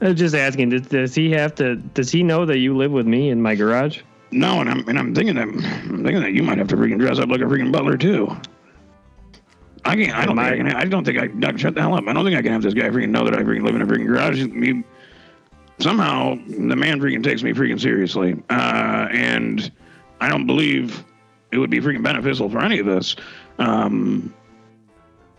I 0.00 0.08
was 0.08 0.18
just 0.18 0.34
asking, 0.34 0.70
does, 0.70 0.82
does 0.82 1.14
he 1.14 1.30
have 1.32 1.54
to? 1.56 1.76
Does 1.76 2.10
he 2.10 2.22
know 2.22 2.44
that 2.46 2.58
you 2.58 2.76
live 2.76 2.90
with 2.90 3.06
me 3.06 3.30
in 3.30 3.40
my 3.42 3.54
garage? 3.54 4.00
No, 4.30 4.60
and 4.60 4.68
I'm 4.68 4.88
and 4.88 4.98
I'm 4.98 5.14
thinking 5.14 5.34
that 5.36 5.42
I'm 5.48 5.60
thinking 6.04 6.20
that 6.20 6.32
you 6.32 6.42
might 6.42 6.58
have 6.58 6.68
to 6.68 6.76
freaking 6.76 6.98
dress 6.98 7.18
up 7.18 7.28
like 7.28 7.40
a 7.40 7.44
freaking 7.44 7.70
butler 7.72 7.96
too. 7.96 8.28
I 9.88 9.96
can't. 9.96 10.16
I 10.16 10.26
don't 10.26 10.36
My- 10.36 10.50
think 10.50 10.66
I 10.66 10.70
can. 10.70 10.76
I 10.76 10.84
don't 10.84 11.04
think 11.04 11.18
I. 11.18 11.26
Doug, 11.28 11.58
shut 11.58 11.74
the 11.74 11.80
hell 11.80 11.94
up. 11.94 12.06
I 12.06 12.12
don't 12.12 12.24
think 12.24 12.36
I 12.36 12.42
can 12.42 12.52
have 12.52 12.62
this 12.62 12.74
guy 12.74 12.88
freaking 12.90 13.08
know 13.10 13.24
that 13.24 13.34
I 13.34 13.42
freaking 13.42 13.62
live 13.64 13.74
in 13.74 13.82
a 13.82 13.86
freaking 13.86 14.06
garage. 14.06 14.40
Somehow 15.80 16.34
the 16.46 16.74
man 16.76 17.00
freaking 17.00 17.22
takes 17.22 17.42
me 17.42 17.52
freaking 17.52 17.80
seriously, 17.80 18.34
uh, 18.50 19.08
and 19.12 19.70
I 20.20 20.28
don't 20.28 20.46
believe 20.46 21.04
it 21.52 21.58
would 21.58 21.70
be 21.70 21.78
freaking 21.80 22.02
beneficial 22.02 22.50
for 22.50 22.58
any 22.60 22.78
of 22.80 22.88
us. 22.88 23.14
Um, 23.58 24.34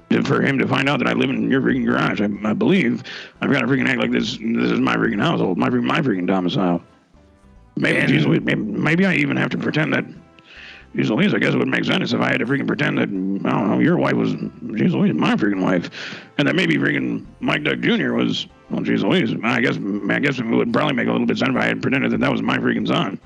to- 0.09 0.23
for 0.23 0.41
him 0.41 0.57
to 0.57 0.67
find 0.67 0.89
out 0.89 0.97
that 0.99 1.07
I 1.07 1.13
live 1.13 1.29
in 1.29 1.51
your 1.51 1.61
freaking 1.61 1.85
garage, 1.85 2.19
I, 2.21 2.29
I 2.49 2.53
believe 2.53 3.03
I've 3.41 3.51
got 3.51 3.59
to 3.61 3.67
freaking 3.67 3.87
act 3.87 3.99
like 3.99 4.11
this. 4.11 4.37
This 4.37 4.71
is 4.71 4.79
my 4.79 4.95
freaking 4.95 5.21
household, 5.21 5.57
my 5.57 5.69
freaking- 5.69 5.83
my 5.83 6.01
freaking 6.01 6.25
domicile. 6.25 6.81
Maybe, 7.75 7.97
And- 7.99 8.07
geez, 8.09 8.25
maybe, 8.25 8.55
maybe 8.55 9.05
I 9.05 9.15
even 9.15 9.37
have 9.37 9.49
to 9.51 9.57
pretend 9.57 9.93
that. 9.93 10.05
Geez 10.95 11.11
Louise, 11.11 11.33
I 11.35 11.37
guess 11.39 11.53
it 11.53 11.57
would 11.57 11.67
make 11.67 11.85
sense 11.85 12.13
if 12.13 12.19
I 12.19 12.29
had 12.31 12.39
to 12.39 12.45
freaking 12.47 12.65
pretend 12.65 12.97
that 12.97 13.03
I 13.03 13.51
don't 13.51 13.69
know 13.69 13.79
your 13.79 13.97
wife 13.97 14.13
was 14.13 14.31
geez 14.33 14.93
Louise, 14.93 15.13
my 15.13 15.35
freaking 15.35 15.61
wife, 15.61 15.89
and 16.39 16.47
that 16.47 16.55
maybe 16.55 16.75
freaking 16.77 17.25
Mike 17.41 17.63
Doug 17.63 17.81
Jr. 17.83 18.13
was 18.13 18.47
well, 18.71 18.81
geez 18.81 19.03
Louise. 19.03 19.33
I 19.43 19.61
guess 19.61 19.77
I 20.09 20.19
guess 20.19 20.39
it 20.39 20.45
would 20.45 20.73
probably 20.73 20.93
make 20.95 21.07
a 21.07 21.11
little 21.11 21.27
bit 21.27 21.37
sense 21.37 21.51
if 21.51 21.55
I 21.57 21.65
had 21.65 21.81
pretended 21.81 22.11
that 22.11 22.19
that 22.21 22.31
was 22.31 22.41
my 22.41 22.57
freaking 22.57 22.87
son. 22.87 23.19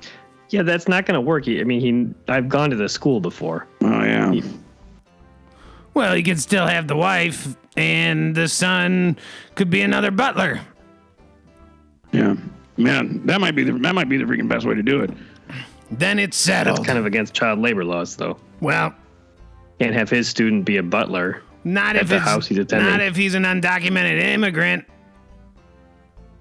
Yeah, 0.50 0.62
that's 0.62 0.88
not 0.88 1.06
going 1.06 1.14
to 1.14 1.20
work. 1.22 1.48
I 1.48 1.64
mean, 1.64 1.80
he. 1.80 2.32
I've 2.32 2.48
gone 2.50 2.68
to 2.70 2.76
the 2.76 2.88
school 2.88 3.18
before. 3.18 3.66
Oh 3.80 4.04
yeah, 4.04 4.34
Well, 5.94 6.14
he 6.14 6.22
could 6.22 6.38
still 6.38 6.66
have 6.66 6.86
the 6.86 6.96
wife, 6.96 7.56
and 7.78 8.34
the 8.34 8.46
son 8.46 9.16
could 9.54 9.70
be 9.70 9.80
another 9.80 10.10
butler. 10.10 10.60
yeah, 12.12 12.34
man. 12.76 13.24
That 13.26 13.40
might 13.40 13.56
be 13.56 13.64
the 13.64 13.72
that 13.72 13.94
might 13.94 14.08
be 14.10 14.18
the 14.18 14.24
freaking 14.24 14.48
best 14.48 14.66
way 14.66 14.74
to 14.74 14.82
do 14.82 15.00
it. 15.00 15.10
Then 15.98 16.18
it's 16.18 16.36
settled. 16.36 16.78
That's 16.78 16.86
kind 16.86 16.98
of 16.98 17.06
against 17.06 17.34
child 17.34 17.58
labor 17.58 17.84
laws, 17.84 18.16
though. 18.16 18.36
well, 18.60 18.94
Can't 19.80 19.94
have 19.94 20.08
his 20.10 20.28
student 20.28 20.64
be 20.64 20.76
a 20.78 20.82
butler. 20.82 21.42
not 21.64 21.96
At 21.96 22.02
if 22.02 22.08
the 22.08 22.16
it's 22.16 22.24
house 22.24 22.46
he's 22.46 22.58
attending. 22.58 22.88
not 22.90 23.00
if 23.00 23.16
he's 23.16 23.34
an 23.34 23.42
undocumented 23.44 24.20
immigrant. 24.22 24.84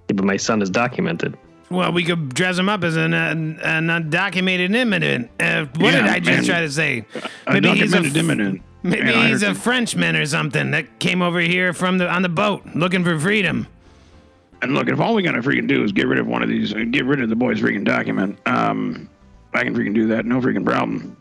Yeah, 0.10 0.16
but 0.16 0.26
my 0.26 0.38
son 0.38 0.62
is 0.62 0.70
documented. 0.70 1.38
Well, 1.70 1.92
we 1.92 2.04
could 2.04 2.34
dress 2.36 2.58
him 2.58 2.70
up 2.70 2.84
as 2.84 2.96
an, 2.96 3.13
uh, 3.13 3.30
an 3.63 3.88
undocumented 3.88 4.76
immigrant. 4.76 5.30
Uh, 5.39 5.66
what 5.78 5.94
Yeah, 5.94 6.02
did 6.02 6.10
I 6.10 6.20
just 6.20 6.30
man. 6.30 6.44
try 6.44 6.62
to 6.62 6.72
say? 6.72 7.06
A 7.48 7.60
documented 7.62 8.16
immigrant. 8.16 8.62
Maybe 8.86 9.04
Man, 9.06 9.30
he's 9.30 9.44
a 9.44 9.56
Frenchman 9.56 10.16
or 10.18 10.26
something 10.26 10.72
that 10.72 11.00
came 11.00 11.22
over 11.22 11.39
here 11.39 11.72
from 11.72 11.98
the 12.00 12.10
on 12.10 12.22
the 12.22 12.28
boat 12.30 12.63
looking 12.76 13.04
for 13.06 13.18
freedom. 13.18 13.66
And 14.62 14.74
look, 14.76 14.89
if 14.89 15.00
all 15.00 15.16
we 15.16 15.24
gotta 15.24 15.42
freaking 15.42 15.68
do 15.68 15.84
is 15.84 15.94
get 15.94 16.06
rid 16.08 16.20
of 16.20 16.28
one 16.28 16.44
of 16.44 16.50
these, 16.50 16.74
uh, 16.74 16.80
get 16.92 17.06
rid 17.06 17.22
of 17.22 17.30
the 17.30 17.36
boy's 17.36 17.62
freaking 17.62 17.86
document, 17.86 18.38
um, 18.46 19.08
I 19.54 19.63
can 19.63 19.76
freaking 19.76 19.94
do 19.94 20.08
that. 20.08 20.26
No 20.26 20.39
freaking 20.42 20.66
problem. 20.66 21.16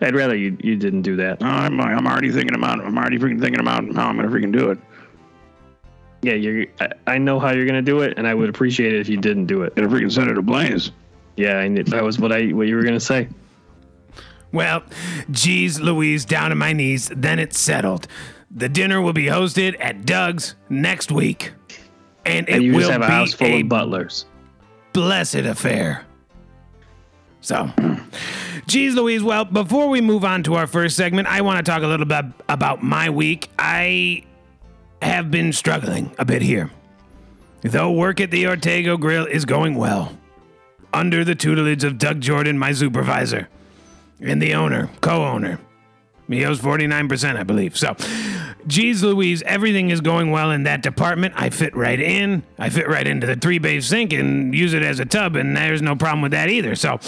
I'd 0.00 0.14
rather 0.14 0.34
you 0.34 0.56
you 0.62 0.76
didn't 0.76 1.02
do 1.02 1.16
that. 1.16 1.42
I'm, 1.42 1.80
I'm 1.80 2.06
already 2.06 2.30
thinking 2.30 2.54
about. 2.54 2.80
I'm 2.80 2.96
already 2.96 3.18
freaking 3.18 3.40
thinking 3.40 3.60
about 3.60 3.84
how 3.94 4.08
I'm 4.08 4.16
gonna 4.16 4.28
freaking 4.28 4.52
do 4.52 4.70
it. 4.70 4.78
Yeah, 6.22 6.34
you're. 6.34 6.66
I, 6.80 6.88
I 7.06 7.18
know 7.18 7.38
how 7.38 7.50
you're 7.52 7.66
gonna 7.66 7.82
do 7.82 8.00
it, 8.00 8.14
and 8.16 8.26
I 8.26 8.32
would 8.34 8.48
appreciate 8.48 8.94
it 8.94 9.00
if 9.00 9.08
you 9.08 9.18
didn't 9.18 9.46
do 9.46 9.62
it. 9.62 9.74
Gonna 9.76 9.88
freaking 9.88 10.10
set 10.10 10.28
it 10.28 10.38
ablaze. 10.38 10.90
Yeah, 11.36 11.58
I 11.58 11.68
knew, 11.68 11.82
that 11.84 12.02
was 12.02 12.18
what 12.18 12.32
I 12.32 12.46
what 12.48 12.66
you 12.66 12.76
were 12.76 12.82
gonna 12.82 12.98
say. 13.00 13.28
Well, 14.52 14.84
geez 15.30 15.80
Louise, 15.80 16.24
down 16.24 16.50
to 16.50 16.56
my 16.56 16.72
knees, 16.72 17.10
then 17.14 17.38
it's 17.38 17.58
settled. 17.58 18.06
The 18.50 18.68
dinner 18.68 19.02
will 19.02 19.12
be 19.12 19.24
hosted 19.24 19.74
at 19.80 20.06
Doug's 20.06 20.54
next 20.70 21.10
week. 21.10 21.52
And 22.24 22.48
it 22.48 22.54
And 22.54 22.62
you 22.62 22.72
will 22.72 22.80
just 22.80 22.92
have 22.92 23.02
a 23.02 23.06
be 23.06 23.12
house 23.12 23.34
full 23.34 23.48
a 23.48 23.60
of 23.62 23.68
butlers. 23.68 24.26
blessed 24.92 25.34
affair. 25.34 26.06
So, 27.44 27.70
geez 28.66 28.94
Louise, 28.94 29.22
well, 29.22 29.44
before 29.44 29.90
we 29.90 30.00
move 30.00 30.24
on 30.24 30.42
to 30.44 30.54
our 30.54 30.66
first 30.66 30.96
segment, 30.96 31.28
I 31.28 31.42
want 31.42 31.58
to 31.58 31.70
talk 31.70 31.82
a 31.82 31.86
little 31.86 32.06
bit 32.06 32.24
about 32.48 32.82
my 32.82 33.10
week. 33.10 33.50
I 33.58 34.24
have 35.02 35.30
been 35.30 35.52
struggling 35.52 36.10
a 36.18 36.24
bit 36.24 36.40
here. 36.40 36.70
Though 37.60 37.92
work 37.92 38.18
at 38.22 38.30
the 38.30 38.44
Ortego 38.44 38.98
Grill 38.98 39.26
is 39.26 39.44
going 39.44 39.74
well, 39.74 40.16
under 40.94 41.22
the 41.22 41.34
tutelage 41.34 41.84
of 41.84 41.98
Doug 41.98 42.22
Jordan, 42.22 42.58
my 42.58 42.72
supervisor, 42.72 43.50
and 44.20 44.40
the 44.40 44.54
owner, 44.54 44.88
co 45.02 45.26
owner. 45.26 45.60
He 46.28 46.44
owes 46.44 46.60
49%, 46.60 47.36
I 47.36 47.42
believe. 47.42 47.76
So, 47.76 47.94
geez 48.66 49.02
Louise, 49.02 49.42
everything 49.42 49.90
is 49.90 50.00
going 50.00 50.30
well 50.30 50.50
in 50.50 50.62
that 50.62 50.82
department. 50.82 51.34
I 51.36 51.50
fit 51.50 51.76
right 51.76 52.00
in. 52.00 52.42
I 52.58 52.70
fit 52.70 52.88
right 52.88 53.06
into 53.06 53.26
the 53.26 53.36
three 53.36 53.58
bay 53.58 53.80
sink 53.80 54.12
and 54.12 54.54
use 54.54 54.72
it 54.72 54.82
as 54.82 55.00
a 55.00 55.04
tub, 55.04 55.36
and 55.36 55.56
there's 55.56 55.82
no 55.82 55.96
problem 55.96 56.22
with 56.22 56.32
that 56.32 56.48
either. 56.48 56.74
So, 56.74 56.98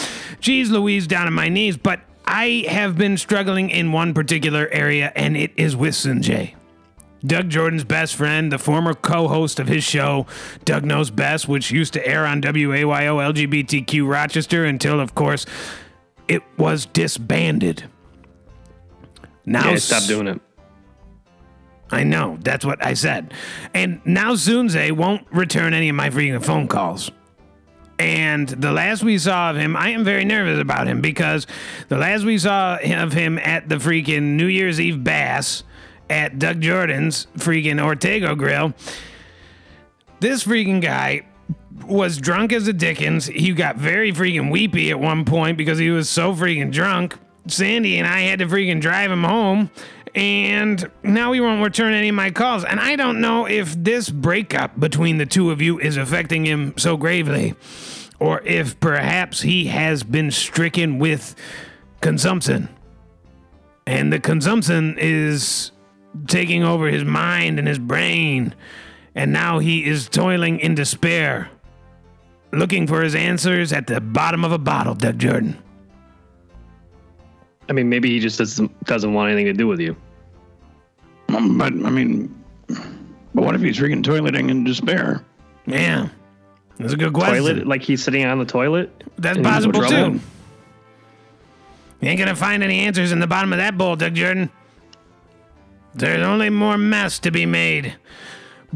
geez 0.40 0.70
Louise, 0.70 1.06
down 1.06 1.26
on 1.26 1.32
my 1.32 1.48
knees. 1.48 1.76
But 1.76 2.00
I 2.26 2.66
have 2.68 2.98
been 2.98 3.16
struggling 3.16 3.70
in 3.70 3.92
one 3.92 4.12
particular 4.12 4.68
area, 4.70 5.12
and 5.14 5.36
it 5.36 5.52
is 5.56 5.76
with 5.76 5.94
Sunjay. 5.94 6.54
Doug 7.24 7.48
Jordan's 7.48 7.84
best 7.84 8.14
friend, 8.14 8.52
the 8.52 8.58
former 8.58 8.94
co 8.94 9.26
host 9.28 9.58
of 9.58 9.68
his 9.68 9.82
show, 9.82 10.26
Doug 10.64 10.84
Knows 10.84 11.10
Best, 11.10 11.48
which 11.48 11.70
used 11.70 11.92
to 11.94 12.06
air 12.06 12.26
on 12.26 12.42
WAYO 12.42 13.16
LGBTQ 13.32 14.08
Rochester 14.08 14.64
until, 14.64 15.00
of 15.00 15.14
course, 15.14 15.46
it 16.28 16.42
was 16.58 16.86
disbanded. 16.86 17.84
Now, 19.46 19.70
Yeah, 19.70 19.76
stop 19.76 20.04
doing 20.04 20.26
it. 20.26 20.40
I 21.90 22.02
know, 22.02 22.36
that's 22.40 22.64
what 22.64 22.84
I 22.84 22.94
said. 22.94 23.32
And 23.72 24.00
now 24.04 24.32
Zunze 24.32 24.90
won't 24.90 25.24
return 25.30 25.72
any 25.72 25.88
of 25.88 25.94
my 25.94 26.10
freaking 26.10 26.44
phone 26.44 26.66
calls. 26.66 27.12
And 27.98 28.48
the 28.48 28.72
last 28.72 29.02
we 29.04 29.16
saw 29.18 29.50
of 29.50 29.56
him, 29.56 29.76
I 29.76 29.90
am 29.90 30.04
very 30.04 30.24
nervous 30.24 30.60
about 30.60 30.86
him 30.86 31.00
because 31.00 31.46
the 31.88 31.96
last 31.96 32.24
we 32.24 32.38
saw 32.38 32.76
of 32.82 33.12
him 33.12 33.38
at 33.38 33.68
the 33.68 33.76
freaking 33.76 34.36
New 34.36 34.46
Year's 34.46 34.80
Eve 34.80 35.02
bass 35.02 35.62
at 36.10 36.38
Doug 36.38 36.60
Jordan's 36.60 37.26
freaking 37.38 37.76
Ortego 37.76 38.36
Grill, 38.36 38.74
this 40.20 40.44
freaking 40.44 40.82
guy 40.82 41.24
was 41.86 42.18
drunk 42.18 42.52
as 42.52 42.66
a 42.68 42.72
dickens. 42.72 43.26
He 43.26 43.52
got 43.52 43.76
very 43.76 44.12
freaking 44.12 44.50
weepy 44.50 44.90
at 44.90 44.98
one 44.98 45.24
point 45.24 45.56
because 45.56 45.78
he 45.78 45.90
was 45.90 46.08
so 46.08 46.34
freaking 46.34 46.72
drunk. 46.72 47.16
Sandy 47.48 47.98
and 47.98 48.06
I 48.06 48.20
had 48.20 48.38
to 48.40 48.46
freaking 48.46 48.80
drive 48.80 49.10
him 49.10 49.24
home, 49.24 49.70
and 50.14 50.90
now 51.02 51.32
he 51.32 51.40
won't 51.40 51.62
return 51.62 51.92
any 51.92 52.08
of 52.08 52.14
my 52.14 52.30
calls. 52.30 52.64
And 52.64 52.80
I 52.80 52.96
don't 52.96 53.20
know 53.20 53.46
if 53.46 53.74
this 53.74 54.08
breakup 54.08 54.78
between 54.80 55.18
the 55.18 55.26
two 55.26 55.50
of 55.50 55.60
you 55.60 55.78
is 55.78 55.96
affecting 55.96 56.46
him 56.46 56.74
so 56.76 56.96
gravely, 56.96 57.54
or 58.18 58.40
if 58.42 58.80
perhaps 58.80 59.42
he 59.42 59.66
has 59.66 60.02
been 60.02 60.30
stricken 60.30 60.98
with 60.98 61.34
consumption. 62.00 62.68
And 63.86 64.12
the 64.12 64.20
consumption 64.20 64.96
is 64.98 65.70
taking 66.26 66.64
over 66.64 66.88
his 66.88 67.04
mind 67.04 67.58
and 67.58 67.68
his 67.68 67.78
brain, 67.78 68.54
and 69.14 69.32
now 69.32 69.58
he 69.58 69.84
is 69.84 70.08
toiling 70.08 70.60
in 70.60 70.74
despair, 70.74 71.50
looking 72.52 72.86
for 72.86 73.02
his 73.02 73.14
answers 73.14 73.72
at 73.72 73.86
the 73.86 74.00
bottom 74.00 74.44
of 74.44 74.52
a 74.52 74.58
bottle, 74.58 74.94
Doug 74.94 75.18
Jordan. 75.18 75.62
I 77.68 77.72
mean, 77.72 77.88
maybe 77.88 78.10
he 78.10 78.20
just 78.20 78.38
doesn't 78.38 78.84
doesn't 78.84 79.12
want 79.12 79.30
anything 79.30 79.46
to 79.46 79.52
do 79.52 79.66
with 79.66 79.80
you. 79.80 79.96
Um, 81.28 81.58
but 81.58 81.72
I 81.72 81.90
mean, 81.90 82.32
but 82.68 83.44
what 83.44 83.54
if 83.54 83.60
he's 83.60 83.78
freaking 83.78 84.02
toileting 84.02 84.50
in 84.50 84.64
despair? 84.64 85.24
Yeah. 85.66 86.08
That's 86.78 86.92
a 86.92 86.96
good 86.96 87.12
question. 87.12 87.36
Toilet, 87.36 87.66
like 87.66 87.82
he's 87.82 88.02
sitting 88.02 88.24
on 88.24 88.38
the 88.38 88.44
toilet. 88.44 89.04
That's 89.18 89.36
and 89.36 89.46
he's 89.46 89.64
in 89.64 89.72
possible 89.72 89.88
trouble? 89.88 90.18
too. 90.18 90.24
You 92.00 92.08
ain't 92.08 92.18
gonna 92.18 92.36
find 92.36 92.62
any 92.62 92.80
answers 92.80 93.12
in 93.12 93.18
the 93.18 93.26
bottom 93.26 93.52
of 93.52 93.58
that 93.58 93.78
bowl, 93.78 93.96
Doug 93.96 94.14
Jordan. 94.14 94.50
There's 95.94 96.24
only 96.24 96.50
more 96.50 96.76
mess 96.76 97.18
to 97.20 97.30
be 97.30 97.46
made. 97.46 97.96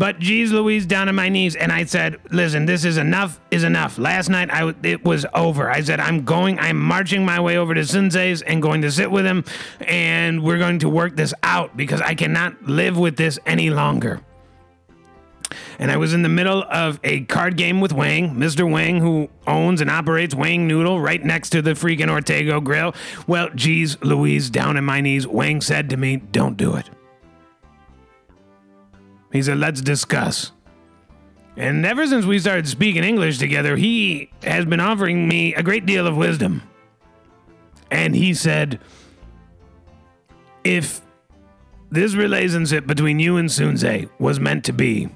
But 0.01 0.19
geez 0.19 0.51
Louise 0.51 0.87
down 0.87 1.11
on 1.11 1.15
my 1.15 1.29
knees, 1.29 1.55
and 1.55 1.71
I 1.71 1.85
said, 1.85 2.17
listen, 2.31 2.65
this 2.65 2.87
is 2.87 2.97
enough 2.97 3.39
is 3.51 3.65
enough. 3.65 3.99
Last 3.99 4.31
night 4.31 4.49
I 4.51 4.73
it 4.83 5.05
was 5.05 5.27
over. 5.35 5.71
I 5.71 5.83
said, 5.83 6.01
I'm 6.01 6.25
going, 6.25 6.59
I'm 6.59 6.81
marching 6.81 7.23
my 7.23 7.39
way 7.39 7.59
over 7.59 7.75
to 7.75 7.83
Sunzay's 7.83 8.41
and 8.41 8.63
going 8.63 8.81
to 8.81 8.91
sit 8.91 9.11
with 9.11 9.27
him, 9.27 9.45
and 9.81 10.43
we're 10.43 10.57
going 10.57 10.79
to 10.79 10.89
work 10.89 11.17
this 11.17 11.35
out 11.43 11.77
because 11.77 12.01
I 12.01 12.15
cannot 12.15 12.63
live 12.63 12.97
with 12.97 13.19
this 13.19 13.39
any 13.45 13.69
longer 13.69 14.23
and 15.79 15.91
I 15.91 15.99
was 15.99 16.15
in 16.15 16.23
the 16.23 16.29
middle 16.29 16.65
of 16.71 16.99
a 17.05 17.23
card 17.25 17.57
game 17.57 17.81
with 17.81 17.93
Wang, 17.93 18.37
Mr. 18.37 18.71
Wang, 18.71 19.01
who 19.01 19.29
owns 19.47 19.81
and 19.81 19.91
operates 19.91 20.35
Wang 20.35 20.69
Noodle 20.69 21.01
right 21.01 21.23
next 21.23 21.51
to 21.51 21.61
the 21.61 21.73
freaking 21.73 22.07
Ortego 22.07 22.63
Grill. 22.63 22.95
Well, 23.27 23.51
geez, 23.55 24.01
Louise, 24.03 24.49
down 24.49 24.77
on 24.77 24.85
my 24.85 25.01
knees, 25.01 25.27
Wang 25.27 25.61
said 25.61 25.91
to 25.91 25.97
me, 25.97 26.17
Don't 26.17 26.57
do 26.57 26.77
it. 26.77 26.89
He 29.33 29.43
said, 29.43 29.59
Let's 29.59 29.81
discuss. 29.81 30.53
And 31.57 31.85
ever 31.85 32.07
since 32.07 32.25
we 32.25 32.39
started 32.39 32.69
speaking 32.69 33.05
English 33.05 33.39
together, 33.39 33.77
he 33.77 34.31
has 34.43 34.65
been 34.65 34.81
offering 34.81 35.29
me 35.29 35.55
a 35.55 35.63
great 35.63 35.85
deal 35.85 36.07
of 36.07 36.17
wisdom. 36.17 36.63
And 37.91 38.15
he 38.15 38.35
said, 38.35 38.81
If 40.65 41.01
this 41.91 42.15
relationship 42.15 42.87
between 42.87 43.19
you 43.19 43.37
and 43.37 43.49
Sunze 43.49 44.09
was 44.19 44.39
meant 44.39 44.65
to 44.67 44.73
be, 44.73 45.09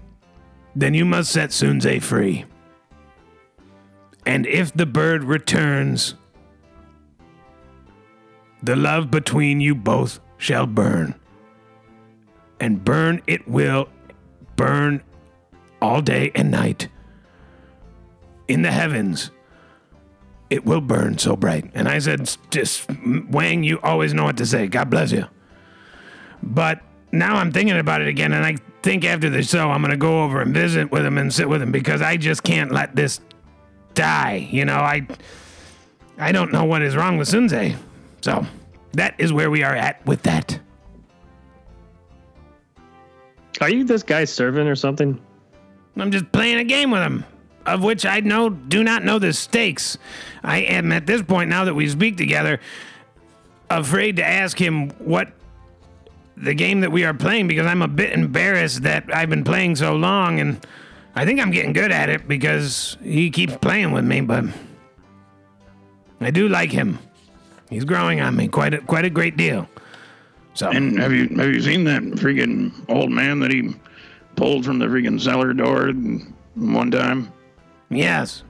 then 0.75 0.93
you 0.93 1.05
must 1.05 1.31
set 1.31 1.51
Sunze 1.51 2.03
free. 2.03 2.45
And 4.27 4.47
if 4.47 4.73
the 4.73 4.87
bird 4.87 5.23
returns, 5.23 6.15
the 8.63 8.75
love 8.75 9.11
between 9.11 9.61
you 9.61 9.75
both 9.75 10.21
shall 10.39 10.67
burn. 10.67 11.15
And 12.59 12.85
burn 12.85 13.23
it 13.27 13.47
will 13.47 13.89
burn 14.57 15.03
all 15.81 16.01
day 16.01 16.31
and 16.35 16.51
night. 16.51 16.89
In 18.49 18.63
the 18.63 18.71
heavens, 18.71 19.31
it 20.51 20.65
will 20.65 20.81
burn 20.81 21.19
so 21.19 21.37
bright. 21.37 21.71
And 21.75 21.89
I 21.89 21.99
said, 21.99 22.31
just, 22.51 22.89
Wang, 23.31 23.65
you 23.65 23.81
always 23.83 24.13
know 24.13 24.25
what 24.25 24.37
to 24.37 24.47
say. 24.47 24.67
God 24.67 24.91
bless 24.91 25.13
you. 25.13 25.27
But 26.43 26.83
now 27.11 27.37
I'm 27.37 27.53
thinking 27.53 27.79
about 27.79 28.03
it 28.03 28.09
again, 28.09 28.33
and 28.33 28.45
I 28.45 28.57
think 28.83 29.05
after 29.05 29.31
the 29.31 29.43
show, 29.43 29.71
I'm 29.71 29.81
going 29.81 29.93
to 29.93 29.97
go 29.97 30.25
over 30.25 30.43
and 30.43 30.53
visit 30.53 30.91
with 30.91 31.05
him 31.05 31.17
and 31.17 31.33
sit 31.33 31.49
with 31.49 31.63
him 31.63 31.73
because 31.73 32.03
I 32.03 32.17
just 32.17 32.43
can't 32.43 32.71
let 32.71 32.95
this 32.95 33.21
die. 33.95 34.49
You 34.51 34.65
know, 34.65 34.77
I 34.77 35.07
I 36.19 36.33
don't 36.33 36.53
know 36.53 36.65
what 36.65 36.83
is 36.83 36.97
wrong 36.97 37.17
with 37.17 37.29
Sunze. 37.29 37.77
So 38.21 38.47
that 38.93 39.15
is 39.19 39.33
where 39.33 39.51
we 39.51 39.63
are 39.63 39.75
at 39.75 40.05
with 40.07 40.23
that. 40.25 40.61
Are 43.61 43.71
you 43.71 43.85
this 43.85 44.03
guy's 44.03 44.33
servant 44.33 44.69
or 44.69 44.77
something? 44.77 45.21
I'm 45.97 46.11
just 46.11 46.31
playing 46.33 46.59
a 46.59 46.65
game 46.65 46.91
with 46.91 47.03
him, 47.03 47.25
of 47.67 47.83
which 47.83 48.05
I 48.05 48.21
know 48.21 48.51
do 48.51 48.83
not 48.83 49.05
know 49.05 49.19
the 49.19 49.33
stakes. 49.33 49.97
I 50.43 50.59
am 50.59 50.91
at 50.93 51.07
this 51.07 51.23
point 51.23 51.51
now 51.51 51.65
that 51.65 51.75
we 51.75 51.89
speak 51.89 52.17
together, 52.17 52.61
afraid 53.71 54.17
to 54.17 54.27
ask 54.27 54.61
him 54.61 54.91
what 54.99 55.33
the 56.37 56.55
game 56.55 56.81
that 56.81 56.91
we 56.91 57.05
are 57.05 57.15
playing 57.15 57.47
because 57.47 57.67
I'm 57.67 57.83
a 57.83 57.89
bit 57.89 58.13
embarrassed 58.13 58.83
that 58.83 59.05
I've 59.15 59.31
been 59.31 59.45
playing 59.45 59.77
so 59.77 59.95
long 59.95 60.41
and 60.41 60.67
I 61.15 61.25
think 61.25 61.41
I'm 61.41 61.53
getting 61.53 61.73
good 61.73 61.93
at 61.93 62.09
it 62.09 62.27
because 62.27 62.97
he 63.03 63.31
keeps 63.31 63.57
playing 63.57 63.93
with 63.93 64.05
me, 64.05 64.21
but 64.21 64.45
I 66.21 66.33
do 66.33 66.49
like 66.49 66.73
him. 66.73 66.99
He's 67.71 67.85
growing 67.85 68.21
on 68.21 68.35
me 68.35 68.49
quite 68.49 68.75
a, 68.75 68.79
quite 68.79 69.05
a 69.05 69.11
great 69.11 69.37
deal. 69.37 69.69
So 70.55 70.71
And 70.71 70.99
have 71.01 71.13
you 71.13 71.29
have 71.37 71.53
you 71.53 71.61
seen 71.61 71.85
that 71.85 72.03
freaking 72.03 72.73
old 72.89 73.11
man 73.11 73.41
that 73.41 73.51
he 73.51 73.75
pulled 74.37 74.65
from 74.65 74.79
the 74.79 74.87
freaking 74.87 75.21
cellar 75.21 75.53
door 75.53 75.93
one 76.55 76.91
time? 76.91 77.33
Yes. 77.91 78.45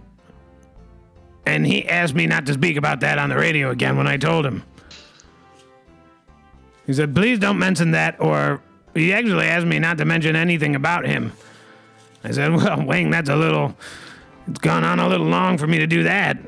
And 1.47 1.67
he 1.67 1.87
asked 1.89 2.15
me 2.15 2.27
not 2.27 2.47
to 2.47 2.53
speak 2.55 2.77
about 2.77 3.01
that 3.01 3.19
on 3.19 3.29
the 3.29 3.37
radio 3.37 3.71
again 3.71 3.97
when 3.97 4.07
I 4.07 4.17
told 4.17 4.47
him. 4.47 4.63
He 6.87 6.93
said, 6.93 7.15
please 7.15 7.39
don't 7.39 7.59
mention 7.59 7.93
that, 7.93 8.21
or 8.21 8.61
he 8.95 9.13
actually 9.13 9.47
asked 9.47 9.67
me 9.67 9.79
not 9.79 9.99
to 9.99 10.05
mention 10.05 10.37
anything 10.37 10.75
about 10.75 11.07
him. 11.07 11.33
I 12.23 12.31
said, 12.31 12.53
well, 12.57 12.85
Wayne, 12.85 13.11
that's 13.11 13.31
a 13.31 13.37
little, 13.37 13.77
it's 14.49 14.59
gone 14.61 14.85
on 14.85 15.01
a 15.01 15.09
little 15.09 15.27
long 15.27 15.59
for 15.59 15.67
me 15.67 15.79
to 15.79 15.87
do 15.87 16.03
that. 16.05 16.39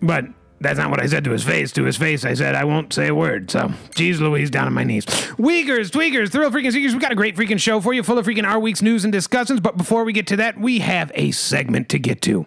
But 0.00 0.26
that's 0.60 0.78
not 0.78 0.90
what 0.90 1.00
I 1.00 1.06
said 1.06 1.24
to 1.24 1.30
his 1.30 1.44
face. 1.44 1.72
To 1.72 1.84
his 1.84 1.96
face, 1.96 2.24
I 2.24 2.34
said, 2.34 2.54
I 2.54 2.64
won't 2.64 2.92
say 2.92 3.08
a 3.08 3.14
word. 3.14 3.50
So, 3.50 3.72
geez 3.94 4.20
Louise, 4.20 4.50
down 4.50 4.66
on 4.66 4.72
my 4.72 4.84
knees. 4.84 5.06
Weakers, 5.38 5.90
tweakers, 5.90 6.30
thrill 6.30 6.50
freaking 6.50 6.72
seekers, 6.72 6.94
we 6.94 7.00
got 7.00 7.12
a 7.12 7.16
great 7.16 7.36
freaking 7.36 7.60
show 7.60 7.80
for 7.80 7.92
you, 7.92 8.02
full 8.02 8.18
of 8.18 8.26
freaking 8.26 8.46
our 8.46 8.58
week's 8.58 8.82
news 8.82 9.04
and 9.04 9.12
discussions. 9.12 9.60
But 9.60 9.76
before 9.76 10.04
we 10.04 10.12
get 10.12 10.26
to 10.28 10.36
that, 10.36 10.58
we 10.58 10.80
have 10.80 11.12
a 11.14 11.30
segment 11.30 11.88
to 11.90 11.98
get 11.98 12.22
to. 12.22 12.46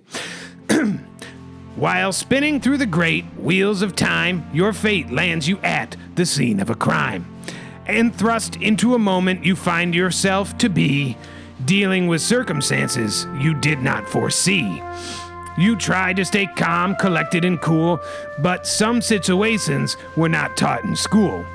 While 1.76 2.12
spinning 2.12 2.60
through 2.60 2.78
the 2.78 2.86
great 2.86 3.24
wheels 3.38 3.82
of 3.82 3.96
time, 3.96 4.46
your 4.54 4.74
fate 4.74 5.10
lands 5.10 5.48
you 5.48 5.58
at 5.60 5.96
the 6.16 6.26
scene 6.26 6.60
of 6.60 6.70
a 6.70 6.76
crime. 6.76 7.26
And 7.86 8.14
thrust 8.14 8.58
into 8.58 8.94
a 8.94 9.00
moment 9.00 9.46
you 9.46 9.56
find 9.56 9.96
yourself 9.96 10.58
to 10.60 10.70
be 10.70 11.18
dealing 11.66 12.08
with 12.08 12.22
circumstances 12.22 13.26
you 13.40 13.54
did 13.54 13.80
not 13.80 14.08
foresee. 14.08 14.82
You 15.62 15.76
try 15.76 16.12
to 16.14 16.26
stay 16.26 16.48
calm, 16.48 16.96
collected, 16.96 17.46
and 17.46 17.62
cool, 17.62 18.02
but 18.40 18.66
some 18.66 19.00
situations 19.00 19.96
were 20.16 20.28
not 20.28 20.58
taught 20.58 20.84
in 20.84 20.96
school. 20.96 21.46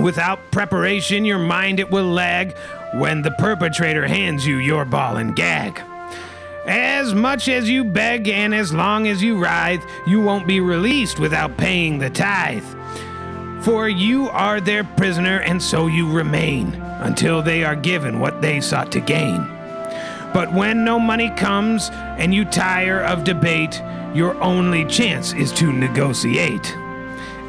Without 0.00 0.38
preparation, 0.52 1.24
your 1.24 1.40
mind 1.40 1.80
it 1.80 1.90
will 1.90 2.06
lag 2.06 2.56
when 2.94 3.22
the 3.22 3.32
perpetrator 3.32 4.06
hands 4.06 4.46
you 4.46 4.58
your 4.58 4.84
ball 4.84 5.16
and 5.16 5.34
gag. 5.34 5.82
As 6.64 7.12
much 7.12 7.48
as 7.48 7.68
you 7.68 7.82
beg 7.82 8.28
and 8.28 8.54
as 8.54 8.72
long 8.72 9.08
as 9.08 9.20
you 9.20 9.36
writhe, 9.42 9.82
you 10.06 10.20
won't 10.20 10.46
be 10.46 10.60
released 10.60 11.18
without 11.18 11.56
paying 11.56 11.98
the 11.98 12.10
tithe. 12.10 12.64
For 13.64 13.88
you 13.88 14.28
are 14.28 14.60
their 14.60 14.84
prisoner, 14.84 15.40
and 15.40 15.60
so 15.60 15.88
you 15.88 16.08
remain 16.08 16.72
until 17.00 17.42
they 17.42 17.64
are 17.64 17.74
given 17.74 18.20
what 18.20 18.40
they 18.40 18.60
sought 18.60 18.92
to 18.92 19.00
gain. 19.00 19.53
But 20.34 20.52
when 20.52 20.84
no 20.84 20.98
money 20.98 21.30
comes 21.30 21.90
and 21.92 22.34
you 22.34 22.44
tire 22.44 23.00
of 23.04 23.22
debate, 23.22 23.80
your 24.12 24.34
only 24.42 24.84
chance 24.84 25.32
is 25.32 25.52
to 25.52 25.72
negotiate. 25.72 26.76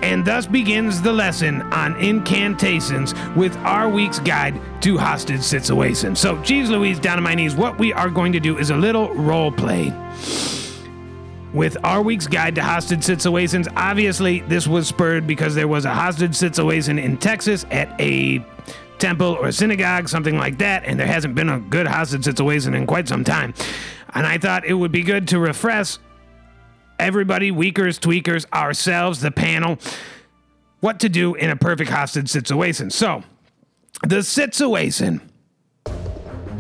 And 0.04 0.24
thus 0.24 0.46
begins 0.46 1.02
the 1.02 1.12
lesson 1.12 1.64
on 1.74 1.96
incantations 1.96 3.16
with 3.36 3.58
our 3.58 3.90
week's 3.90 4.20
guide 4.20 4.62
to 4.84 4.98
hostage 4.98 5.42
situations. 5.42 6.20
So, 6.20 6.38
geez 6.44 6.70
Louise, 6.70 7.00
down 7.00 7.18
on 7.18 7.24
my 7.24 7.34
knees, 7.34 7.56
what 7.56 7.80
we 7.80 7.92
are 7.92 8.10
going 8.10 8.32
to 8.34 8.40
do 8.40 8.60
is 8.60 8.70
a 8.70 8.78
little 8.78 9.12
role 9.16 9.52
play 9.52 9.92
with 11.56 11.78
our 11.86 12.02
week's 12.02 12.28
guide 12.28 12.54
to 12.56 12.64
hostage 12.64 13.04
situations. 13.04 13.68
Obviously, 13.78 14.42
this 14.42 14.68
was 14.68 14.88
spurred 14.88 15.26
because 15.26 15.56
there 15.56 15.70
was 15.70 15.86
a 15.86 15.94
hostage 15.94 16.36
situation 16.36 17.00
in 17.00 17.18
Texas 17.18 17.66
at 17.72 17.90
a 18.00 18.46
temple 19.00 19.38
or 19.40 19.52
synagogue, 19.52 20.10
something 20.10 20.38
like 20.38 20.58
that, 20.58 20.84
and 20.86 21.00
there 21.00 21.08
hasn't 21.08 21.34
been 21.34 21.50
a 21.50 21.60
good 21.60 21.88
hostage 21.88 22.26
situation 22.26 22.74
in 22.76 22.86
quite 22.86 23.08
some 23.08 23.24
time. 23.24 23.54
And 24.14 24.28
I 24.28 24.38
thought 24.38 24.66
it 24.66 24.74
would 24.74 24.92
be 24.92 25.02
good 25.02 25.30
to 25.30 25.40
refresh 25.40 25.98
everybody, 27.00 27.52
weakers, 27.52 28.00
tweakers, 28.00 28.46
ourselves, 28.54 29.22
the 29.22 29.32
panel, 29.32 29.78
what 30.82 31.00
to 31.00 31.10
do 31.10 31.36
in 31.36 31.50
a 31.50 31.56
perfect 31.56 31.90
hostage 31.90 32.30
situation. 32.30 32.90
So, 32.90 33.24
the 34.04 34.24
situation. 34.24 35.22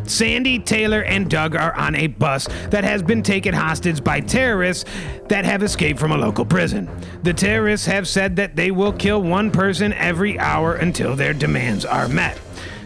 Sandy, 0.08 0.60
Taylor, 0.60 1.04
and 1.04 1.30
Doug 1.30 1.56
are 1.56 1.74
on 1.74 1.96
a 1.96 2.08
bus 2.08 2.48
that 2.70 2.84
has 2.84 3.02
been 3.02 3.24
taken 3.24 3.54
hostage 3.54 4.04
by 4.04 4.20
terrorists 4.20 4.86
that 5.30 5.46
have 5.46 5.64
escaped 5.64 6.00
from 6.00 6.12
a 6.12 6.18
local 6.18 6.46
prison. 6.46 6.90
The 7.24 7.34
terrorists 7.34 7.88
have 7.88 8.08
said 8.08 8.36
that 8.36 8.56
they 8.56 8.72
will 8.72 8.94
kill 8.94 9.22
one 9.22 9.52
person 9.52 9.94
every 9.94 10.40
hour 10.40 10.76
until 10.76 11.16
their 11.16 11.34
demands 11.34 11.86
are 11.86 12.08
met. 12.08 12.40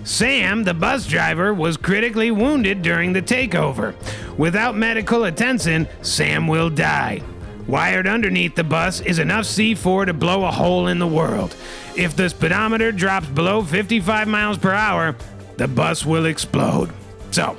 Sam, 0.03 0.63
the 0.63 0.73
bus 0.73 1.05
driver, 1.05 1.53
was 1.53 1.77
critically 1.77 2.31
wounded 2.31 2.81
during 2.81 3.13
the 3.13 3.21
takeover. 3.21 3.93
Without 4.37 4.75
medical 4.75 5.25
attention, 5.25 5.87
Sam 6.01 6.47
will 6.47 6.69
die. 6.69 7.21
Wired 7.67 8.07
underneath 8.07 8.55
the 8.55 8.63
bus 8.63 9.01
is 9.01 9.19
enough 9.19 9.45
C4 9.45 10.07
to 10.07 10.13
blow 10.13 10.45
a 10.45 10.51
hole 10.51 10.87
in 10.87 10.97
the 10.97 11.05
world. 11.05 11.55
If 11.95 12.15
the 12.15 12.29
speedometer 12.29 12.91
drops 12.91 13.27
below 13.27 13.61
55 13.61 14.27
miles 14.27 14.57
per 14.57 14.71
hour, 14.71 15.15
the 15.57 15.67
bus 15.67 16.05
will 16.05 16.25
explode. 16.25 16.91
So, 17.31 17.57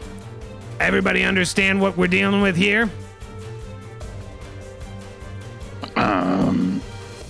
everybody 0.81 1.23
understand 1.25 1.81
what 1.81 1.97
we're 1.97 2.07
dealing 2.09 2.41
with 2.43 2.57
here? 2.57 2.91
Um, 5.97 6.81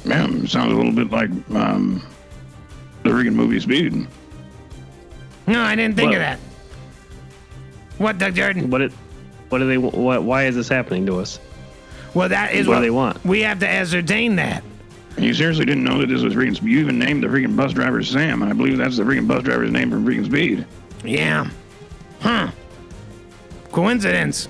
man, 0.04 0.46
sounds 0.46 0.72
a 0.72 0.76
little 0.76 0.92
bit 0.92 1.10
like 1.10 1.30
um, 1.54 2.02
the 3.02 3.10
freaking 3.10 3.34
movie 3.34 3.60
Speed. 3.60 4.06
No, 5.46 5.60
I 5.60 5.74
didn't 5.74 5.96
think 5.96 6.10
What? 6.10 6.16
of 6.16 6.20
that. 6.20 6.38
What, 7.98 8.18
Doug 8.18 8.34
Jordan? 8.34 8.70
What 8.70 8.82
it? 8.82 8.92
What 9.48 9.58
do 9.58 9.66
they? 9.66 9.78
What? 9.78 10.22
Why 10.22 10.44
is 10.44 10.54
this 10.54 10.68
happening 10.68 11.04
to 11.06 11.18
us? 11.18 11.40
Well, 12.14 12.28
that 12.28 12.54
is 12.54 12.66
What 12.66 12.76
what 12.76 12.80
they 12.80 12.90
want? 12.90 13.22
We 13.24 13.40
have 13.42 13.58
to 13.60 13.68
ascertain 13.68 14.36
that. 14.36 14.62
You 15.18 15.34
seriously 15.34 15.64
didn't 15.64 15.84
know 15.84 15.98
that 15.98 16.06
this 16.08 16.22
was 16.22 16.34
freaking 16.34 16.60
You 16.62 16.78
even 16.80 16.98
named 16.98 17.22
the 17.22 17.26
freaking 17.28 17.56
bus 17.56 17.72
driver 17.72 18.02
Sam, 18.02 18.42
and 18.42 18.50
I 18.50 18.54
believe 18.54 18.78
that's 18.78 18.96
the 18.96 19.02
freaking 19.02 19.26
bus 19.26 19.42
driver's 19.42 19.70
name 19.70 19.90
from 19.90 20.06
freaking 20.06 20.24
Speed. 20.26 20.64
Yeah. 21.04 21.50
Huh. 22.20 22.50
Coincidence. 23.72 24.48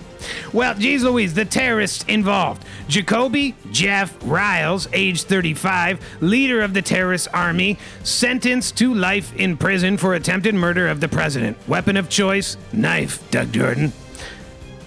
Well, 0.52 0.74
geez 0.74 1.02
Louise, 1.02 1.34
the 1.34 1.44
terrorists 1.44 2.04
involved. 2.08 2.64
Jacoby 2.88 3.54
Jeff 3.70 4.16
Riles, 4.22 4.88
age 4.92 5.22
35, 5.22 6.00
leader 6.20 6.60
of 6.60 6.74
the 6.74 6.82
terrorist 6.82 7.28
army, 7.32 7.78
sentenced 8.02 8.76
to 8.78 8.92
life 8.92 9.34
in 9.36 9.56
prison 9.56 9.96
for 9.96 10.14
attempted 10.14 10.54
murder 10.54 10.88
of 10.88 11.00
the 11.00 11.08
president. 11.08 11.56
Weapon 11.68 11.96
of 11.96 12.08
choice, 12.08 12.56
knife, 12.72 13.28
Doug 13.30 13.52
Jordan. 13.52 13.92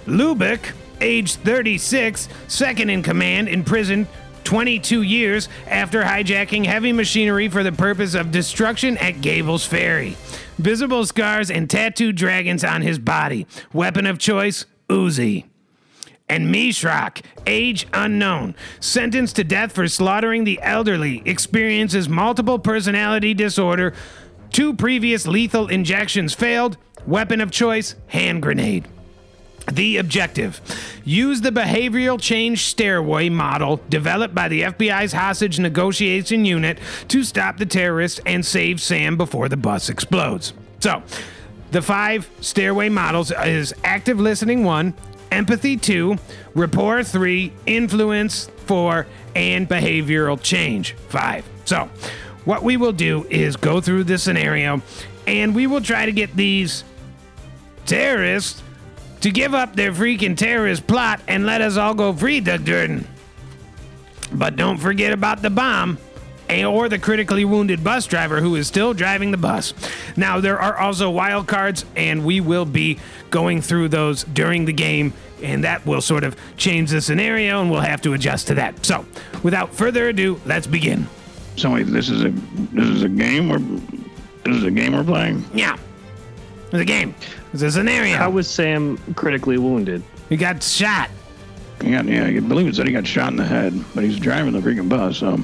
Lubick, 0.05 0.73
age 1.01 1.35
36, 1.35 2.29
second 2.47 2.89
in 2.89 3.01
command, 3.01 3.47
in 3.47 3.63
prison 3.63 4.07
22 4.43 5.01
years 5.01 5.49
after 5.67 6.03
hijacking 6.03 6.65
heavy 6.65 6.91
machinery 6.91 7.49
for 7.49 7.63
the 7.63 7.71
purpose 7.71 8.13
of 8.13 8.31
destruction 8.31 8.97
at 8.97 9.21
Gables 9.21 9.65
Ferry. 9.65 10.15
Visible 10.57 11.05
scars 11.05 11.49
and 11.49 11.69
tattooed 11.69 12.15
dragons 12.15 12.63
on 12.63 12.81
his 12.81 12.99
body. 12.99 13.47
Weapon 13.73 14.05
of 14.05 14.19
choice, 14.19 14.65
Uzi. 14.89 15.45
And 16.29 16.53
Mishrak, 16.53 17.23
age 17.45 17.87
unknown, 17.93 18.55
sentenced 18.79 19.35
to 19.35 19.43
death 19.43 19.73
for 19.73 19.87
slaughtering 19.87 20.45
the 20.45 20.59
elderly, 20.61 21.21
experiences 21.25 22.07
multiple 22.07 22.59
personality 22.59 23.33
disorder. 23.33 23.93
Two 24.51 24.73
previous 24.73 25.27
lethal 25.27 25.67
injections 25.67 26.33
failed. 26.33 26.77
Weapon 27.05 27.41
of 27.41 27.51
choice, 27.51 27.95
hand 28.07 28.41
grenade. 28.41 28.87
The 29.71 29.97
objective 29.97 30.61
use 31.05 31.41
the 31.41 31.49
behavioral 31.49 32.19
change 32.19 32.65
stairway 32.65 33.29
model 33.29 33.81
developed 33.89 34.35
by 34.35 34.49
the 34.49 34.63
FBI's 34.63 35.13
hostage 35.13 35.57
negotiation 35.59 36.43
unit 36.43 36.79
to 37.07 37.23
stop 37.23 37.57
the 37.57 37.65
terrorists 37.65 38.19
and 38.25 38.45
save 38.45 38.81
Sam 38.81 39.15
before 39.15 39.47
the 39.47 39.57
bus 39.57 39.89
explodes. 39.89 40.53
So, 40.79 41.01
the 41.71 41.81
five 41.81 42.29
stairway 42.41 42.89
models 42.89 43.31
is 43.31 43.73
active 43.83 44.19
listening 44.19 44.63
1, 44.63 44.93
empathy 45.31 45.77
2, 45.77 46.17
rapport 46.53 47.03
3, 47.03 47.51
influence 47.65 48.49
4, 48.65 49.07
and 49.35 49.67
behavioral 49.67 50.41
change 50.41 50.93
5. 51.09 51.45
So, 51.65 51.89
what 52.45 52.63
we 52.63 52.77
will 52.77 52.91
do 52.91 53.25
is 53.29 53.55
go 53.55 53.79
through 53.79 54.03
the 54.03 54.17
scenario 54.17 54.81
and 55.25 55.55
we 55.55 55.67
will 55.67 55.81
try 55.81 56.05
to 56.05 56.11
get 56.11 56.35
these 56.35 56.83
terrorists 57.85 58.62
to 59.23 59.31
give 59.31 59.53
up 59.53 59.75
their 59.75 59.91
freaking 59.91 60.37
terrorist 60.37 60.85
plot 60.85 61.21
and 61.27 61.45
let 61.45 61.61
us 61.61 61.77
all 61.77 61.93
go 61.93 62.13
free, 62.13 62.39
Doug 62.39 62.65
Durden. 62.65 63.07
But 64.33 64.55
don't 64.55 64.77
forget 64.77 65.13
about 65.13 65.41
the 65.41 65.49
bomb 65.49 65.97
and- 66.49 66.67
or 66.67 66.89
the 66.89 66.99
critically 66.99 67.45
wounded 67.45 67.83
bus 67.83 68.05
driver 68.05 68.41
who 68.41 68.55
is 68.55 68.67
still 68.67 68.93
driving 68.93 69.31
the 69.31 69.37
bus. 69.37 69.73
Now, 70.17 70.39
there 70.41 70.59
are 70.59 70.77
also 70.77 71.09
wild 71.09 71.47
cards, 71.47 71.85
and 71.95 72.25
we 72.25 72.41
will 72.41 72.65
be 72.65 72.97
going 73.31 73.61
through 73.61 73.89
those 73.89 74.23
during 74.25 74.65
the 74.65 74.73
game, 74.73 75.13
and 75.41 75.63
that 75.63 75.85
will 75.85 76.01
sort 76.01 76.23
of 76.25 76.35
change 76.57 76.91
the 76.91 76.99
scenario, 77.01 77.61
and 77.61 77.71
we'll 77.71 77.79
have 77.79 78.01
to 78.01 78.13
adjust 78.13 78.47
to 78.47 78.55
that. 78.55 78.85
So, 78.85 79.05
without 79.41 79.73
further 79.73 80.09
ado, 80.09 80.39
let's 80.45 80.67
begin. 80.67 81.07
So 81.55 81.69
wait, 81.71 81.87
this 81.87 82.09
is 82.09 82.23
a 82.25 82.33
this 82.73 82.87
is 82.89 83.03
a 83.03 83.09
game 83.09 83.47
we're 83.47 83.59
this 84.43 84.57
is 84.57 84.63
a 84.63 84.71
game 84.71 84.93
we're 84.93 85.03
playing. 85.03 85.45
Yeah. 85.53 85.77
It's 86.71 86.81
a 86.81 86.85
game. 86.85 87.13
It's 87.53 87.61
a 87.61 87.71
scenario. 87.71 88.17
How 88.17 88.29
was 88.29 88.49
Sam 88.49 88.97
critically 89.15 89.57
wounded? 89.57 90.03
he 90.29 90.37
got 90.37 90.63
shot. 90.63 91.09
He 91.81 91.91
got, 91.91 92.05
yeah, 92.05 92.25
I 92.25 92.39
believe 92.39 92.67
it 92.67 92.75
said 92.75 92.87
he 92.87 92.93
got 92.93 93.05
shot 93.05 93.31
in 93.31 93.37
the 93.37 93.45
head, 93.45 93.73
but 93.93 94.03
he's 94.03 94.17
driving 94.17 94.53
the 94.53 94.59
freaking 94.59 94.89
bus, 94.89 95.17
so 95.17 95.39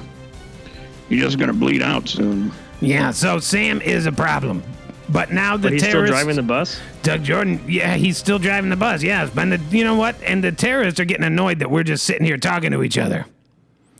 he's 1.07 1.21
just 1.21 1.37
gonna 1.37 1.53
bleed 1.53 1.81
out 1.81 2.07
soon. 2.07 2.51
Yeah, 2.81 3.11
so 3.11 3.39
Sam 3.39 3.81
is 3.81 4.05
a 4.05 4.11
problem. 4.11 4.63
But 5.09 5.31
now 5.31 5.57
the 5.57 5.63
But 5.63 5.73
he's 5.73 5.83
still 5.83 6.05
driving 6.05 6.35
the 6.35 6.43
bus. 6.43 6.79
Doug 7.01 7.23
Jordan, 7.23 7.63
yeah, 7.67 7.95
he's 7.95 8.17
still 8.17 8.39
driving 8.39 8.69
the 8.69 8.75
bus. 8.75 9.01
Yes, 9.01 9.29
but 9.33 9.49
the, 9.49 9.59
you 9.75 9.83
know 9.83 9.95
what? 9.95 10.15
And 10.23 10.43
the 10.43 10.51
terrorists 10.51 10.99
are 10.99 11.05
getting 11.05 11.25
annoyed 11.25 11.59
that 11.59 11.71
we're 11.71 11.83
just 11.83 12.05
sitting 12.05 12.25
here 12.25 12.37
talking 12.37 12.71
to 12.71 12.83
each 12.83 12.97
other. 12.97 13.25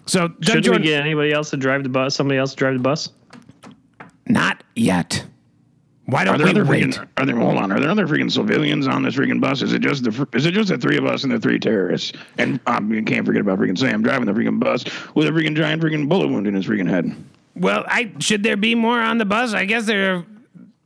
So 0.05 0.27
Doug 0.27 0.63
Should 0.63 0.67
we 0.69 0.79
get 0.79 1.01
anybody 1.01 1.31
else 1.31 1.49
to 1.51 1.57
drive 1.57 1.83
the 1.83 1.89
bus? 1.89 2.15
Somebody 2.15 2.39
else 2.39 2.51
to 2.51 2.57
drive 2.57 2.73
the 2.73 2.79
bus? 2.79 3.09
Not 4.27 4.63
yet. 4.75 5.25
Why 6.09 6.21
Are 6.21 6.25
don't 6.25 6.37
there 6.37 6.45
we 6.45 6.51
other 6.51 6.65
wait? 6.65 6.83
freaking? 6.85 7.07
Are 7.17 7.25
there? 7.25 7.35
Hold 7.35 7.57
on. 7.57 7.71
Are 7.71 7.79
there 7.79 7.89
other 7.89 8.07
freaking 8.07 8.31
civilians 8.31 8.87
on 8.87 9.03
this 9.03 9.15
freaking 9.15 9.39
bus? 9.39 9.61
Is 9.61 9.73
it 9.73 9.79
just 9.81 10.03
the? 10.03 10.27
Is 10.33 10.45
it 10.45 10.53
just 10.53 10.69
the 10.69 10.77
three 10.77 10.97
of 10.97 11.05
us 11.05 11.23
and 11.23 11.31
the 11.31 11.39
three 11.39 11.59
terrorists? 11.59 12.13
And 12.37 12.59
um, 12.67 13.05
can't 13.05 13.25
forget 13.25 13.41
about 13.41 13.59
freaking 13.59 13.77
Sam 13.77 14.01
driving 14.01 14.25
the 14.25 14.31
freaking 14.31 14.59
bus 14.59 14.83
with 15.15 15.27
a 15.27 15.31
freaking 15.31 15.55
giant 15.55 15.81
freaking 15.81 16.09
bullet 16.09 16.27
wound 16.29 16.47
in 16.47 16.53
his 16.53 16.65
freaking 16.65 16.89
head. 16.89 17.15
Well, 17.55 17.83
I 17.87 18.13
should 18.19 18.43
there 18.43 18.57
be 18.57 18.75
more 18.75 18.99
on 18.99 19.17
the 19.17 19.25
bus? 19.25 19.53
I 19.53 19.65
guess 19.65 19.85
there 19.85 20.25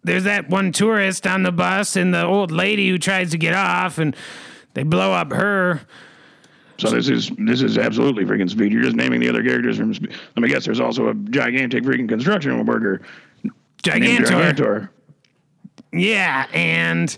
there's 0.04 0.26
that 0.26 0.50
one 0.50 0.72
tourist 0.72 1.26
on 1.26 1.44
the 1.44 1.52
bus 1.52 1.96
and 1.96 2.14
the 2.14 2.26
old 2.26 2.52
lady 2.52 2.90
who 2.90 2.98
tries 2.98 3.32
to 3.32 3.38
get 3.38 3.54
off 3.54 3.98
and 3.98 4.16
they 4.74 4.84
blow 4.84 5.14
up 5.14 5.32
her. 5.32 5.82
So 6.80 6.90
this 6.90 7.08
is 7.08 7.32
this 7.38 7.62
is 7.62 7.78
absolutely 7.78 8.26
freaking 8.26 8.50
speed. 8.50 8.74
You're 8.74 8.84
just 8.84 8.96
naming 8.96 9.20
the 9.20 9.30
other 9.30 9.44
characters 9.44 9.78
from. 9.78 9.92
Let 9.92 10.38
me 10.38 10.50
guess. 10.50 10.66
There's 10.66 10.80
also 10.80 11.10
a 11.10 11.14
gigantic 11.14 11.84
freaking 11.84 12.10
construction 12.10 12.66
worker 12.66 13.02
Gigantor. 13.84 14.26
Gigantor. 14.26 14.90
Yeah, 15.94 16.48
and 16.54 17.16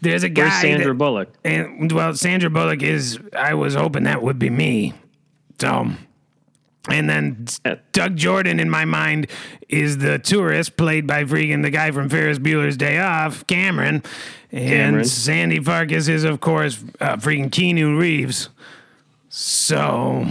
there's 0.00 0.22
a 0.22 0.28
guy 0.28 0.44
Where's 0.48 0.60
Sandra 0.60 0.88
that- 0.88 0.94
Bullock? 0.98 1.34
and 1.44 1.92
well, 1.92 2.14
Sandra 2.14 2.50
Bullock 2.50 2.82
is 2.82 3.18
I 3.36 3.54
was 3.54 3.74
hoping 3.74 4.04
that 4.04 4.22
would 4.22 4.38
be 4.38 4.50
me. 4.50 4.94
So 5.60 5.90
and 6.88 7.10
then 7.10 7.46
Doug 7.92 8.16
Jordan 8.16 8.60
in 8.60 8.70
my 8.70 8.84
mind 8.84 9.26
is 9.68 9.98
the 9.98 10.18
tourist 10.18 10.76
played 10.76 11.06
by 11.06 11.24
freaking 11.24 11.62
the 11.62 11.70
guy 11.70 11.90
from 11.90 12.08
Ferris 12.08 12.38
Bueller's 12.38 12.76
Day 12.76 12.98
Off, 12.98 13.46
Cameron. 13.46 14.02
And 14.52 14.68
Cameron. 14.70 15.04
Sandy 15.04 15.58
Vargas 15.58 16.06
is 16.08 16.22
of 16.24 16.40
course 16.40 16.82
uh, 17.00 17.16
freaking 17.16 17.50
Keanu 17.50 17.98
Reeves. 17.98 18.48
So 19.28 20.28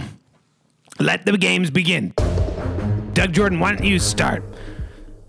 let 0.98 1.26
the 1.26 1.36
games 1.36 1.70
begin. 1.70 2.14
Doug 3.12 3.32
Jordan, 3.32 3.60
why 3.60 3.74
don't 3.74 3.84
you 3.86 3.98
start? 3.98 4.42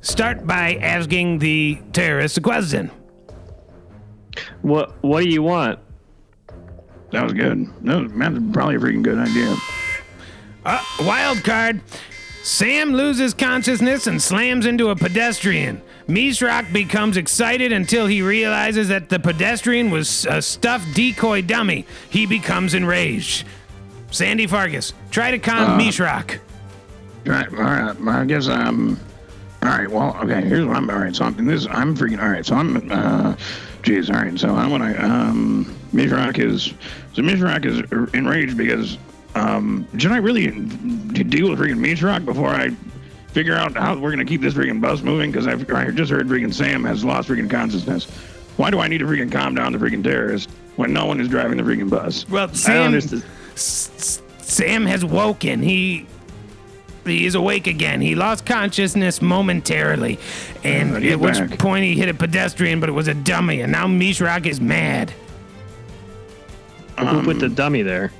Start 0.07 0.47
by 0.47 0.75
asking 0.75 1.39
the 1.39 1.77
terrorist 1.91 2.37
a 2.37 2.41
question. 2.41 2.89
What 4.61 5.03
What 5.03 5.21
do 5.21 5.29
you 5.29 5.43
want? 5.43 5.79
That 7.11 7.23
was 7.25 7.33
good. 7.33 7.67
No, 7.83 7.99
man, 7.99 8.33
that's 8.33 8.53
probably 8.53 8.75
a 8.75 8.79
freaking 8.79 9.03
good 9.03 9.17
idea. 9.17 9.53
Uh, 10.65 10.81
wild 11.01 11.43
card. 11.43 11.81
Sam 12.41 12.93
loses 12.93 13.33
consciousness 13.33 14.07
and 14.07 14.21
slams 14.21 14.65
into 14.65 14.91
a 14.91 14.95
pedestrian. 14.95 15.81
Mishrak 16.07 16.71
becomes 16.71 17.17
excited 17.17 17.73
until 17.73 18.07
he 18.07 18.21
realizes 18.21 18.87
that 18.87 19.09
the 19.09 19.19
pedestrian 19.19 19.91
was 19.91 20.25
a 20.25 20.41
stuffed 20.41 20.95
decoy 20.95 21.41
dummy. 21.41 21.85
He 22.09 22.25
becomes 22.25 22.73
enraged. 22.73 23.45
Sandy 24.11 24.45
Vargas, 24.45 24.93
try 25.11 25.31
to 25.31 25.39
calm 25.39 25.77
Mishrak. 25.77 26.39
Right. 27.25 27.49
All 27.51 27.57
right. 27.57 27.97
I 28.07 28.23
guess 28.23 28.47
um. 28.47 28.97
All 29.63 29.69
right. 29.69 29.89
Well. 29.89 30.15
Okay. 30.23 30.41
Here's 30.41 30.65
what 30.65 30.77
I'm. 30.77 30.89
All 30.89 30.97
right. 30.99 31.15
So 31.15 31.25
I'm 31.25 31.45
this. 31.45 31.67
I'm 31.69 31.95
freaking. 31.95 32.21
All 32.21 32.29
right. 32.29 32.45
So 32.45 32.55
I'm. 32.55 32.91
Uh. 32.91 33.35
Geez. 33.83 34.09
All 34.09 34.17
right. 34.17 34.37
So 34.39 34.49
I'm 34.55 34.69
gonna. 34.69 34.95
Um. 34.97 35.65
Mishrak 35.93 36.37
is. 36.39 36.73
So 37.13 37.21
Mishrak 37.21 37.65
is 37.65 37.79
enraged 38.13 38.57
because. 38.57 38.97
Um. 39.35 39.87
Should 39.97 40.11
I 40.11 40.17
really 40.17 40.47
deal 40.47 41.49
with 41.49 41.59
freaking 41.59 41.79
Mishrak 41.79 42.25
before 42.25 42.49
I 42.49 42.69
figure 43.29 43.55
out 43.55 43.75
how 43.75 43.97
we're 43.97 44.11
gonna 44.11 44.25
keep 44.25 44.41
this 44.41 44.53
freaking 44.53 44.79
bus 44.81 45.01
moving? 45.01 45.31
Because 45.31 45.47
I've 45.47 45.69
I 45.71 45.89
just 45.91 46.11
heard 46.11 46.27
freaking 46.27 46.53
Sam 46.53 46.83
has 46.85 47.03
lost 47.03 47.29
freaking 47.29 47.49
consciousness. 47.49 48.05
Why 48.57 48.71
do 48.71 48.79
I 48.79 48.87
need 48.87 48.99
to 48.99 49.05
freaking 49.05 49.31
calm 49.31 49.53
down 49.53 49.71
the 49.71 49.77
freaking 49.77 50.03
terrorist 50.03 50.49
when 50.77 50.93
no 50.93 51.05
one 51.05 51.19
is 51.19 51.27
driving 51.27 51.57
the 51.57 51.63
freaking 51.63 51.89
bus? 51.89 52.27
Well, 52.29 52.43
I 52.43 52.47
don't 52.47 52.55
Sam, 52.55 52.83
understand. 52.85 53.23
S- 53.53 53.91
S- 53.97 54.21
Sam 54.39 54.85
has 54.85 55.05
woken. 55.05 55.61
He 55.61 56.07
he 57.09 57.25
is 57.25 57.35
awake 57.35 57.67
again. 57.67 58.01
He 58.01 58.15
lost 58.15 58.45
consciousness 58.45 59.21
momentarily, 59.21 60.19
and 60.63 61.05
at 61.05 61.19
which 61.19 61.37
back. 61.37 61.59
point 61.59 61.85
he 61.85 61.95
hit 61.95 62.09
a 62.09 62.13
pedestrian, 62.13 62.79
but 62.79 62.89
it 62.89 62.93
was 62.93 63.07
a 63.07 63.13
dummy. 63.13 63.61
And 63.61 63.71
now 63.71 63.87
Mishrak 63.87 64.45
is 64.45 64.59
mad. 64.61 65.13
Who 66.99 67.23
put 67.23 67.39
the 67.39 67.49
dummy 67.49 67.83
there? 67.83 68.11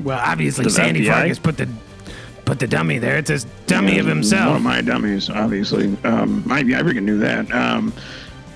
Well, 0.00 0.20
obviously 0.22 0.64
The 0.64 0.70
Sandy 0.70 1.02
FBI? 1.02 1.06
Vargas 1.06 1.38
put 1.38 1.56
the 1.56 1.68
put 2.44 2.58
the 2.58 2.66
dummy 2.66 2.98
there. 2.98 3.16
It's 3.16 3.30
a 3.30 3.40
dummy 3.66 3.98
of 3.98 4.06
himself. 4.06 4.48
One 4.48 4.56
of 4.56 4.62
my 4.62 4.80
dummies, 4.82 5.30
obviously. 5.30 5.96
Um, 6.04 6.44
I, 6.50 6.60
I 6.60 6.62
freaking 6.62 7.02
knew 7.04 7.18
that. 7.18 7.50
Um, 7.52 7.92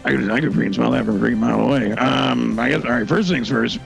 I 0.04 0.10
could, 0.10 0.30
I 0.30 0.40
could 0.40 0.52
freaking 0.52 0.74
smell 0.74 0.90
that 0.92 1.04
from 1.04 1.16
a 1.16 1.18
freaking 1.18 1.38
mile 1.38 1.60
away. 1.60 1.92
Um, 1.92 2.58
I 2.58 2.70
guess. 2.70 2.84
All 2.84 2.90
right. 2.90 3.08
First 3.08 3.28
things 3.28 3.48
first. 3.48 3.78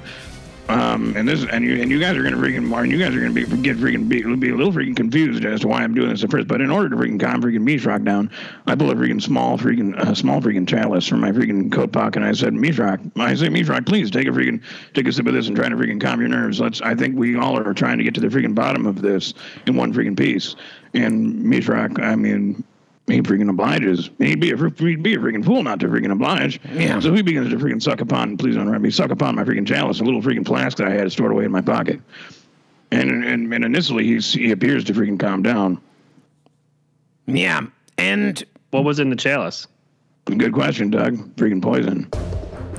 Um, 0.68 1.14
and 1.14 1.29
this, 1.29 1.44
and 1.44 1.62
you, 1.62 1.81
and 1.81 1.90
you 1.90 2.00
guys 2.00 2.16
are 2.16 2.22
gonna 2.22 2.38
freaking, 2.38 2.64
Martin. 2.64 2.90
You 2.90 2.98
guys 2.98 3.14
are 3.14 3.20
gonna 3.20 3.33
be 3.33 3.44
get 3.44 3.77
freaking 3.77 4.09
be, 4.09 4.22
be 4.37 4.50
a 4.50 4.57
little 4.57 4.72
freaking 4.72 4.96
confused 4.96 5.44
as 5.44 5.61
to 5.61 5.68
why 5.68 5.83
I'm 5.83 5.94
doing 5.94 6.09
this 6.09 6.24
at 6.24 6.31
first. 6.31 6.48
But 6.48 6.62
in 6.62 6.70
order 6.70 6.88
to 6.88 6.96
freaking 6.96 7.20
calm 7.20 7.42
freaking 7.42 7.68
Mishrak 7.68 8.05
down, 8.05 8.31
I 8.66 8.74
pull 8.74 8.90
a 8.90 8.94
freaking 8.94 9.20
small 9.20 9.59
freaking, 9.59 9.94
uh, 9.98 10.14
small 10.14 10.40
freaking 10.40 10.66
chalice 10.66 11.07
from 11.07 11.20
my 11.20 11.33
freaking 11.33 11.70
coat 11.70 11.92
pocket. 11.92 12.16
And 12.16 12.24
I 12.24 12.33
said, 12.33 12.55
Mishrak, 12.55 13.12
I 13.18 13.35
say, 13.35 13.48
Mishrak, 13.48 13.85
please 13.85 14.11
take 14.11 14.27
a 14.27 14.31
freaking, 14.31 14.62
take 14.94 15.07
a 15.07 15.12
sip 15.12 15.27
of 15.27 15.35
this 15.35 15.48
and 15.48 15.57
try 15.57 15.68
to 15.68 15.77
freaking 15.77 16.00
calm 16.00 16.20
your 16.20 16.31
nerves. 16.31 16.61
Let's. 16.61 16.81
I 16.81 16.94
think 16.94 17.16
we 17.16 17.37
all 17.37 17.59
are 17.59 17.74
trying 17.74 17.98
to 17.98 18.05
get 18.05 18.14
to 18.14 18.20
the 18.20 18.29
freaking 18.29 18.55
bottom 18.55 18.87
of 18.87 19.03
this 19.03 19.35
in 19.66 19.77
one 19.77 19.92
freaking 19.92 20.16
piece. 20.16 20.57
And 20.94 21.44
Mishrak, 21.44 22.03
I 22.03 22.16
mean, 22.16 22.64
he 23.06 23.20
freaking 23.20 23.50
obliges. 23.50 24.08
He'd 24.18 24.40
be 24.40 24.52
a 24.52 24.56
fr- 24.56 24.68
he'd 24.78 25.02
be 25.02 25.14
a 25.14 25.18
freaking 25.18 25.44
fool 25.44 25.62
not 25.62 25.78
to 25.80 25.88
freaking 25.88 26.10
oblige. 26.12 26.58
Yeah. 26.72 27.00
So 27.00 27.12
he 27.12 27.20
begins 27.22 27.50
to 27.50 27.56
freaking 27.56 27.82
suck 27.82 28.00
upon. 28.00 28.36
Please 28.38 28.54
don't 28.56 28.68
write 28.68 28.80
me. 28.80 28.90
Suck 28.90 29.10
upon 29.10 29.34
my 29.36 29.44
freaking 29.44 29.66
chalice, 29.66 30.00
a 30.00 30.04
little 30.04 30.22
freaking 30.22 30.46
flask 30.46 30.78
that 30.78 30.88
I 30.88 30.92
had 30.92 31.12
stored 31.12 31.32
away 31.32 31.44
in 31.44 31.52
my 31.52 31.60
pocket. 31.60 32.00
And 32.90 33.10
and, 33.24 33.52
and 33.52 33.64
initially 33.64 34.04
he's, 34.06 34.32
he 34.32 34.50
appears 34.52 34.84
to 34.84 34.94
freaking 34.94 35.18
calm 35.18 35.42
down. 35.42 35.80
Yeah, 37.26 37.62
and 37.98 38.42
What 38.70 38.84
was 38.84 38.98
in 39.00 39.10
the 39.10 39.16
chalice? 39.16 39.66
Good 40.26 40.52
question, 40.52 40.90
Doug. 40.90 41.14
Freaking 41.36 41.62
poison. 41.62 42.08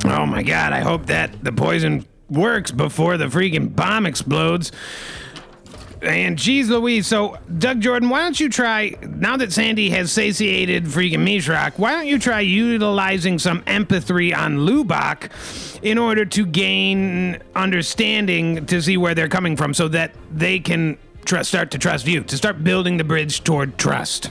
oh 0.05 0.25
my 0.25 0.41
god, 0.43 0.73
I 0.73 0.79
hope 0.79 1.05
that 1.07 1.43
the 1.43 1.51
poison 1.51 2.05
works 2.29 2.71
before 2.71 3.17
the 3.17 3.25
freaking 3.25 3.75
bomb 3.75 4.05
explodes. 4.05 4.71
And 6.05 6.37
geez 6.37 6.69
Louise, 6.69 7.07
so 7.07 7.37
Doug 7.57 7.81
Jordan, 7.81 8.09
why 8.09 8.19
don't 8.21 8.39
you 8.39 8.47
try 8.49 8.93
now 9.01 9.37
that 9.37 9.51
Sandy 9.51 9.89
has 9.89 10.11
satiated 10.11 10.83
freaking 10.85 11.19
Mishrak, 11.27 11.77
why 11.79 11.91
don't 11.91 12.07
you 12.07 12.19
try 12.19 12.41
utilizing 12.41 13.39
some 13.39 13.63
empathy 13.65 14.33
on 14.33 14.57
Lubach 14.59 15.29
in 15.81 15.97
order 15.97 16.23
to 16.25 16.45
gain 16.45 17.39
understanding 17.55 18.65
to 18.67 18.81
see 18.81 18.97
where 18.97 19.15
they're 19.15 19.27
coming 19.29 19.57
from 19.57 19.73
so 19.73 19.87
that 19.87 20.11
they 20.31 20.59
can 20.59 20.97
trust, 21.25 21.49
start 21.49 21.71
to 21.71 21.79
trust 21.79 22.05
you, 22.05 22.21
to 22.23 22.37
start 22.37 22.63
building 22.63 22.97
the 22.97 23.03
bridge 23.03 23.43
toward 23.43 23.77
trust. 23.77 24.29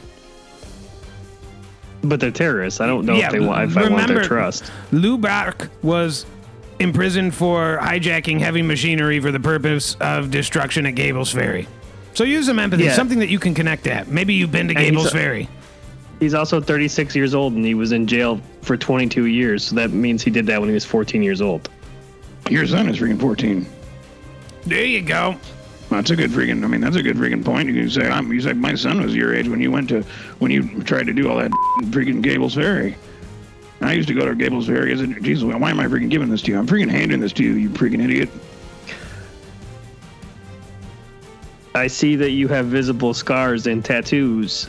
But 2.03 2.21
they're 2.21 2.31
terrorists. 2.31 2.81
I 2.81 2.87
don't 2.87 3.07
know 3.07 3.15
Yeah, 3.17 3.27
if 3.27 3.33
they 3.33 3.41
want. 3.41 3.71
If 3.71 3.77
I 3.79 3.83
want 3.89 3.97
their 3.97 4.17
remember- 4.19 4.25
trust. 4.29 4.71
Lubach 4.93 5.71
was 5.83 6.27
imprisoned 6.81 7.35
for 7.35 7.79
hijacking 7.83 8.39
heavy 8.41 8.63
machinery 8.63 9.21
for 9.21 9.31
the 9.33 9.41
purpose 9.41 9.97
of 10.01 10.31
destruction 10.31 10.87
at 10.87 10.95
Gables 10.95 11.33
Ferry. 11.33 11.67
So 12.15 12.25
use 12.25 12.47
some 12.47 12.59
empathy, 12.59 12.85
Yeah. 12.85 12.95
something 12.95 13.19
that 13.21 13.29
you 13.29 13.39
can 13.39 13.55
connect 13.55 13.87
at. 13.87 14.09
Maybe 14.09 14.35
you've 14.35 14.53
been 14.53 14.69
to 14.69 14.75
And 14.75 14.81
he's 14.83 14.91
Gables 14.91 15.07
a- 15.07 15.11
Ferry. 15.11 15.49
He's 16.21 16.35
also 16.35 16.61
36 16.61 17.15
years 17.17 17.35
old 17.35 17.55
and 17.55 17.65
he 17.65 17.75
was 17.75 17.93
in 17.93 18.07
jail 18.07 18.41
for 18.63 18.77
22 18.77 19.27
years. 19.27 19.65
So 19.65 19.75
that 19.77 19.91
means 19.91 20.23
he 20.23 20.31
did 20.31 20.47
that 20.47 20.61
when 20.61 20.69
he 20.69 20.75
was 20.75 20.85
14 20.85 21.23
years 21.23 21.41
old. 21.41 21.69
Your 22.51 22.67
son 22.67 22.89
is 22.89 22.99
freaking 22.99 23.21
14. 23.21 23.67
There 24.67 24.85
you 24.85 25.03
go. 25.03 25.37
That's 25.91 26.11
a 26.11 26.17
good 26.17 26.31
freaking. 26.31 26.65
I 26.65 26.67
mean, 26.69 26.81
that's 26.81 26.97
a 26.97 27.03
good 27.03 27.17
freaking 27.17 27.45
point. 27.45 27.69
You 27.69 27.75
can 27.75 27.91
say, 27.91 28.09
I'm, 28.09 28.33
you 28.33 28.41
say, 28.41 28.53
my 28.53 28.75
son 28.75 29.03
was 29.03 29.15
your 29.15 29.35
age 29.35 29.49
when 29.49 29.61
you 29.61 29.71
went 29.71 29.89
to, 29.91 30.03
when 30.39 30.51
you 30.51 30.83
tried 30.83 31.07
to 31.07 31.13
do 31.13 31.29
all 31.29 31.37
that 31.39 31.51
freaking 31.91 32.23
Gables 32.23 32.55
Ferry. 32.55 32.97
I 33.87 33.93
used 33.93 34.09
to 34.09 34.15
go 34.15 34.27
to 34.27 34.35
Gables 34.35 34.67
Ferry 34.67 34.93
as 34.93 35.01
a, 35.01 35.07
Jesus, 35.07 35.45
why 35.45 35.71
am 35.71 35.81
I 35.81 35.87
freaking 35.87 36.11
giving 36.11 36.29
this 36.29 36.43
to 36.43 36.53
you? 36.53 36.59
I'm 36.59 36.67
freaking 36.67 36.91
handing 36.91 37.21
this 37.21 37.33
to 37.35 37.43
you, 37.45 37.53
you 37.55 37.69
freaking 37.71 38.03
idiot. 38.03 38.29
I 41.75 41.89
see 41.89 42.15
that 42.17 42.31
you 42.31 42.47
have 42.49 42.67
visible 42.67 43.15
scars 43.15 43.67
and 43.67 43.85
tattoos. 43.85 44.69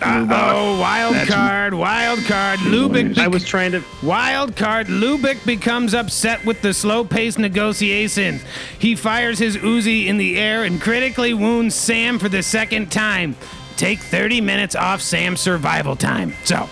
Uh, 0.00 0.26
oh, 0.30 0.80
wild 0.80 1.14
That's- 1.14 1.32
card, 1.32 1.72
wild 1.72 2.18
card. 2.24 2.58
Lubick, 2.60 3.16
I 3.16 3.28
was 3.28 3.44
trying 3.44 3.72
to. 3.72 3.82
wild 4.02 4.56
card. 4.56 4.88
Lubick 4.88 5.44
becomes 5.46 5.94
upset 5.94 6.44
with 6.44 6.60
the 6.62 6.74
slow-paced 6.74 7.38
negotiations. 7.38 8.42
He 8.78 8.96
fires 8.96 9.38
his 9.38 9.56
Uzi 9.56 10.06
in 10.06 10.16
the 10.16 10.38
air 10.38 10.64
and 10.64 10.80
critically 10.80 11.32
wounds 11.32 11.74
Sam 11.74 12.18
for 12.18 12.28
the 12.28 12.42
second 12.42 12.90
time. 12.90 13.36
Take 13.76 13.98
30 13.98 14.40
minutes 14.40 14.74
off 14.74 15.00
Sam's 15.00 15.40
survival 15.40 15.96
time. 15.96 16.34
So, 16.44 16.68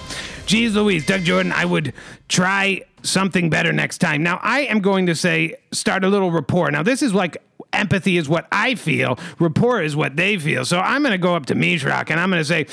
geez 0.47 0.74
Louise, 0.74 1.07
Doug 1.07 1.22
Jordan, 1.22 1.53
I 1.53 1.64
would 1.64 1.93
try 2.28 2.82
something 3.03 3.51
better 3.51 3.72
next 3.72 3.99
time. 3.99 4.22
Now, 4.22 4.38
I 4.43 4.61
am 4.61 4.80
going 4.80 5.07
to 5.07 5.14
say 5.14 5.57
start 5.72 6.05
a 6.05 6.09
little 6.09 6.30
rapport. 6.30 6.70
Now, 6.70 6.82
this 6.82 7.03
is 7.03 7.14
like 7.14 7.36
empathy 7.72 8.16
is 8.16 8.28
what 8.28 8.47
I 8.53 8.74
feel, 8.74 9.18
rapport 9.38 9.82
is 9.82 9.97
what 9.97 10.16
they 10.16 10.38
feel. 10.38 10.64
So 10.64 10.78
I'm 10.78 11.03
going 11.03 11.12
to 11.12 11.18
go 11.18 11.34
up 11.34 11.47
to 11.47 11.55
Mishrak 11.55 12.11
and 12.11 12.20
I'm 12.20 12.30
going 12.30 12.40
to 12.40 12.45
say, 12.45 12.66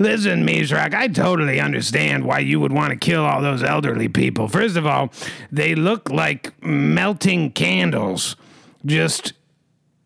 Listen, 0.00 0.46
Mishrak, 0.46 0.94
I 0.94 1.08
totally 1.08 1.58
understand 1.58 2.24
why 2.24 2.38
you 2.38 2.60
would 2.60 2.72
want 2.72 2.90
to 2.90 2.96
kill 2.96 3.24
all 3.24 3.42
those 3.42 3.64
elderly 3.64 4.08
people. 4.08 4.46
First 4.46 4.76
of 4.76 4.86
all, 4.86 5.10
they 5.50 5.74
look 5.74 6.08
like 6.08 6.52
melting 6.62 7.50
candles, 7.50 8.36
just 8.86 9.32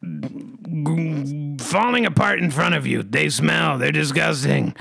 falling 0.00 2.06
apart 2.06 2.38
in 2.38 2.50
front 2.50 2.74
of 2.74 2.86
you. 2.86 3.02
They 3.02 3.28
smell, 3.28 3.76
they're 3.76 3.92
disgusting. 3.92 4.74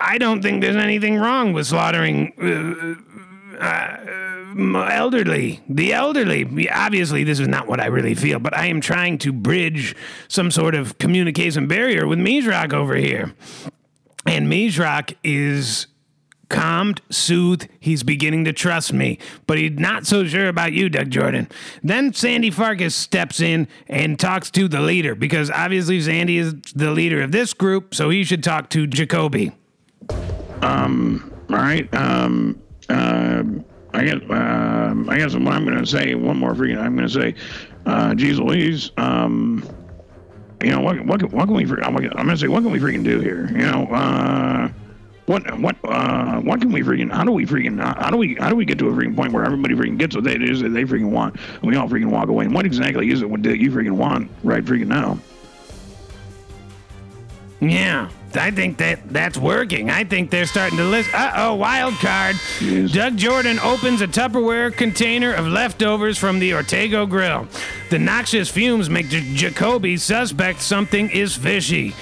I 0.00 0.18
don't 0.18 0.42
think 0.42 0.62
there's 0.62 0.76
anything 0.76 1.16
wrong 1.16 1.52
with 1.52 1.66
slaughtering 1.66 2.32
uh, 3.60 3.62
uh, 3.62 4.12
elderly, 4.56 5.60
the 5.68 5.92
elderly. 5.92 6.68
Obviously, 6.70 7.24
this 7.24 7.40
is 7.40 7.48
not 7.48 7.66
what 7.66 7.80
I 7.80 7.86
really 7.86 8.14
feel, 8.14 8.38
but 8.38 8.56
I 8.56 8.66
am 8.66 8.80
trying 8.80 9.18
to 9.18 9.32
bridge 9.32 9.96
some 10.28 10.50
sort 10.50 10.74
of 10.74 10.98
communication 10.98 11.66
barrier 11.66 12.06
with 12.06 12.18
Mizrak 12.18 12.72
over 12.72 12.94
here. 12.94 13.34
And 14.26 14.46
Mizrak 14.46 15.14
is 15.24 15.86
calmed, 16.48 17.00
soothed. 17.10 17.66
He's 17.80 18.02
beginning 18.02 18.44
to 18.44 18.52
trust 18.52 18.92
me, 18.92 19.18
but 19.46 19.58
he's 19.58 19.72
not 19.72 20.06
so 20.06 20.24
sure 20.26 20.48
about 20.48 20.72
you, 20.72 20.88
Doug 20.88 21.10
Jordan. 21.10 21.48
Then 21.82 22.12
Sandy 22.12 22.50
Vargas 22.50 22.94
steps 22.94 23.40
in 23.40 23.66
and 23.88 24.20
talks 24.20 24.50
to 24.52 24.68
the 24.68 24.80
leader 24.80 25.14
because 25.14 25.50
obviously 25.50 26.00
Sandy 26.00 26.38
is 26.38 26.54
the 26.74 26.90
leader 26.90 27.22
of 27.22 27.32
this 27.32 27.54
group, 27.54 27.94
so 27.94 28.10
he 28.10 28.22
should 28.22 28.44
talk 28.44 28.68
to 28.70 28.86
Jacoby. 28.86 29.52
Um. 30.62 31.32
All 31.50 31.56
right. 31.56 31.92
Um. 31.94 32.60
Uh, 32.88 33.42
I 33.94 34.04
guess. 34.04 34.20
Um. 34.30 35.08
I 35.10 35.18
guess 35.18 35.34
what 35.34 35.52
I'm 35.52 35.64
going 35.64 35.78
to 35.78 35.86
say. 35.86 36.14
One 36.14 36.38
more 36.38 36.54
freaking. 36.54 36.78
I'm 36.78 36.96
going 36.96 37.08
to 37.08 37.12
say. 37.12 37.34
Uh. 37.86 38.14
Geez 38.14 38.38
Louise. 38.38 38.90
Um. 38.96 39.68
You 40.62 40.70
know 40.70 40.80
what? 40.80 41.04
What? 41.04 41.22
What 41.32 41.46
can 41.46 41.54
we? 41.54 41.64
I'm 41.64 41.96
going 41.96 42.28
to 42.28 42.36
say. 42.36 42.48
What 42.48 42.62
can 42.62 42.70
we 42.70 42.78
freaking 42.78 43.04
do 43.04 43.20
here? 43.20 43.48
You 43.48 43.70
know. 43.70 43.86
Uh. 43.86 44.68
What? 45.26 45.58
What? 45.60 45.76
Uh. 45.84 46.40
What 46.40 46.60
can 46.60 46.72
we 46.72 46.82
freaking? 46.82 47.12
How 47.12 47.24
do 47.24 47.32
we 47.32 47.44
freaking? 47.44 47.80
How 47.80 48.10
do 48.10 48.16
we? 48.16 48.34
How 48.36 48.48
do 48.48 48.56
we 48.56 48.64
get 48.64 48.78
to 48.78 48.88
a 48.88 48.92
freaking 48.92 49.16
point 49.16 49.32
where 49.32 49.44
everybody 49.44 49.74
freaking 49.74 49.98
gets 49.98 50.14
what 50.14 50.24
they 50.24 50.34
it 50.34 50.42
is 50.48 50.60
that 50.60 50.70
they 50.70 50.84
freaking 50.84 51.10
want, 51.10 51.36
and 51.36 51.62
we 51.62 51.76
all 51.76 51.88
freaking 51.88 52.10
walk 52.10 52.28
away? 52.28 52.44
And 52.44 52.54
what 52.54 52.66
exactly 52.66 53.10
is 53.10 53.22
it 53.22 53.28
What 53.28 53.42
that 53.42 53.58
you 53.58 53.70
freaking 53.70 53.92
want 53.92 54.30
right 54.44 54.64
freaking 54.64 54.86
now? 54.86 55.18
Yeah, 57.60 58.10
I 58.36 58.50
think 58.50 58.78
that 58.78 59.00
that's 59.08 59.36
working. 59.38 59.90
I 59.90 60.04
think 60.04 60.30
they're 60.30 60.46
starting 60.46 60.78
to 60.78 60.84
list. 60.84 61.12
Uh 61.14 61.32
oh, 61.36 61.54
wild 61.54 61.94
card. 61.94 62.36
Yes. 62.60 62.90
Doug 62.92 63.16
Jordan 63.16 63.58
opens 63.60 64.00
a 64.00 64.06
Tupperware 64.08 64.74
container 64.74 65.32
of 65.32 65.46
leftovers 65.46 66.18
from 66.18 66.38
the 66.38 66.50
Ortego 66.52 67.08
grill. 67.08 67.46
The 67.90 67.98
noxious 67.98 68.48
fumes 68.48 68.88
make 68.90 69.08
J- 69.08 69.34
Jacoby 69.34 69.96
suspect 69.96 70.60
something 70.62 71.10
is 71.10 71.34
fishy. 71.34 71.94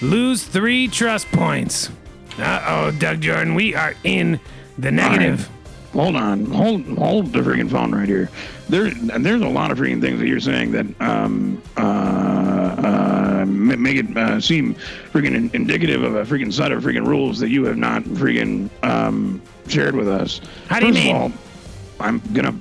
Lose 0.00 0.44
three 0.44 0.88
trust 0.88 1.26
points. 1.32 1.90
Uh 2.38 2.64
oh, 2.68 2.90
Doug 2.92 3.20
Jordan, 3.20 3.54
we 3.54 3.74
are 3.74 3.94
in 4.04 4.38
the 4.78 4.92
negative. 4.92 5.48
Hold 5.92 6.16
on, 6.16 6.44
hold 6.46 6.84
hold 6.98 7.32
the 7.32 7.40
freaking 7.40 7.70
phone 7.70 7.92
right 7.94 8.06
here. 8.08 8.30
There, 8.68 8.90
there's 8.90 9.42
a 9.42 9.48
lot 9.48 9.70
of 9.70 9.78
freaking 9.78 10.00
things 10.00 10.20
that 10.20 10.26
you're 10.26 10.40
saying 10.40 10.72
that 10.72 10.86
um 11.00 11.62
uh, 11.76 11.80
uh 11.80 13.44
make 13.46 13.96
it 13.96 14.16
uh, 14.16 14.40
seem 14.40 14.74
freaking 15.12 15.34
in- 15.34 15.50
indicative 15.54 16.02
of 16.02 16.14
a 16.16 16.24
freaking 16.24 16.52
set 16.52 16.72
of 16.72 16.82
freaking 16.82 17.06
rules 17.06 17.38
that 17.38 17.48
you 17.48 17.64
have 17.64 17.76
not 17.76 18.02
freaking 18.02 18.68
um 18.84 19.40
shared 19.68 19.94
with 19.94 20.08
us. 20.08 20.40
How 20.68 20.80
do 20.80 20.86
you 20.86 20.92
First 20.92 21.04
mean? 21.04 21.16
Of 21.16 21.22
all, 21.22 21.32
I'm 22.00 22.22
gonna. 22.32 22.52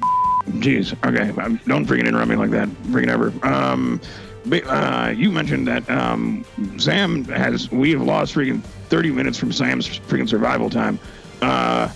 Jeez. 0.59 0.93
Okay. 1.05 1.59
Don't 1.67 1.85
freaking 1.85 2.07
interrupt 2.07 2.29
me 2.29 2.35
like 2.35 2.51
that. 2.51 2.69
Freaking 2.87 3.09
ever. 3.09 3.33
Um, 3.45 3.99
uh, 4.51 5.13
you 5.15 5.29
mentioned 5.31 5.67
that 5.67 5.89
um, 5.89 6.45
Sam 6.77 7.25
has. 7.25 7.69
We 7.71 7.91
have 7.91 8.01
lost 8.01 8.33
freaking 8.33 8.61
30 8.89 9.11
minutes 9.11 9.37
from 9.37 9.51
Sam's 9.51 9.87
freaking 9.87 10.29
survival 10.29 10.69
time. 10.69 10.99
Uh, 11.41 11.89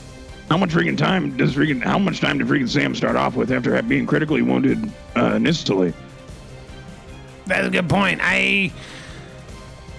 how 0.51 0.57
much 0.57 0.71
freaking 0.71 0.97
time 0.97 1.37
does 1.37 1.55
freaking? 1.55 1.81
How 1.81 1.97
much 1.97 2.19
time 2.19 2.37
did 2.37 2.45
freaking 2.47 2.67
Sam 2.67 2.93
start 2.93 3.15
off 3.15 3.37
with 3.37 3.53
after 3.53 3.81
being 3.83 4.05
critically 4.05 4.41
wounded 4.41 4.91
uh, 5.15 5.35
initially? 5.35 5.93
That's 7.45 7.67
a 7.67 7.69
good 7.69 7.87
point. 7.87 8.19
I. 8.21 8.73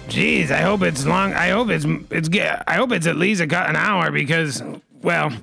Jeez, 0.09 0.51
I 0.51 0.61
hope 0.61 0.83
it's 0.83 1.07
long. 1.07 1.33
I 1.33 1.49
hope 1.49 1.69
it's 1.71 1.87
it's. 2.11 2.29
I 2.67 2.75
hope 2.75 2.91
it's 2.91 3.07
at 3.07 3.15
least 3.15 3.41
a, 3.41 3.45
an 3.67 3.75
hour 3.75 4.11
because, 4.11 4.61
well, 5.01 5.33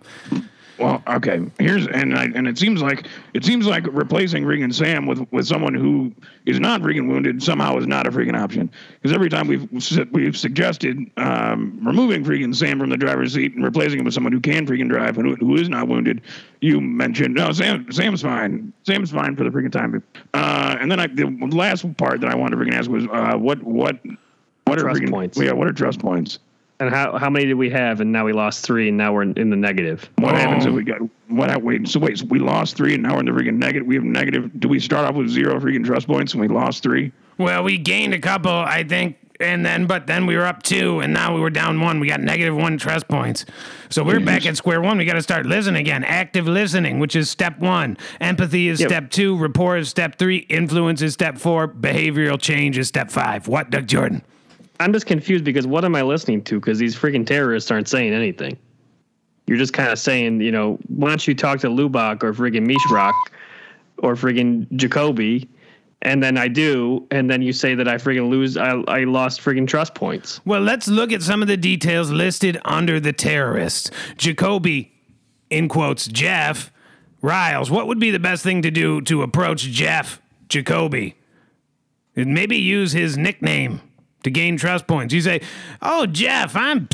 Well, 0.81 1.03
okay. 1.07 1.43
Here's 1.59 1.87
and 1.89 2.17
I, 2.17 2.25
and 2.35 2.49
it 2.49 2.57
seems 2.57 2.81
like 2.81 3.07
it 3.35 3.45
seems 3.45 3.67
like 3.67 3.87
replacing 3.91 4.47
Regan 4.47 4.73
Sam 4.73 5.05
with 5.05 5.31
with 5.31 5.47
someone 5.47 5.75
who 5.75 6.11
is 6.47 6.59
not 6.59 6.81
freaking 6.81 7.07
wounded 7.07 7.43
somehow 7.43 7.77
is 7.77 7.87
not 7.87 8.07
a 8.07 8.11
freaking 8.11 8.39
option. 8.39 8.71
Because 8.95 9.15
every 9.15 9.29
time 9.29 9.47
we've 9.47 9.69
we've 10.11 10.37
suggested 10.37 10.99
um, 11.19 11.79
removing 11.83 12.25
freaking 12.25 12.57
Sam 12.57 12.81
from 12.81 12.89
the 12.89 12.97
driver's 12.97 13.35
seat 13.35 13.55
and 13.55 13.63
replacing 13.63 13.99
him 13.99 14.07
with 14.07 14.15
someone 14.15 14.33
who 14.33 14.41
can 14.41 14.67
freaking 14.67 14.89
drive 14.89 15.19
and 15.19 15.29
who, 15.29 15.35
who 15.37 15.57
is 15.57 15.69
not 15.69 15.87
wounded, 15.87 16.23
you 16.63 16.81
mentioned 16.81 17.35
no 17.35 17.53
Sam 17.53 17.93
Sam's 17.93 18.23
fine. 18.23 18.73
Sam's 18.85 19.11
fine 19.11 19.37
for 19.37 19.45
the 19.45 19.51
freaking 19.51 19.71
time. 19.71 20.03
Uh, 20.33 20.77
and 20.81 20.91
then 20.91 20.99
I 20.99 21.09
the 21.09 21.27
last 21.53 21.85
part 21.99 22.23
that 22.23 22.31
I 22.31 22.35
wanted 22.35 22.57
to 22.57 22.65
freaking 22.65 22.75
ask 22.75 22.91
was 22.91 23.05
uh, 23.13 23.37
what 23.37 23.63
what 23.63 23.99
what 24.65 24.79
are 24.79 24.83
Trust 24.83 25.01
freaking 25.03 25.11
points. 25.11 25.39
Yeah, 25.39 25.53
what 25.53 25.69
are 25.69 25.73
trust 25.73 26.01
points? 26.01 26.39
And 26.81 26.89
how 26.91 27.17
how 27.19 27.29
many 27.31 27.45
did 27.47 27.55
we 27.55 27.69
have? 27.71 28.01
And 28.01 28.11
now 28.11 28.25
we 28.25 28.33
lost 28.33 28.65
three, 28.65 28.89
and 28.89 28.97
now 28.97 29.13
we're 29.13 29.23
in, 29.23 29.35
in 29.39 29.51
the 29.51 29.57
negative. 29.57 30.09
What 30.17 30.35
Oh. 30.35 30.37
happens 30.39 30.65
if 30.67 30.73
we 30.73 30.83
got 30.83 30.99
what? 31.29 31.51
hap- 31.51 31.63
Wait, 31.63 31.87
so 31.87 32.01
wait, 32.01 32.19
so 32.19 32.25
we 32.27 32.39
lost 32.39 32.77
three, 32.77 32.95
and 32.95 33.03
now 33.03 33.15
we're 33.15 33.21
in 33.21 33.27
the 33.27 33.33
freaking 33.33 33.59
negative. 33.59 33.87
We 33.87 33.95
have 33.97 34.05
negative. 34.05 34.51
Do 34.59 34.67
we 34.69 34.81
start 34.81 35.07
off 35.07 35.15
with 35.15 35.29
zero 35.29 35.61
freaking 35.61 35.85
trust 35.85 36.07
points, 36.07 36.33
and 36.33 36.41
we 36.41 36.49
lost 36.49 36.83
three? 36.83 37.13
well, 37.39 37.63
we 37.63 37.79
gained 37.79 38.13
a 38.15 38.19
couple, 38.19 38.51
I 38.53 38.83
think, 38.85 39.17
and 39.41 39.65
then 39.65 39.87
but 39.87 40.07
then 40.07 40.25
we 40.27 40.37
were 40.37 40.45
up 40.47 40.63
two, 40.63 41.01
and 41.01 41.13
now 41.13 41.35
we 41.35 41.41
were 41.43 41.51
down 41.51 41.81
one. 41.83 42.01
We 42.01 42.09
got 42.09 42.21
negative 42.23 42.57
one 42.57 42.79
trust 42.79 43.09
points, 43.09 43.45
so 43.91 44.03
we're 44.03 44.21
back 44.21 44.47
at 44.47 44.57
square 44.57 44.81
one. 44.81 44.97
We 44.97 45.05
got 45.05 45.15
to 45.15 45.23
start 45.23 45.45
listening 45.45 45.81
again. 45.83 46.03
Active 46.03 46.49
listening, 46.49 46.99
which 46.99 47.15
is 47.15 47.29
step 47.29 47.59
one. 47.59 47.99
Empathy 48.23 48.69
is 48.69 48.81
Yep. 48.81 48.89
step 48.89 49.11
two. 49.11 49.37
Rapport 49.37 49.77
is 49.77 49.91
step 49.91 50.17
three. 50.19 50.39
Influence 50.49 51.03
is 51.03 51.13
step 51.13 51.37
four. 51.37 51.69
Behavioral 51.69 52.41
change 52.41 52.79
is 52.79 52.89
step 52.89 53.11
five. 53.11 53.49
What, 53.49 53.69
Doug 53.71 53.87
Jordan? 53.87 54.23
I'm 54.81 54.95
just 54.95 55.05
confused 55.05 55.45
because 55.45 55.67
what 55.67 55.85
am 55.85 55.95
I 55.95 56.01
listening 56.03 56.43
to? 56.45 56.59
Because 56.59 56.79
these 56.79 56.97
freaking 56.97 57.27
terrorists 57.27 57.71
aren't 57.71 57.87
saying 57.87 58.15
anything. 58.15 58.57
You're 59.47 59.59
just 59.59 59.75
kind 59.75 59.91
of 59.91 59.99
saying, 59.99 60.41
you 60.41 60.51
know, 60.51 60.79
why 60.89 61.11
don't 61.11 61.29
you 61.29 61.35
talk 61.35 61.61
to 61.61 61.69
Lubach 61.69 62.23
or 62.23 62.33
friggin' 62.33 62.67
Mishrak 62.67 63.13
or 63.99 64.15
friggin' 64.15 64.71
Jacoby? 64.73 65.51
And 66.03 66.23
then 66.23 66.39
I 66.39 66.49
do, 66.49 67.07
and 67.11 67.29
then 67.29 67.43
you 67.43 67.53
say 67.53 67.75
that 67.75 67.87
I 67.87 67.97
friggin' 67.97 68.31
lose. 68.31 68.57
I, 68.57 68.71
I 68.89 69.05
lost 69.05 69.43
friggin' 69.43 69.69
trust 69.69 69.95
points. 69.95 70.41
Well, 70.47 70.63
let's 70.63 70.89
look 70.89 71.13
at 71.13 71.21
some 71.21 71.43
of 71.43 71.49
the 71.49 71.59
details 71.59 72.11
listed 72.11 72.59
under 72.65 72.99
the 72.99 73.13
terrorists. 73.13 73.91
Jacoby, 74.17 74.95
in 75.51 75.69
quotes, 75.69 76.07
Jeff 76.07 76.73
Riles. 77.21 77.71
What 77.71 77.87
would 77.87 78.01
be 78.01 78.11
the 78.11 78.19
best 78.19 78.43
thing 78.43 78.63
to 78.63 78.71
do 78.71 79.03
to 79.03 79.21
approach 79.21 79.65
Jeff 79.65 80.23
Jacoby? 80.49 81.17
And 82.17 82.33
maybe 82.33 82.57
use 82.57 82.93
his 82.93 83.19
nickname 83.19 83.83
to 84.23 84.31
gain 84.31 84.57
trust 84.57 84.87
points. 84.87 85.15
You 85.15 85.21
say, 85.21 85.41
"Oh, 85.83 86.07
Jeff, 86.07 86.57
I'm." 86.57 86.89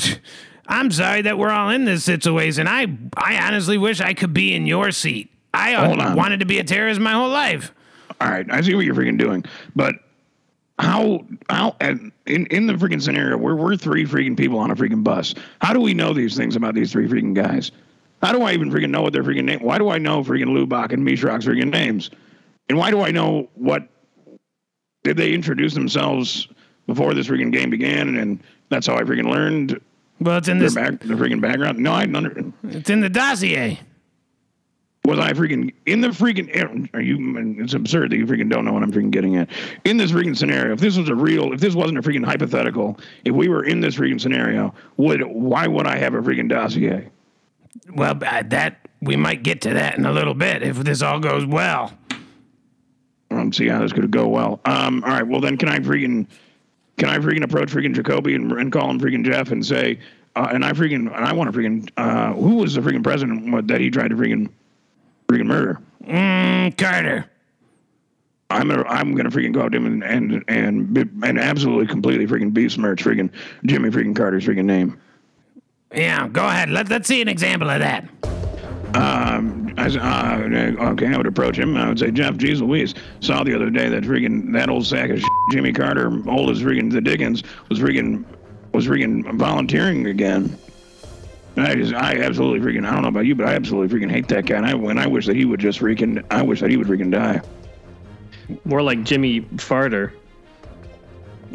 I'm 0.69 0.91
sorry 0.91 1.23
that 1.23 1.39
we're 1.39 1.51
all 1.51 1.71
in 1.71 1.85
this 1.85 2.03
situation. 2.03 2.67
I 2.67 2.89
I 3.17 3.39
honestly 3.47 3.79
wish 3.79 4.01
I 4.01 4.15
could 4.15 4.35
be 4.35 4.53
in 4.53 4.67
your 4.67 4.91
seat. 4.91 5.31
I 5.55 6.15
wanted 6.17 6.41
to 6.41 6.47
be 6.47 6.59
a 6.59 6.65
terrorist 6.65 7.01
my 7.01 7.13
whole 7.13 7.29
life. 7.29 7.73
All 8.21 8.29
right, 8.29 8.47
I 8.51 8.61
see 8.63 8.75
what 8.75 8.85
you're 8.85 8.95
freaking 8.95 9.19
doing, 9.19 9.45
but 9.75 9.95
how 10.79 11.25
how 11.49 11.77
and 11.81 12.13
in 12.27 12.47
in 12.47 12.67
the 12.67 12.75
freaking 12.75 13.01
scenario 13.03 13.37
where 13.37 13.55
we're 13.55 13.77
three 13.77 14.05
freaking 14.05 14.37
people 14.37 14.59
on 14.59 14.71
a 14.71 14.77
freaking 14.77 15.03
bus? 15.03 15.35
How 15.61 15.73
do 15.73 15.81
we 15.81 15.95
know 15.95 16.13
these 16.13 16.37
things 16.37 16.57
about 16.57 16.75
these 16.75 16.93
three 16.93 17.09
freaking 17.09 17.35
guys? 17.35 17.71
How 18.23 18.33
do 18.33 18.43
I 18.43 18.53
even 18.53 18.71
freaking 18.71 18.91
know 18.91 19.03
what 19.03 19.13
their 19.13 19.23
freaking 19.23 19.45
name? 19.45 19.61
Why 19.61 19.79
do 19.79 19.89
I 19.89 19.99
know 19.99 20.23
freaking 20.23 20.47
Lubach 20.47 20.93
and 20.93 21.07
Mishrak's 21.07 21.47
freaking 21.47 21.71
names? 21.71 22.11
And 22.69 22.79
why 22.79 22.91
do 22.91 23.03
I 23.03 23.11
know 23.11 23.49
what 23.55 23.89
did 25.05 25.17
they 25.17 25.33
introduce 25.33 25.75
themselves 25.75 26.49
before 26.87 27.15
this 27.15 27.29
freaking 27.29 27.53
game 27.53 27.71
began? 27.71 28.17
And 28.17 28.41
that's 28.69 28.87
how 28.87 28.97
I 28.97 29.03
freaking 29.03 29.31
learned 29.31 29.81
Well, 30.21 30.39
it's 30.39 30.49
in 30.49 30.59
their 30.59 30.67
this. 30.69 30.75
back, 30.75 31.01
their 31.01 31.17
freaking 31.17 31.41
background. 31.41 31.79
No, 31.79 31.93
I 31.93 32.01
didn't 32.07 32.17
under, 32.17 32.53
It's 32.65 32.91
in 32.91 33.01
the 33.01 33.09
dossier. 33.11 33.81
was 35.05 35.19
I 35.21 35.33
freaking 35.35 35.73
in 35.87 36.01
the 36.01 36.09
freaking? 36.09 36.89
Are 36.95 37.01
you? 37.01 37.17
It's 37.63 37.75
absurd 37.75 38.11
that 38.11 38.17
you 38.17 38.27
freaking 38.27 38.51
don't 38.51 38.65
know 38.65 38.73
what 38.73 38.83
I'm 38.83 38.91
freaking 38.93 39.11
getting 39.13 39.37
at. 39.37 39.49
In 39.85 39.97
this 39.97 40.11
freaking 40.11 40.37
scenario, 40.37 40.73
if 40.73 40.81
this 40.81 40.97
was 40.97 41.09
a 41.09 41.15
real, 41.15 41.53
if 41.53 41.61
this 41.61 41.75
wasn't 41.75 41.99
a 41.99 42.03
freaking 42.03 42.25
hypothetical, 42.25 42.99
if 43.25 43.35
we 43.35 43.49
were 43.49 43.65
in 43.65 43.81
this 43.81 43.95
freaking 43.97 44.21
scenario, 44.21 44.75
would 44.97 45.23
why 45.23 45.67
would 45.69 45.87
I 45.87 45.97
have 45.99 46.15
a 46.15 46.19
freaking 46.23 46.49
dossier? 46.49 47.09
Well, 47.95 48.19
uh, 48.27 48.43
that 48.47 48.89
we 49.01 49.15
might 49.17 49.43
get 49.45 49.61
to 49.61 49.75
that 49.75 49.97
in 49.99 50.07
a 50.07 50.13
little 50.13 50.35
bit 50.35 50.63
if 50.63 50.79
this 50.79 51.03
all 51.03 51.21
goes 51.21 51.45
well. 51.47 51.93
Um, 53.31 53.53
see 53.53 53.69
how 53.69 53.81
this 53.81 53.93
could 53.93 54.11
go 54.11 54.27
well. 54.29 54.61
Um, 54.65 55.05
all 55.05 55.11
right, 55.11 55.27
well 55.27 55.41
then, 55.41 55.57
can 55.57 55.69
I 55.69 55.79
freaking, 55.81 56.27
can 56.97 57.09
I 57.09 57.19
freaking 57.19 57.45
approach 57.45 57.71
freaking 57.71 57.95
Jacoby 57.95 58.35
and, 58.35 58.53
and 58.53 58.73
call 58.73 58.91
him 58.91 59.01
freaking 59.01 59.25
Jeff 59.25 59.51
and 59.51 59.65
say, 59.65 59.99
uh, 60.35 60.49
and 60.53 60.65
I 60.65 60.73
freaking, 60.73 61.15
and 61.15 61.25
I 61.25 61.33
want 61.33 61.53
to 61.53 61.59
freaking, 61.59 61.89
uh, 61.97 62.33
who 62.35 62.57
was 62.57 62.75
the 62.75 62.81
freaking 62.81 63.03
president 63.03 63.69
that 63.69 63.81
he 63.81 63.91
tried 63.91 64.09
to 64.09 64.17
freaking, 64.17 64.51
freaking 65.29 65.47
murder? 65.47 65.81
Mm, 66.05 66.77
Carter. 66.77 67.31
I'm 68.49 68.69
gonna 68.69 68.85
I'm 68.85 69.17
gonna 69.17 69.31
freaking 69.31 69.53
go 69.53 69.63
up 69.63 69.73
to 69.73 69.79
him 69.79 69.87
and 69.87 70.05
and 70.05 70.45
and, 70.47 71.25
and 71.25 71.39
absolutely 71.39 71.89
completely 71.89 72.29
freaking 72.29 72.55
besmirch 72.55 73.03
freaking 73.03 73.29
Jimmy 73.65 73.91
freaking 73.91 74.15
Carter's 74.15 74.47
freaking 74.47 74.67
name. 74.67 75.01
Yeah, 75.93 76.29
go 76.29 76.47
ahead. 76.47 76.71
Let, 76.71 76.89
let's 76.89 77.09
see 77.09 77.21
an 77.21 77.29
example 77.29 77.69
of 77.71 77.81
that. 77.81 78.09
Um, 78.95 79.66
I 79.79 79.85
s- 79.87 79.97
uh, 79.97 80.89
okay, 80.93 81.07
I 81.13 81.17
would 81.17 81.27
approach 81.27 81.59
him. 81.59 81.77
I 81.77 81.89
would 81.89 81.99
say, 81.99 82.11
Jeff, 82.11 82.37
geez 82.37 82.61
Louise, 82.63 82.95
saw 83.21 83.45
the 83.45 83.55
other 83.55 83.71
day 83.71 83.89
that 83.89 84.05
freaking 84.05 84.53
that 84.53 84.69
old 84.71 84.87
sack 84.87 85.11
of 85.11 85.19
shit, 85.21 85.29
Jimmy 85.53 85.73
Carter, 85.73 86.07
old 86.29 86.51
as 86.51 86.63
freaking 86.63 86.91
the 86.91 87.01
Dickens, 87.01 87.43
was 87.69 87.79
freaking 87.79 88.25
was 88.73 88.87
freaking 88.87 89.31
volunteering 89.37 90.07
again. 90.07 90.57
And 91.57 91.67
I 91.67 91.75
just, 91.75 91.95
I 91.95 92.19
absolutely 92.21 92.61
freaking, 92.61 92.87
I 92.87 92.93
don't 92.93 93.01
know 93.03 93.09
about 93.09 93.25
you, 93.25 93.35
but 93.35 93.47
I 93.47 93.55
absolutely 93.55 93.99
freaking 93.99 94.11
hate 94.11 94.29
that 94.29 94.45
guy. 94.45 94.57
And 94.57 94.67
I, 94.67 94.75
when 94.75 94.99
I 94.99 95.07
wish 95.07 95.25
that 95.27 95.37
he 95.37 95.47
would 95.47 95.61
just 95.61 95.81
freaking, 95.81 96.23
I 96.31 96.43
wish 96.43 96.61
that 96.61 96.69
he 96.69 96.77
would 96.77 96.87
freaking 96.87 97.11
die. 97.11 97.41
More 98.67 98.83
like 98.83 99.03
Jimmy 99.05 99.41
Farter. 99.57 100.13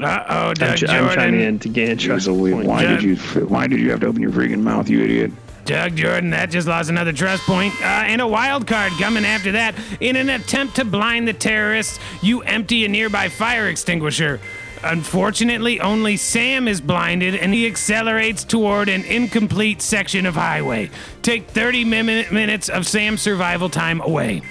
Uh 0.02 0.24
oh, 0.30 0.48
I'm, 0.48 0.54
Doug 0.56 0.78
ch- 0.78 0.84
I'm 0.90 1.04
chiming 1.16 1.42
in 1.42 1.60
to 1.60 1.70
gain 1.70 1.92
a 1.92 1.96
trust 1.96 2.26
point. 2.28 2.68
Why 2.68 2.84
did 2.96 3.04
you, 3.04 3.16
why 3.46 3.68
did 3.68 3.80
you 3.80 3.92
have 3.92 4.00
to 4.00 4.08
open 4.08 4.22
your 4.22 4.32
freaking 4.32 4.62
mouth, 4.62 4.90
you 4.90 5.04
idiot? 5.04 5.32
Doug 5.66 5.96
Jordan, 5.96 6.32
that 6.32 6.50
just 6.50 6.68
lost 6.68 6.90
another 6.90 7.14
trust 7.14 7.44
point. 7.44 7.74
Uh, 7.82 7.86
and 7.86 8.22
a 8.22 8.28
wild 8.28 8.68
card 8.68 8.92
coming 8.94 9.26
after 9.26 9.52
that. 9.54 9.76
In 10.00 10.16
an 10.16 10.30
attempt 10.30 10.76
to 10.78 10.86
blind 10.86 11.28
the 11.28 11.34
terrorists, 11.34 12.00
you 12.22 12.42
empty 12.42 12.86
a 12.86 12.88
nearby 12.88 13.30
fire 13.30 13.68
extinguisher. 13.68 14.40
Unfortunately, 14.84 15.80
only 15.80 16.18
Sam 16.18 16.68
is 16.68 16.82
blinded 16.82 17.36
and 17.36 17.54
he 17.54 17.68
accelerates 17.68 18.44
toward 18.44 18.90
an 18.90 19.04
incomplete 19.04 19.82
section 19.82 20.26
of 20.26 20.34
highway. 20.34 20.90
Take 21.22 21.48
30 21.48 21.86
min- 21.86 22.34
minutes 22.34 22.68
of 22.68 22.88
Sam's 22.88 23.22
survival 23.22 23.70
time 23.70 24.02
away. 24.02 24.42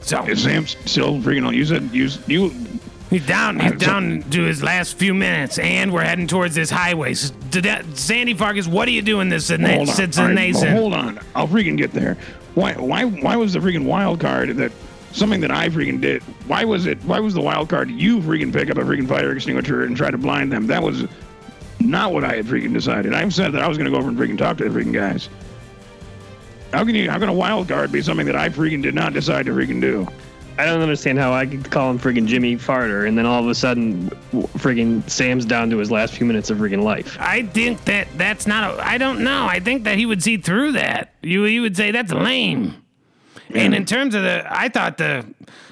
So 0.00 0.22
Is 0.26 0.42
Sam 0.42 0.66
still 0.66 1.18
freaking 1.18 1.46
on? 1.46 1.54
You 1.54 1.64
said, 1.64 1.90
you, 1.92 2.08
you, 2.26 2.54
he's 3.14 3.26
down. 3.26 3.58
He's 3.60 3.72
down 3.78 4.22
to 4.30 4.42
his 4.42 4.62
last 4.62 4.96
few 4.96 5.14
minutes, 5.14 5.58
and 5.58 5.92
we're 5.92 6.04
heading 6.04 6.26
towards 6.26 6.54
this 6.54 6.70
highway. 6.70 7.14
Sandy 7.14 8.32
Vargas, 8.32 8.66
what 8.66 8.88
are 8.88 8.92
you 8.92 9.02
doing 9.02 9.28
this? 9.28 9.50
hold 9.76 9.88
on. 9.88 10.34
Right, 10.66 10.76
hold 10.76 10.94
on. 10.94 11.20
I'll 11.34 11.48
freaking 11.48 11.76
get 11.76 11.92
there. 11.92 12.16
Why, 12.54 12.74
why, 12.74 13.04
why 13.04 13.36
was 13.36 13.52
the 13.52 13.58
freaking 13.58 13.84
wild 13.84 14.20
card 14.20 14.50
that 14.56 14.72
something 15.12 15.40
that 15.40 15.50
I 15.50 15.68
freaking 15.68 16.00
did? 16.00 16.22
Why 16.46 16.64
was 16.64 16.86
it? 16.86 17.02
Why 17.04 17.20
was 17.20 17.34
the 17.34 17.40
wild 17.40 17.68
card 17.68 17.90
you 17.90 18.20
freaking 18.20 18.52
pick 18.52 18.70
up 18.70 18.78
a 18.78 18.82
freaking 18.82 19.08
fire 19.08 19.32
extinguisher 19.32 19.84
and 19.84 19.96
try 19.96 20.10
to 20.10 20.18
blind 20.18 20.52
them? 20.52 20.66
That 20.66 20.82
was 20.82 21.04
not 21.80 22.12
what 22.12 22.24
I 22.24 22.36
had 22.36 22.46
freaking 22.46 22.72
decided. 22.72 23.14
I 23.14 23.28
said 23.28 23.52
that 23.52 23.62
I 23.62 23.68
was 23.68 23.76
going 23.76 23.86
to 23.86 23.90
go 23.90 23.98
over 23.98 24.08
and 24.08 24.18
freaking 24.18 24.38
talk 24.38 24.58
to 24.58 24.68
the 24.68 24.78
freaking 24.78 24.92
guys. 24.92 25.28
How 26.72 26.84
can 26.84 26.94
you? 26.94 27.08
How 27.08 27.18
can 27.18 27.28
a 27.28 27.32
wild 27.32 27.68
card 27.68 27.92
be 27.92 28.02
something 28.02 28.26
that 28.26 28.36
I 28.36 28.48
freaking 28.48 28.82
did 28.82 28.94
not 28.94 29.12
decide 29.12 29.46
to 29.46 29.52
freaking 29.52 29.80
do? 29.80 30.06
I 30.56 30.64
don't 30.64 30.80
understand 30.80 31.18
how 31.18 31.32
I 31.32 31.46
could 31.46 31.68
call 31.70 31.90
him 31.90 31.98
friggin' 31.98 32.26
Jimmy 32.26 32.56
Farter, 32.56 33.08
and 33.08 33.18
then 33.18 33.26
all 33.26 33.42
of 33.42 33.48
a 33.48 33.54
sudden, 33.54 34.08
w- 34.30 34.46
friggin' 34.58 35.08
Sam's 35.10 35.44
down 35.44 35.68
to 35.70 35.78
his 35.78 35.90
last 35.90 36.14
few 36.14 36.26
minutes 36.26 36.48
of 36.50 36.58
friggin' 36.58 36.82
life. 36.82 37.16
I 37.18 37.42
think 37.42 37.84
that 37.86 38.06
that's 38.16 38.46
not. 38.46 38.78
A, 38.78 38.86
I 38.86 38.98
don't 38.98 39.24
know. 39.24 39.46
I 39.46 39.58
think 39.58 39.84
that 39.84 39.98
he 39.98 40.06
would 40.06 40.22
see 40.22 40.36
through 40.36 40.72
that. 40.72 41.14
You 41.22 41.44
you 41.44 41.62
would 41.62 41.76
say 41.76 41.90
that's 41.90 42.12
lame. 42.12 42.80
And 43.52 43.74
in 43.74 43.84
terms 43.84 44.14
of 44.14 44.22
the, 44.22 44.44
I 44.48 44.68
thought 44.68 44.98
the 44.98 45.26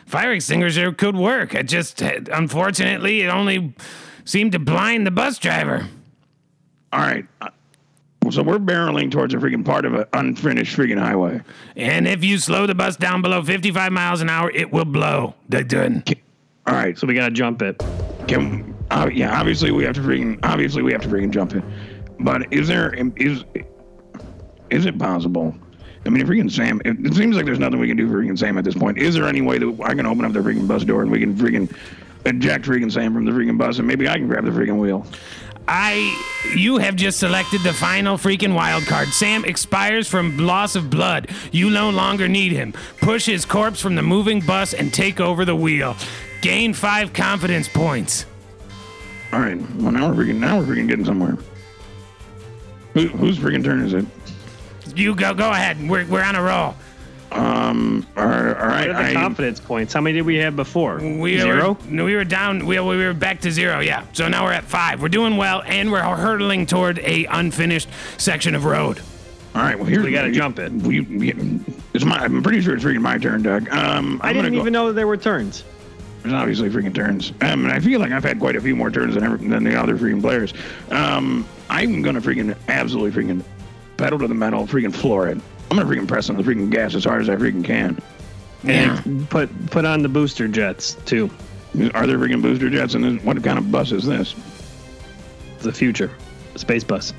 fire 0.06 0.32
extinguisher 0.32 0.92
could 0.92 1.16
work. 1.16 1.54
It 1.54 1.64
just 1.68 2.00
unfortunately 2.02 3.22
it 3.22 3.28
only 3.28 3.74
seemed 4.24 4.52
to 4.52 4.58
blind 4.58 5.06
the 5.06 5.10
bus 5.10 5.38
driver. 5.38 5.88
All 6.92 7.00
right. 7.00 7.24
Uh, 7.40 7.48
So 8.30 8.42
we're 8.42 8.58
barreling 8.58 9.10
towards 9.10 9.34
a 9.34 9.38
freaking 9.38 9.64
part 9.64 9.84
of 9.84 9.94
an 9.94 10.04
unfinished 10.12 10.76
freaking 10.76 10.98
highway. 10.98 11.40
And 11.76 12.06
if 12.06 12.22
you 12.22 12.38
slow 12.38 12.66
the 12.66 12.74
bus 12.74 12.96
down 12.96 13.20
below 13.20 13.42
55 13.42 13.92
miles 13.92 14.20
an 14.20 14.30
hour, 14.30 14.50
it 14.50 14.72
will 14.72 14.84
blow. 14.84 15.34
Doug 15.48 15.68
Jordan. 15.68 16.04
All 16.66 16.74
right. 16.74 16.96
So 16.96 17.06
we 17.06 17.14
gotta 17.14 17.34
jump 17.34 17.62
it. 17.62 17.82
Can 18.28 18.74
uh, 18.90 19.10
yeah, 19.12 19.38
obviously 19.38 19.70
we 19.70 19.84
have 19.84 19.94
to 19.96 20.00
freaking 20.00 20.38
obviously 20.42 20.82
we 20.82 20.92
have 20.92 21.02
to 21.02 21.08
freaking 21.08 21.30
jump 21.30 21.54
it. 21.54 21.64
But 22.20 22.52
is 22.52 22.68
there 22.68 22.94
is 23.16 23.44
is 24.70 24.86
it 24.86 24.98
possible? 24.98 25.54
I 26.04 26.08
mean, 26.08 26.22
if 26.22 26.28
freaking 26.28 26.50
Sam, 26.50 26.80
it, 26.84 27.06
it 27.06 27.14
seems 27.14 27.36
like 27.36 27.44
there's 27.44 27.58
nothing 27.58 27.78
we 27.78 27.86
can 27.88 27.96
do 27.96 28.08
for 28.08 28.22
freaking 28.22 28.38
Sam 28.38 28.58
at 28.58 28.64
this 28.64 28.74
point. 28.74 28.98
Is 28.98 29.14
there 29.14 29.26
any 29.26 29.40
way 29.40 29.58
that 29.58 29.80
I 29.84 29.94
can 29.94 30.06
open 30.06 30.24
up 30.24 30.32
the 30.32 30.40
freaking 30.40 30.66
bus 30.66 30.84
door 30.84 31.02
and 31.02 31.10
we 31.10 31.20
can 31.20 31.34
freaking 31.34 31.72
eject 32.24 32.64
freaking 32.64 32.90
Sam 32.90 33.14
from 33.14 33.24
the 33.24 33.32
freaking 33.32 33.58
bus 33.58 33.78
and 33.78 33.86
maybe 33.86 34.08
I 34.08 34.14
can 34.14 34.26
grab 34.26 34.44
the 34.44 34.50
freaking 34.50 34.78
wheel? 34.78 35.06
I, 35.68 36.52
you 36.56 36.78
have 36.78 36.96
just 36.96 37.18
selected 37.18 37.62
the 37.62 37.72
final 37.72 38.16
freaking 38.16 38.54
wild 38.54 38.84
card. 38.84 39.08
Sam 39.08 39.44
expires 39.44 40.08
from 40.08 40.38
loss 40.38 40.76
of 40.76 40.90
blood. 40.90 41.30
You 41.52 41.70
no 41.70 41.90
longer 41.90 42.28
need 42.28 42.52
him. 42.52 42.72
Push 42.98 43.26
his 43.26 43.44
corpse 43.44 43.80
from 43.80 43.94
the 43.94 44.02
moving 44.02 44.40
bus 44.40 44.74
and 44.74 44.92
take 44.92 45.20
over 45.20 45.44
the 45.44 45.56
wheel. 45.56 45.96
Gain 46.40 46.74
five 46.74 47.12
confidence 47.12 47.68
points. 47.68 48.26
All 49.32 49.40
right. 49.40 49.58
Well, 49.76 49.92
now 49.92 50.10
we're 50.12 50.24
freaking 50.24 50.38
now 50.38 50.58
we're 50.58 50.66
freaking 50.66 50.88
getting 50.88 51.04
somewhere. 51.04 51.38
Who, 52.94 53.08
whose 53.08 53.38
freaking 53.38 53.64
turn 53.64 53.80
is 53.82 53.94
it? 53.94 54.04
You 54.94 55.14
go, 55.14 55.32
go 55.32 55.50
ahead. 55.50 55.88
We're, 55.88 56.06
we're 56.06 56.22
on 56.22 56.36
a 56.36 56.42
roll. 56.42 56.74
Um. 57.32 58.06
All 58.16 58.24
right. 58.26 58.46
All 58.48 58.66
right. 58.66 58.88
What 58.88 58.96
are 58.96 59.02
the 59.04 59.10
I- 59.10 59.14
confidence 59.14 59.60
points? 59.60 59.92
How 59.92 60.00
many 60.00 60.14
did 60.16 60.26
we 60.26 60.36
have 60.36 60.54
before? 60.56 60.98
We 60.98 61.38
Zero? 61.38 61.78
Were, 61.90 62.04
we 62.04 62.14
were 62.14 62.24
down. 62.24 62.66
We, 62.66 62.78
we 62.80 62.96
were 62.98 63.14
back 63.14 63.40
to 63.42 63.50
zero. 63.50 63.80
Yeah. 63.80 64.04
So 64.12 64.28
now 64.28 64.44
we're 64.44 64.52
at 64.52 64.64
five. 64.64 65.00
We're 65.00 65.08
doing 65.08 65.36
well, 65.36 65.62
and 65.64 65.90
we're 65.90 66.02
hurtling 66.02 66.66
toward 66.66 66.98
a 67.00 67.24
unfinished 67.26 67.88
section 68.18 68.54
of 68.54 68.64
road. 68.64 69.00
All 69.54 69.62
right. 69.62 69.76
Well, 69.76 69.86
here 69.86 70.02
We 70.02 70.12
gotta 70.12 70.30
jump 70.32 70.58
it. 70.58 70.72
We, 70.72 71.00
we, 71.00 71.32
it's 71.94 72.04
my. 72.04 72.18
I'm 72.18 72.42
pretty 72.42 72.60
sure 72.60 72.74
it's 72.74 72.84
freaking 72.84 73.00
my 73.02 73.18
turn, 73.18 73.42
Doug. 73.42 73.68
Um. 73.70 74.20
I 74.22 74.28
I'm 74.30 74.34
gonna 74.36 74.42
didn't 74.48 74.54
go- 74.54 74.60
even 74.62 74.72
know 74.72 74.92
there 74.92 75.06
were 75.06 75.16
turns. 75.16 75.64
There's 76.22 76.34
obviously 76.34 76.70
freaking 76.70 76.94
turns. 76.94 77.30
Um, 77.40 77.64
and 77.64 77.72
I 77.72 77.80
feel 77.80 77.98
like 77.98 78.12
I've 78.12 78.22
had 78.22 78.38
quite 78.38 78.54
a 78.54 78.60
few 78.60 78.76
more 78.76 78.92
turns 78.92 79.14
than, 79.16 79.24
ever, 79.24 79.36
than 79.38 79.64
the 79.64 79.74
other 79.74 79.98
freaking 79.98 80.20
players. 80.20 80.54
Um, 80.92 81.44
I'm 81.68 82.00
going 82.00 82.14
to 82.14 82.20
freaking 82.20 82.56
absolutely 82.68 83.10
freaking 83.24 83.42
pedal 83.96 84.20
to 84.20 84.28
the 84.28 84.34
metal, 84.34 84.64
freaking 84.68 84.94
floor 84.94 85.26
it. 85.26 85.38
I'm 85.72 85.78
going 85.78 85.88
to 85.88 86.02
freaking 86.02 86.06
press 86.06 86.28
on 86.28 86.36
the 86.36 86.42
freaking 86.42 86.68
gas 86.68 86.94
as 86.94 87.06
hard 87.06 87.22
as 87.22 87.30
I 87.30 87.36
freaking 87.36 87.64
can. 87.64 87.98
Yeah. 88.62 89.02
Put 89.30 89.70
put 89.70 89.86
on 89.86 90.02
the 90.02 90.08
booster 90.08 90.46
jets 90.46 90.98
too. 91.06 91.30
Are 91.94 92.06
there 92.06 92.18
freaking 92.18 92.42
booster 92.42 92.68
jets 92.68 92.94
in 92.94 93.00
this? 93.00 93.24
What 93.24 93.42
kind 93.42 93.58
of 93.58 93.72
bus 93.72 93.90
is 93.90 94.04
this? 94.04 94.34
The 95.60 95.72
future, 95.72 96.10
space 96.56 96.84
bus. 96.84 97.14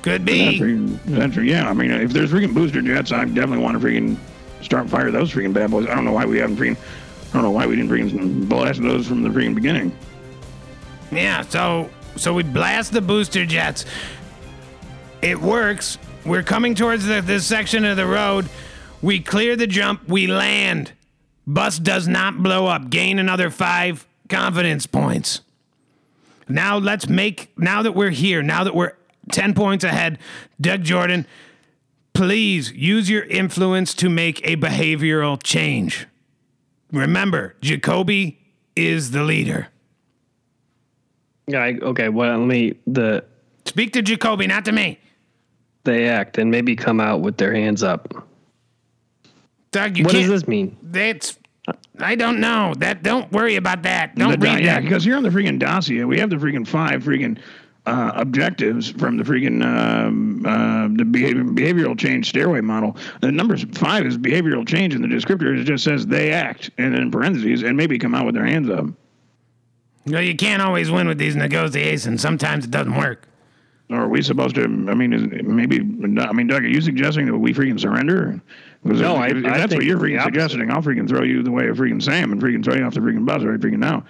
Could 0.00 0.24
be. 0.24 0.58
freaking- 0.58 0.94
is 1.08 1.12
that 1.18 1.32
true? 1.34 1.42
yeah, 1.42 1.68
I 1.68 1.74
mean, 1.74 1.90
if 1.90 2.10
there's 2.14 2.32
freaking 2.32 2.54
booster 2.54 2.80
jets, 2.80 3.12
I 3.12 3.26
definitely 3.26 3.58
want 3.58 3.78
to 3.78 3.86
freaking 3.86 4.16
start 4.62 4.88
fire 4.88 5.10
those 5.10 5.30
freaking 5.30 5.52
bad 5.52 5.70
boys. 5.70 5.86
I 5.88 5.94
don't 5.94 6.06
know 6.06 6.12
why 6.12 6.24
we 6.24 6.38
haven't 6.38 6.56
freaking, 6.56 6.78
I 6.78 7.32
don't 7.34 7.42
know 7.42 7.50
why 7.50 7.66
we 7.66 7.76
didn't 7.76 7.90
freaking 7.90 8.48
blast 8.48 8.80
those 8.80 9.08
from 9.08 9.22
the 9.22 9.28
freaking 9.28 9.54
beginning. 9.54 9.92
Yeah, 11.12 11.42
so 11.42 11.90
so 12.16 12.32
we 12.32 12.44
blast 12.44 12.92
the 12.92 13.02
booster 13.02 13.44
jets. 13.44 13.84
It 15.20 15.38
works. 15.38 15.98
We're 16.24 16.42
coming 16.42 16.74
towards 16.74 17.06
the, 17.06 17.22
this 17.22 17.46
section 17.46 17.84
of 17.84 17.96
the 17.96 18.06
road. 18.06 18.48
We 19.00 19.20
clear 19.20 19.56
the 19.56 19.66
jump. 19.66 20.06
We 20.08 20.26
land. 20.26 20.92
Bus 21.46 21.78
does 21.78 22.06
not 22.06 22.42
blow 22.42 22.66
up. 22.66 22.90
Gain 22.90 23.18
another 23.18 23.50
five 23.50 24.06
confidence 24.28 24.86
points. 24.86 25.40
Now 26.48 26.76
let's 26.76 27.08
make. 27.08 27.52
Now 27.56 27.82
that 27.82 27.92
we're 27.92 28.10
here. 28.10 28.42
Now 28.42 28.64
that 28.64 28.74
we're 28.74 28.92
ten 29.32 29.54
points 29.54 29.82
ahead. 29.82 30.18
Doug 30.60 30.82
Jordan, 30.82 31.26
please 32.12 32.70
use 32.72 33.08
your 33.08 33.24
influence 33.24 33.94
to 33.94 34.10
make 34.10 34.46
a 34.46 34.56
behavioral 34.56 35.42
change. 35.42 36.06
Remember, 36.92 37.56
Jacoby 37.62 38.38
is 38.76 39.12
the 39.12 39.24
leader. 39.24 39.68
Yeah. 41.46 41.62
I, 41.62 41.78
okay. 41.80 42.08
Well, 42.10 42.38
let 42.38 42.46
me 42.46 42.74
the 42.86 43.24
Speak 43.64 43.92
to 43.92 44.02
Jacoby, 44.02 44.46
not 44.46 44.64
to 44.66 44.72
me. 44.72 44.98
They 45.84 46.08
act 46.08 46.38
and 46.38 46.50
maybe 46.50 46.76
come 46.76 47.00
out 47.00 47.20
with 47.20 47.36
their 47.36 47.54
hands 47.54 47.82
up. 47.82 48.26
Doug, 49.72 49.96
you 49.96 50.04
What 50.04 50.12
can't. 50.12 50.22
does 50.28 50.40
this 50.42 50.48
mean? 50.48 50.76
That's. 50.82 51.38
I 52.00 52.14
don't 52.16 52.40
know. 52.40 52.74
That 52.78 53.02
don't 53.02 53.30
worry 53.30 53.56
about 53.56 53.82
that. 53.84 54.16
Don't 54.16 54.30
The 54.32 54.36
di- 54.38 54.54
read 54.56 54.64
yeah, 54.64 54.74
that. 54.76 54.82
because 54.82 55.04
here 55.04 55.16
on 55.16 55.22
the 55.22 55.28
freaking 55.28 55.58
dossier, 55.58 56.04
we 56.04 56.18
have 56.18 56.30
the 56.30 56.36
freaking 56.36 56.66
five 56.66 57.04
freaking 57.04 57.38
uh, 57.86 58.12
objectives 58.16 58.90
from 58.90 59.16
the 59.16 59.22
freaking 59.22 59.62
um, 59.64 60.44
uh, 60.44 60.88
the 60.96 61.04
behavior, 61.04 61.44
behavioral 61.44 61.96
change 61.96 62.28
stairway 62.28 62.60
model. 62.60 62.96
The 63.20 63.30
number 63.30 63.56
five 63.56 64.04
is 64.06 64.18
behavioral 64.18 64.66
change, 64.66 64.94
and 64.94 65.04
the 65.04 65.08
descriptor 65.08 65.56
it 65.56 65.64
just 65.64 65.84
says 65.84 66.06
they 66.06 66.32
act, 66.32 66.70
and 66.78 66.94
in 66.94 67.10
parentheses, 67.10 67.62
and 67.62 67.76
maybe 67.76 67.98
come 67.98 68.14
out 68.14 68.26
with 68.26 68.34
their 68.34 68.46
hands 68.46 68.68
up. 68.68 68.86
No, 70.06 70.18
you 70.18 70.34
can't 70.34 70.62
always 70.62 70.90
win 70.90 71.06
with 71.06 71.18
these 71.18 71.36
negotiations. 71.36 72.20
Sometimes 72.22 72.64
it 72.64 72.70
doesn't 72.70 72.96
work. 72.96 73.28
Or 73.90 74.02
are 74.02 74.08
we 74.08 74.22
supposed 74.22 74.54
to? 74.54 74.62
I 74.64 74.66
mean, 74.94 75.12
is 75.12 75.22
maybe. 75.44 75.78
I 76.20 76.32
mean, 76.32 76.46
Doug, 76.46 76.62
are 76.64 76.68
you 76.68 76.80
suggesting 76.80 77.26
that 77.26 77.36
we 77.36 77.52
freaking 77.52 77.78
surrender? 77.80 78.40
Because 78.84 79.00
No, 79.00 79.16
if, 79.16 79.20
I- 79.20 79.26
if 79.26 79.44
I 79.44 79.58
that's 79.58 79.70
think 79.70 79.80
what 79.80 79.84
you're 79.84 79.98
freaking 79.98 80.22
suggesting, 80.22 80.70
I'll 80.70 80.80
freaking 80.82 81.08
throw 81.08 81.22
you 81.22 81.42
the 81.42 81.50
way 81.50 81.66
of 81.68 81.76
freaking 81.76 82.00
Sam 82.02 82.32
and 82.32 82.40
freaking 82.40 82.64
throw 82.64 82.74
you 82.74 82.84
off 82.84 82.94
the 82.94 83.00
freaking 83.00 83.26
bus 83.26 83.42
right 83.42 83.58
freaking 83.58 83.78
now. 83.78 84.04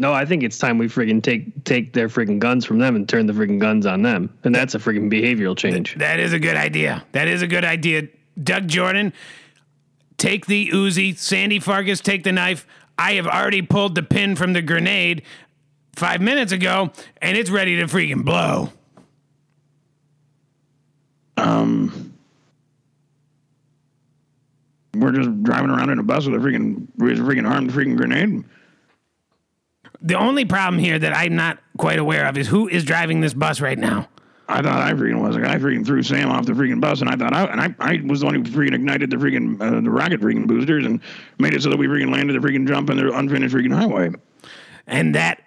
No, 0.00 0.12
I 0.12 0.24
think 0.24 0.42
it's 0.42 0.58
time 0.58 0.78
we 0.78 0.86
freaking 0.86 1.22
take 1.22 1.64
take 1.64 1.92
their 1.92 2.08
freaking 2.08 2.38
guns 2.38 2.64
from 2.64 2.78
them 2.78 2.96
and 2.96 3.08
turn 3.08 3.26
the 3.26 3.32
freaking 3.32 3.58
guns 3.60 3.86
on 3.86 4.02
them. 4.02 4.32
And 4.44 4.54
that's 4.54 4.74
a 4.74 4.78
freaking 4.78 5.10
behavioral 5.12 5.56
change. 5.56 5.96
That 5.96 6.18
is 6.20 6.32
a 6.32 6.38
good 6.38 6.56
idea. 6.56 7.04
That 7.12 7.28
is 7.28 7.42
a 7.42 7.46
good 7.46 7.64
idea. 7.64 8.08
Doug 8.42 8.66
Jordan, 8.68 9.12
take 10.16 10.46
the 10.46 10.68
Uzi. 10.70 11.16
Sandy 11.16 11.58
Vargas, 11.58 12.00
take 12.00 12.24
the 12.24 12.32
knife. 12.32 12.66
I 12.98 13.14
have 13.14 13.26
already 13.26 13.62
pulled 13.62 13.94
the 13.94 14.02
pin 14.02 14.36
from 14.36 14.52
the 14.52 14.62
grenade 14.62 15.22
five 15.96 16.20
minutes 16.20 16.52
ago, 16.52 16.90
and 17.20 17.36
it's 17.36 17.50
ready 17.50 17.76
to 17.78 17.84
freaking 17.86 18.24
blow. 18.24 18.70
Um, 21.36 22.14
we're 24.94 25.12
just 25.12 25.42
driving 25.42 25.70
around 25.70 25.90
in 25.90 25.98
a 25.98 26.02
bus 26.02 26.26
with 26.26 26.40
a 26.40 26.44
freaking 26.44 26.86
with 26.96 27.18
a 27.18 27.22
freaking 27.22 27.48
armed 27.48 27.72
freaking 27.72 27.96
grenade. 27.96 28.44
the 30.00 30.14
only 30.14 30.44
problem 30.44 30.78
here 30.78 30.98
that 30.98 31.16
I'm 31.16 31.34
not 31.34 31.58
quite 31.78 31.98
aware 31.98 32.26
of 32.26 32.36
is 32.38 32.48
who 32.48 32.68
is 32.68 32.84
driving 32.84 33.20
this 33.20 33.34
bus 33.34 33.60
right 33.60 33.78
now. 33.78 34.08
I 34.46 34.60
thought 34.60 34.82
I 34.82 34.92
freaking 34.92 35.22
was. 35.22 35.36
Like 35.36 35.46
I 35.46 35.56
freaking 35.56 35.86
threw 35.86 36.02
Sam 36.02 36.28
off 36.30 36.44
the 36.44 36.52
freaking 36.52 36.80
bus, 36.80 37.00
and 37.00 37.08
I 37.08 37.16
thought 37.16 37.32
I 37.32 37.44
and 37.44 37.60
I, 37.60 37.74
I 37.80 38.00
was 38.04 38.20
the 38.20 38.26
one 38.26 38.34
who 38.34 38.42
freaking 38.42 38.74
ignited 38.74 39.10
the 39.10 39.16
freaking 39.16 39.60
uh, 39.60 39.80
the 39.80 39.90
rocket 39.90 40.20
freaking 40.20 40.46
boosters 40.46 40.84
and 40.84 41.00
made 41.38 41.54
it 41.54 41.62
so 41.62 41.70
that 41.70 41.78
we 41.78 41.86
freaking 41.86 42.12
landed 42.12 42.40
the 42.40 42.46
freaking 42.46 42.68
jump 42.68 42.90
in 42.90 42.98
the 42.98 43.10
unfinished 43.10 43.54
freaking 43.54 43.74
highway. 43.74 44.10
And 44.86 45.14
that 45.14 45.42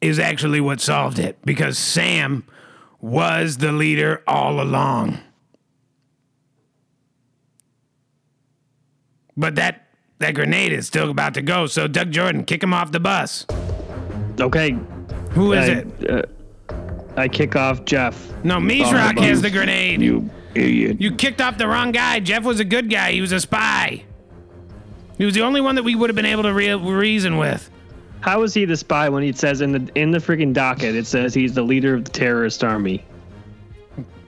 is 0.00 0.18
actually 0.18 0.60
what 0.60 0.80
solved 0.80 1.18
it 1.20 1.38
because 1.44 1.78
Sam 1.78 2.44
was 3.04 3.58
the 3.58 3.70
leader 3.70 4.22
all 4.26 4.62
along. 4.62 5.18
But 9.36 9.56
that 9.56 9.88
that 10.20 10.34
grenade 10.34 10.72
is 10.72 10.86
still 10.86 11.10
about 11.10 11.34
to 11.34 11.42
go, 11.42 11.66
so 11.66 11.86
Doug 11.86 12.12
Jordan, 12.12 12.44
kick 12.44 12.62
him 12.62 12.72
off 12.72 12.92
the 12.92 13.00
bus. 13.00 13.44
Okay. 14.40 14.78
Who 15.32 15.52
is 15.52 15.68
I, 15.68 15.72
it? 15.72 16.10
Uh, 16.10 16.22
I 17.18 17.28
kick 17.28 17.56
off 17.56 17.84
Jeff. 17.84 18.32
No, 18.42 18.56
Mizrak 18.56 19.18
has 19.18 19.42
the 19.42 19.50
grenade. 19.50 20.00
You, 20.00 20.30
You 20.54 20.62
idiot! 20.62 21.00
you 21.00 21.14
kicked 21.14 21.42
off 21.42 21.58
the 21.58 21.68
wrong 21.68 21.92
guy. 21.92 22.20
Jeff 22.20 22.44
was 22.44 22.58
a 22.58 22.64
good 22.64 22.88
guy. 22.88 23.12
He 23.12 23.20
was 23.20 23.32
a 23.32 23.40
spy. 23.40 24.04
He 25.18 25.26
was 25.26 25.34
the 25.34 25.42
only 25.42 25.60
one 25.60 25.74
that 25.74 25.82
we 25.82 25.94
would 25.94 26.08
have 26.08 26.16
been 26.16 26.24
able 26.24 26.44
to 26.44 26.54
re- 26.54 26.74
reason 26.74 27.36
with. 27.36 27.68
How 28.24 28.42
is 28.42 28.54
he 28.54 28.64
the 28.64 28.74
spy 28.78 29.10
when 29.10 29.22
he 29.22 29.32
says 29.32 29.60
in 29.60 29.72
the 29.72 30.00
in 30.00 30.10
the 30.10 30.16
freaking 30.16 30.54
docket 30.54 30.94
it 30.94 31.06
says 31.06 31.34
he's 31.34 31.52
the 31.52 31.60
leader 31.62 31.92
of 31.92 32.06
the 32.06 32.10
terrorist 32.10 32.64
army? 32.64 33.04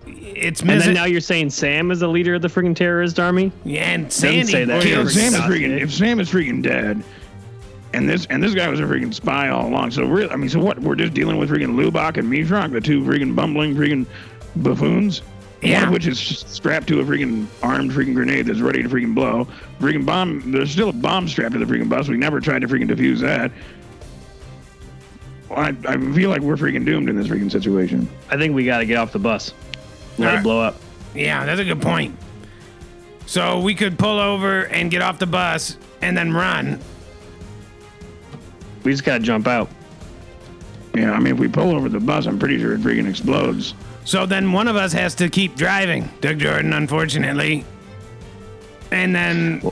It's 0.06 0.60
And 0.60 0.68
then 0.68 0.78
missing. 0.80 0.92
now 0.92 1.06
you're 1.06 1.22
saying 1.22 1.48
Sam 1.48 1.90
is 1.90 2.00
the 2.00 2.08
leader 2.08 2.34
of 2.34 2.42
the 2.42 2.48
freaking 2.48 2.76
terrorist 2.76 3.18
army? 3.18 3.52
Yeah, 3.64 3.84
and 3.84 4.12
Sandy 4.12 4.44
say 4.44 4.66
that. 4.66 4.78
Well, 4.80 4.86
yeah, 4.86 5.00
if 5.00 5.12
Sam 5.12 5.32
is 5.32 5.40
freaking 5.40 5.80
if 5.80 5.94
Sam 5.94 6.20
is 6.20 6.28
freaking 6.30 6.62
dead, 6.62 7.02
and 7.94 8.06
this 8.06 8.26
and 8.26 8.42
this 8.42 8.52
guy 8.52 8.68
was 8.68 8.80
a 8.80 8.82
freaking 8.82 9.14
spy 9.14 9.48
all 9.48 9.66
along. 9.66 9.92
So 9.92 10.06
we're 10.06 10.28
I 10.28 10.36
mean, 10.36 10.50
so 10.50 10.60
what? 10.60 10.78
We're 10.78 10.94
just 10.94 11.14
dealing 11.14 11.38
with 11.38 11.48
freaking 11.48 11.74
Lubach 11.74 12.18
and 12.18 12.30
Mishrak, 12.30 12.72
the 12.72 12.82
two 12.82 13.00
freaking 13.02 13.34
bumbling 13.34 13.74
freaking 13.74 14.04
buffoons. 14.56 15.22
Yeah. 15.62 15.78
One 15.78 15.88
of 15.88 15.94
which 15.94 16.06
is 16.06 16.18
strapped 16.20 16.86
to 16.88 17.00
a 17.00 17.04
freaking 17.04 17.46
armed 17.62 17.92
freaking 17.92 18.14
grenade 18.14 18.44
that's 18.44 18.60
ready 18.60 18.82
to 18.82 18.90
freaking 18.90 19.14
blow. 19.14 19.48
Freaking 19.80 20.04
bomb. 20.04 20.52
There's 20.52 20.70
still 20.70 20.90
a 20.90 20.92
bomb 20.92 21.28
strapped 21.28 21.54
to 21.54 21.58
the 21.58 21.64
freaking 21.64 21.88
bus. 21.88 22.08
We 22.08 22.18
never 22.18 22.40
tried 22.42 22.60
to 22.60 22.68
freaking 22.68 22.90
defuse 22.90 23.20
that. 23.20 23.50
Well, 25.48 25.58
I, 25.58 25.74
I 25.86 25.96
feel 26.14 26.30
like 26.30 26.40
we're 26.40 26.56
freaking 26.56 26.84
doomed 26.84 27.08
in 27.08 27.16
this 27.16 27.28
freaking 27.28 27.50
situation. 27.50 28.08
I 28.30 28.36
think 28.36 28.54
we 28.54 28.64
got 28.64 28.78
to 28.78 28.86
get 28.86 28.96
off 28.96 29.12
the 29.12 29.18
bus. 29.18 29.52
Let 30.18 30.26
Alright. 30.26 30.40
it 30.40 30.42
blow 30.42 30.60
up. 30.60 30.76
Yeah, 31.14 31.44
that's 31.44 31.60
a 31.60 31.64
good 31.64 31.80
point. 31.80 32.16
So 33.26 33.60
we 33.60 33.74
could 33.74 33.98
pull 33.98 34.18
over 34.18 34.66
and 34.66 34.90
get 34.90 35.02
off 35.02 35.18
the 35.18 35.26
bus 35.26 35.76
and 36.02 36.16
then 36.16 36.32
run. 36.32 36.80
We 38.84 38.92
just 38.92 39.04
got 39.04 39.18
to 39.18 39.24
jump 39.24 39.46
out. 39.46 39.68
Yeah, 40.94 41.12
I 41.12 41.18
mean, 41.18 41.34
if 41.34 41.40
we 41.40 41.48
pull 41.48 41.74
over 41.74 41.88
the 41.88 42.00
bus, 42.00 42.26
I'm 42.26 42.38
pretty 42.38 42.58
sure 42.58 42.74
it 42.74 42.80
freaking 42.80 43.08
explodes. 43.08 43.74
So 44.04 44.24
then 44.24 44.52
one 44.52 44.68
of 44.68 44.76
us 44.76 44.92
has 44.92 45.14
to 45.16 45.28
keep 45.28 45.56
driving, 45.56 46.08
Doug 46.20 46.38
Jordan, 46.38 46.72
unfortunately. 46.72 47.64
And 48.92 49.14
then 49.14 49.62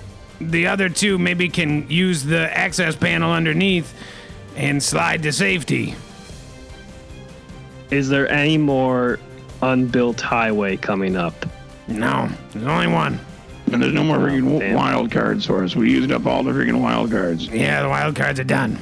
the 0.40 0.66
other 0.66 0.88
two 0.88 1.18
maybe 1.18 1.48
can 1.48 1.88
use 1.88 2.24
the 2.24 2.52
access 2.56 2.96
panel 2.96 3.32
underneath 3.32 3.94
and 4.56 4.82
slide 4.82 5.22
to 5.22 5.32
safety. 5.32 5.94
Is 7.90 8.08
there 8.08 8.28
any 8.30 8.58
more 8.58 9.18
unbuilt 9.62 10.20
highway 10.20 10.76
coming 10.76 11.16
up? 11.16 11.34
No, 11.86 12.28
there's 12.52 12.66
only 12.66 12.86
one. 12.86 13.20
And 13.72 13.82
there's 13.82 13.94
no 13.94 14.04
more 14.04 14.18
freaking 14.18 14.44
w 14.44 14.58
damn. 14.60 14.74
wild 14.74 15.10
cards 15.10 15.46
for 15.46 15.64
us. 15.64 15.74
We 15.74 15.90
used 15.90 16.12
up 16.12 16.26
all 16.26 16.42
the 16.42 16.52
freaking 16.52 16.80
wild 16.80 17.10
cards. 17.10 17.48
Yeah, 17.48 17.82
the 17.82 17.88
wild 17.88 18.14
cards 18.14 18.38
are 18.38 18.44
done. 18.44 18.78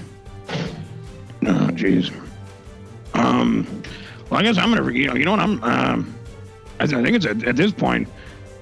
Oh, 1.45 1.69
jeez. 1.73 2.13
Um, 3.15 3.67
well, 4.31 4.41
I 4.41 4.43
guess 4.43 4.59
I'm 4.59 4.75
gonna, 4.75 4.91
you 4.93 5.09
know, 5.09 5.15
you 5.15 5.25
know 5.25 5.33
what 5.33 5.41
I'm, 5.41 5.63
um, 5.63 6.15
I, 6.81 6.87
think 6.87 7.09
it's 7.09 7.27
at, 7.27 7.45
at 7.45 7.57
this 7.57 7.73
point 7.73 8.09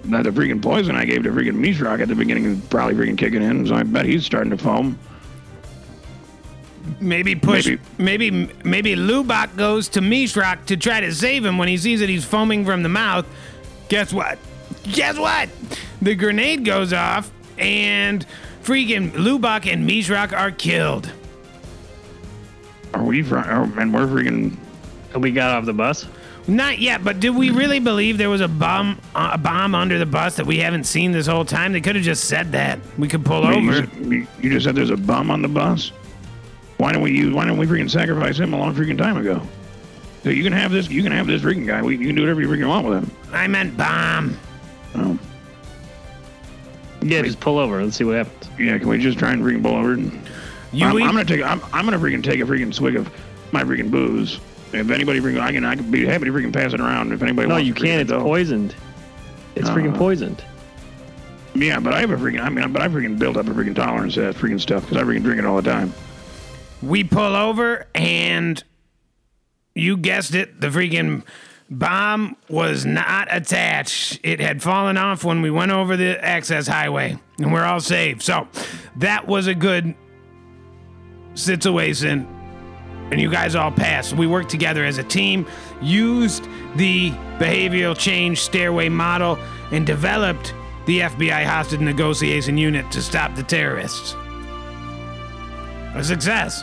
that 0.04 0.24
the 0.24 0.30
freaking 0.30 0.62
poison 0.62 0.96
I 0.96 1.04
gave 1.04 1.22
to 1.24 1.30
freaking 1.30 1.56
Mishrak 1.56 2.00
at 2.00 2.08
the 2.08 2.14
beginning 2.14 2.44
is 2.46 2.60
probably 2.66 2.94
freaking 2.94 3.18
kicking 3.18 3.42
in. 3.42 3.66
So 3.66 3.74
I 3.74 3.82
bet 3.82 4.06
he's 4.06 4.24
starting 4.24 4.50
to 4.50 4.58
foam. 4.58 4.98
Maybe 7.00 7.34
push. 7.34 7.66
Maybe. 7.66 7.80
Maybe 7.98 8.52
maybe, 8.64 8.96
Lubak 8.96 9.56
goes 9.56 9.88
to 9.90 10.00
Mishrak 10.00 10.66
to 10.66 10.76
try 10.76 11.00
to 11.00 11.14
save 11.14 11.44
him 11.44 11.58
when 11.58 11.68
he 11.68 11.76
sees 11.76 12.00
that 12.00 12.08
he's 12.08 12.24
foaming 12.24 12.64
from 12.64 12.82
the 12.82 12.88
mouth. 12.88 13.26
Guess 13.88 14.12
what? 14.12 14.38
Guess 14.84 15.18
what? 15.18 15.48
The 16.00 16.14
grenade 16.14 16.64
goes 16.64 16.92
off 16.92 17.30
and 17.58 18.24
freaking 18.62 19.10
Lubak 19.12 19.70
and 19.70 19.88
Mishrak 19.88 20.32
are 20.32 20.50
killed. 20.50 21.12
Are 22.94 23.04
we, 23.04 23.22
oh, 23.24 23.72
and 23.78 23.94
we're 23.94 24.06
freaking, 24.06 24.56
we 25.16 25.30
got 25.30 25.56
off 25.56 25.64
the 25.64 25.72
bus? 25.72 26.06
Not 26.48 26.78
yet, 26.78 27.04
but 27.04 27.20
did 27.20 27.30
we 27.30 27.50
really 27.50 27.78
believe 27.78 28.18
there 28.18 28.30
was 28.30 28.40
a 28.40 28.48
bomb 28.48 28.98
a 29.14 29.38
bomb 29.38 29.74
under 29.74 29.98
the 29.98 30.06
bus 30.06 30.36
that 30.36 30.46
we 30.46 30.58
haven't 30.58 30.84
seen 30.84 31.12
this 31.12 31.26
whole 31.26 31.44
time? 31.44 31.72
They 31.72 31.80
could 31.80 31.94
have 31.94 32.04
just 32.04 32.24
said 32.24 32.52
that. 32.52 32.80
We 32.98 33.08
could 33.08 33.24
pull 33.24 33.42
wait, 33.42 33.62
you, 33.62 33.70
over. 33.70 33.86
said- 33.86 34.06
you 34.06 34.26
you 34.40 34.50
just 34.50 34.64
said 34.64 34.74
there's 34.74 34.90
a 34.90 34.96
bomb 34.96 35.30
on 35.30 35.42
the 35.42 35.48
bus? 35.48 35.92
Why 36.80 36.92
don't 36.92 37.02
we 37.02 37.12
use, 37.12 37.34
why 37.34 37.44
don't 37.44 37.58
we 37.58 37.66
freaking 37.66 37.90
sacrifice 37.90 38.38
him 38.38 38.54
a 38.54 38.58
long 38.58 38.74
freaking 38.74 38.96
time 38.96 39.18
ago? 39.18 39.42
So 40.24 40.30
you 40.30 40.42
can 40.42 40.54
have 40.54 40.72
this, 40.72 40.88
you 40.88 41.02
can 41.02 41.12
have 41.12 41.26
this 41.26 41.42
freaking 41.42 41.66
guy. 41.66 41.82
We, 41.82 41.98
you 41.98 42.06
can 42.06 42.16
do 42.16 42.22
whatever 42.22 42.40
you 42.40 42.48
freaking 42.48 42.68
want 42.68 42.86
with 42.86 43.02
him. 43.04 43.10
I 43.34 43.46
meant 43.48 43.76
bomb. 43.76 44.38
Oh. 44.94 45.18
Yeah, 47.02 47.20
just 47.20 47.38
pull 47.38 47.58
over. 47.58 47.82
Let's 47.84 47.96
see 47.96 48.04
what 48.04 48.16
happens. 48.16 48.48
Yeah, 48.58 48.78
can 48.78 48.88
we 48.88 48.96
just 48.96 49.18
try 49.18 49.32
and 49.32 49.42
freaking 49.42 49.62
pull 49.62 49.76
over? 49.76 49.92
And, 49.92 50.10
You 50.72 50.86
I'm, 50.86 50.96
I'm 51.02 51.14
gonna 51.14 51.24
take. 51.26 51.42
I'm, 51.42 51.60
I'm 51.72 51.84
gonna 51.84 51.98
freaking 51.98 52.24
take 52.24 52.40
a 52.40 52.44
freaking 52.44 52.72
swig 52.72 52.96
of 52.96 53.10
my 53.52 53.62
freaking 53.62 53.90
booze. 53.90 54.40
If 54.72 54.90
anybody 54.90 55.20
freaking, 55.20 55.40
I 55.40 55.52
can, 55.52 55.64
I 55.66 55.76
can 55.76 55.90
be 55.90 56.06
happy 56.06 56.24
to 56.26 56.32
freaking 56.32 56.52
pass 56.52 56.72
it 56.72 56.80
around. 56.80 57.12
If 57.12 57.22
anybody 57.22 57.46
No, 57.48 57.58
you 57.58 57.74
can't. 57.74 58.00
It's 58.00 58.10
though. 58.10 58.22
poisoned. 58.22 58.74
It's 59.54 59.68
freaking 59.68 59.94
Uh. 59.94 59.98
poisoned. 59.98 60.42
Yeah, 61.54 61.78
but 61.78 61.92
I 61.92 62.00
have 62.00 62.10
a 62.10 62.16
freaking. 62.16 62.40
I 62.40 62.48
mean, 62.48 62.72
but 62.72 62.80
I 62.80 62.88
freaking 62.88 63.18
built 63.18 63.36
up 63.36 63.46
a 63.48 63.50
freaking 63.50 63.74
tolerance 63.74 64.14
to 64.14 64.20
that 64.22 64.34
freaking 64.36 64.60
stuff 64.60 64.82
because 64.88 64.96
I 64.96 65.02
freaking 65.04 65.22
drink 65.24 65.38
it 65.40 65.44
all 65.44 65.56
the 65.60 65.70
time. 65.70 65.92
We 66.82 67.04
pull 67.04 67.36
over 67.36 67.86
and 67.94 68.62
you 69.74 69.96
guessed 69.96 70.34
it 70.34 70.60
the 70.60 70.68
freaking 70.68 71.24
bomb 71.70 72.36
was 72.48 72.84
not 72.84 73.28
attached. 73.30 74.18
It 74.22 74.40
had 74.40 74.62
fallen 74.62 74.96
off 74.96 75.24
when 75.24 75.40
we 75.40 75.50
went 75.50 75.70
over 75.70 75.96
the 75.96 76.22
access 76.22 76.66
highway 76.66 77.16
and 77.38 77.52
we're 77.52 77.64
all 77.64 77.80
safe. 77.80 78.22
So 78.22 78.48
that 78.96 79.26
was 79.26 79.46
a 79.46 79.54
good 79.54 79.94
situation 81.34 82.26
and 83.10 83.20
you 83.20 83.30
guys 83.30 83.54
all 83.54 83.70
passed. 83.72 84.12
We 84.12 84.26
worked 84.26 84.50
together 84.50 84.84
as 84.84 84.98
a 84.98 85.04
team 85.04 85.46
used 85.80 86.44
the 86.76 87.10
behavioral 87.38 87.96
change 87.96 88.40
stairway 88.40 88.88
model 88.88 89.38
and 89.72 89.86
developed 89.86 90.54
the 90.86 91.00
fbi 91.00 91.44
hostage 91.44 91.80
negotiation 91.80 92.56
unit 92.56 92.90
to 92.90 93.02
stop 93.02 93.34
the 93.34 93.42
terrorists. 93.42 94.14
A 95.94 96.02
success 96.04 96.62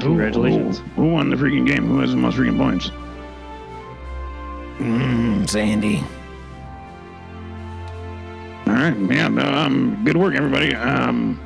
Congratulations. 0.00 0.78
Who, 0.78 1.02
who 1.02 1.08
won 1.12 1.30
the 1.30 1.36
freaking 1.36 1.66
game? 1.66 1.86
Who 1.86 2.00
has 2.00 2.10
the 2.10 2.16
most 2.16 2.36
freaking 2.36 2.58
points? 2.58 2.90
Sandy. 5.50 6.02
All 8.66 8.76
right, 8.76 8.96
yeah, 9.10 9.26
um, 9.26 10.00
good 10.04 10.16
work, 10.16 10.34
everybody. 10.34 10.74
Um, 10.74 11.40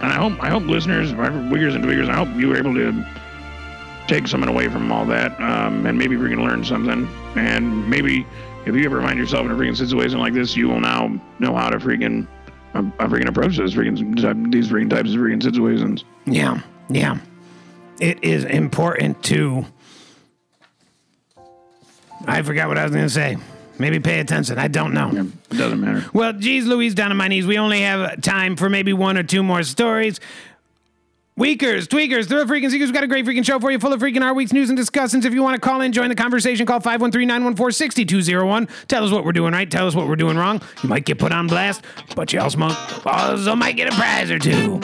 and 0.00 0.12
I 0.12 0.16
hope, 0.16 0.42
I 0.42 0.48
hope 0.50 0.64
listeners, 0.64 1.12
wiggers 1.12 1.74
and 1.74 1.82
tweakers, 1.82 2.10
I 2.10 2.14
hope 2.14 2.28
you 2.36 2.48
were 2.48 2.56
able 2.56 2.74
to 2.74 3.06
take 4.06 4.28
something 4.28 4.50
away 4.50 4.68
from 4.68 4.92
all 4.92 5.06
that, 5.06 5.32
um, 5.40 5.86
and 5.86 5.98
maybe 5.98 6.14
freaking 6.16 6.44
learn 6.44 6.62
something. 6.62 7.08
And 7.36 7.88
maybe 7.88 8.26
if 8.66 8.74
you 8.74 8.84
ever 8.84 9.00
find 9.00 9.18
yourself 9.18 9.46
in 9.46 9.50
a 9.50 9.54
freaking 9.54 9.76
situation 9.76 10.18
like 10.18 10.34
this, 10.34 10.54
you 10.54 10.68
will 10.68 10.80
now 10.80 11.18
know 11.38 11.54
how 11.54 11.70
to 11.70 11.78
freaking, 11.78 12.28
uh, 12.74 12.78
uh, 12.98 13.08
freaking 13.08 13.28
approach 13.28 13.56
this 13.56 13.72
freaking 13.74 14.52
these 14.52 14.68
freaking 14.68 14.90
types 14.90 15.10
of 15.10 15.16
freaking 15.16 15.42
situations. 15.42 16.04
Yeah, 16.26 16.60
yeah. 16.88 17.18
It 18.00 18.24
is 18.24 18.44
important 18.44 19.22
to. 19.24 19.64
I 22.26 22.42
forgot 22.42 22.68
what 22.68 22.78
I 22.78 22.84
was 22.84 22.92
going 22.92 23.04
to 23.04 23.10
say. 23.10 23.36
Maybe 23.78 23.98
pay 24.00 24.20
attention. 24.20 24.58
I 24.58 24.68
don't 24.68 24.94
know. 24.94 25.10
Yeah, 25.12 25.24
it 25.50 25.56
doesn't 25.56 25.80
matter. 25.80 26.08
Well, 26.12 26.32
geez, 26.32 26.64
Louise, 26.66 26.94
down 26.94 27.10
on 27.10 27.16
my 27.16 27.28
knees. 27.28 27.46
We 27.46 27.58
only 27.58 27.80
have 27.82 28.20
time 28.20 28.56
for 28.56 28.70
maybe 28.70 28.92
one 28.92 29.16
or 29.18 29.22
two 29.24 29.42
more 29.42 29.62
stories. 29.62 30.20
Weakers, 31.36 31.88
tweakers, 31.88 32.28
thrill 32.28 32.46
freaking 32.46 32.70
seekers, 32.70 32.86
we've 32.86 32.94
got 32.94 33.02
a 33.02 33.08
great 33.08 33.26
freaking 33.26 33.44
show 33.44 33.58
for 33.58 33.72
you, 33.72 33.80
full 33.80 33.92
of 33.92 34.00
freaking 34.00 34.22
our 34.22 34.32
week's 34.32 34.52
news 34.52 34.70
and 34.70 34.76
discussions. 34.76 35.24
If 35.24 35.34
you 35.34 35.42
want 35.42 35.54
to 35.56 35.60
call 35.60 35.80
in, 35.80 35.90
join 35.90 36.08
the 36.08 36.14
conversation, 36.14 36.64
call 36.64 36.78
513-914-6201. 36.78 38.70
Tell 38.86 39.04
us 39.04 39.10
what 39.10 39.24
we're 39.24 39.32
doing 39.32 39.52
right, 39.52 39.68
tell 39.68 39.88
us 39.88 39.96
what 39.96 40.06
we're 40.06 40.14
doing 40.14 40.36
wrong. 40.36 40.62
You 40.84 40.88
might 40.88 41.04
get 41.04 41.18
put 41.18 41.32
on 41.32 41.48
blast, 41.48 41.82
but 42.14 42.32
you 42.32 42.38
also 42.38 42.58
might, 42.58 43.04
also 43.04 43.56
might 43.56 43.74
get 43.74 43.92
a 43.92 43.96
prize 43.96 44.30
or 44.30 44.38
two. 44.38 44.80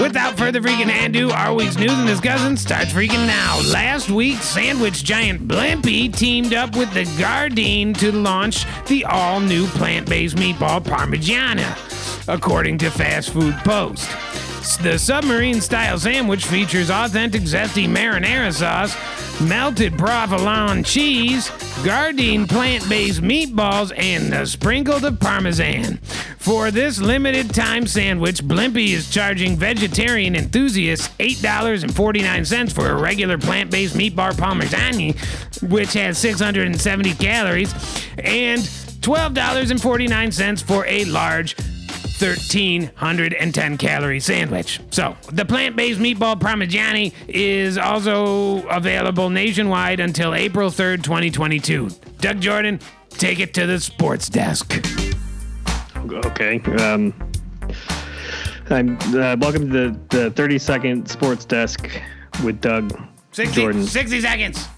Without 0.00 0.38
further 0.38 0.60
freaking 0.60 0.90
ado, 1.04 1.30
our 1.30 1.52
week's 1.52 1.76
news 1.76 1.92
and 1.92 2.06
discussion 2.06 2.56
starts 2.56 2.92
freaking 2.92 3.26
now. 3.26 3.60
Last 3.72 4.10
week, 4.10 4.36
sandwich 4.36 5.02
giant 5.02 5.48
Blimpie 5.48 6.14
teamed 6.14 6.54
up 6.54 6.76
with 6.76 6.92
the 6.94 7.04
Gardein 7.20 7.96
to 7.98 8.12
launch 8.12 8.64
the 8.86 9.04
all-new 9.04 9.66
plant-based 9.66 10.36
meatball 10.36 10.80
Parmigiana, 10.82 11.74
according 12.32 12.78
to 12.78 12.90
Fast 12.90 13.30
Food 13.30 13.54
Post. 13.64 14.08
The 14.58 14.98
submarine 14.98 15.60
style 15.60 15.98
sandwich 15.98 16.44
features 16.44 16.90
authentic 16.90 17.42
zesty 17.42 17.88
marinara 17.88 18.52
sauce, 18.52 18.96
melted 19.40 19.96
provolone 19.96 20.82
cheese, 20.82 21.48
Gardein 21.84 22.48
plant 22.48 22.88
based 22.88 23.22
meatballs, 23.22 23.92
and 23.96 24.34
a 24.34 24.46
sprinkle 24.46 25.04
of 25.04 25.20
parmesan. 25.20 25.98
For 26.38 26.70
this 26.70 27.00
limited 27.00 27.54
time 27.54 27.86
sandwich, 27.86 28.42
Blimpie 28.42 28.94
is 28.94 29.10
charging 29.10 29.56
vegetarian 29.56 30.34
enthusiasts 30.34 31.08
$8.49 31.18 32.72
for 32.72 32.90
a 32.90 32.96
regular 32.96 33.38
plant 33.38 33.70
based 33.70 33.96
meatball 33.96 34.36
parmesan, 34.36 35.14
which 35.70 35.92
has 35.92 36.18
670 36.18 37.14
calories, 37.14 37.72
and 38.18 38.60
$12.49 38.60 40.62
for 40.62 40.84
a 40.86 41.04
large 41.04 41.54
1310 42.20 43.78
calorie 43.78 44.20
sandwich. 44.20 44.80
So, 44.90 45.16
the 45.32 45.44
plant 45.44 45.76
based 45.76 46.00
meatball 46.00 46.38
parmigiani 46.38 47.12
is 47.28 47.78
also 47.78 48.66
available 48.68 49.30
nationwide 49.30 50.00
until 50.00 50.34
April 50.34 50.70
3rd, 50.70 51.02
2022. 51.02 51.90
Doug 52.20 52.40
Jordan, 52.40 52.80
take 53.10 53.40
it 53.40 53.54
to 53.54 53.66
the 53.66 53.78
sports 53.80 54.28
desk. 54.28 54.84
Okay. 55.96 56.60
Um, 56.80 57.14
I'm 58.70 58.98
uh, 59.14 59.36
welcome 59.38 59.70
to 59.70 59.90
the, 59.90 60.00
the 60.10 60.30
30 60.30 60.58
second 60.58 61.08
sports 61.08 61.44
desk 61.44 61.88
with 62.44 62.60
Doug 62.60 62.92
60, 63.32 63.54
Jordan. 63.54 63.84
60 63.84 64.20
seconds. 64.20 64.68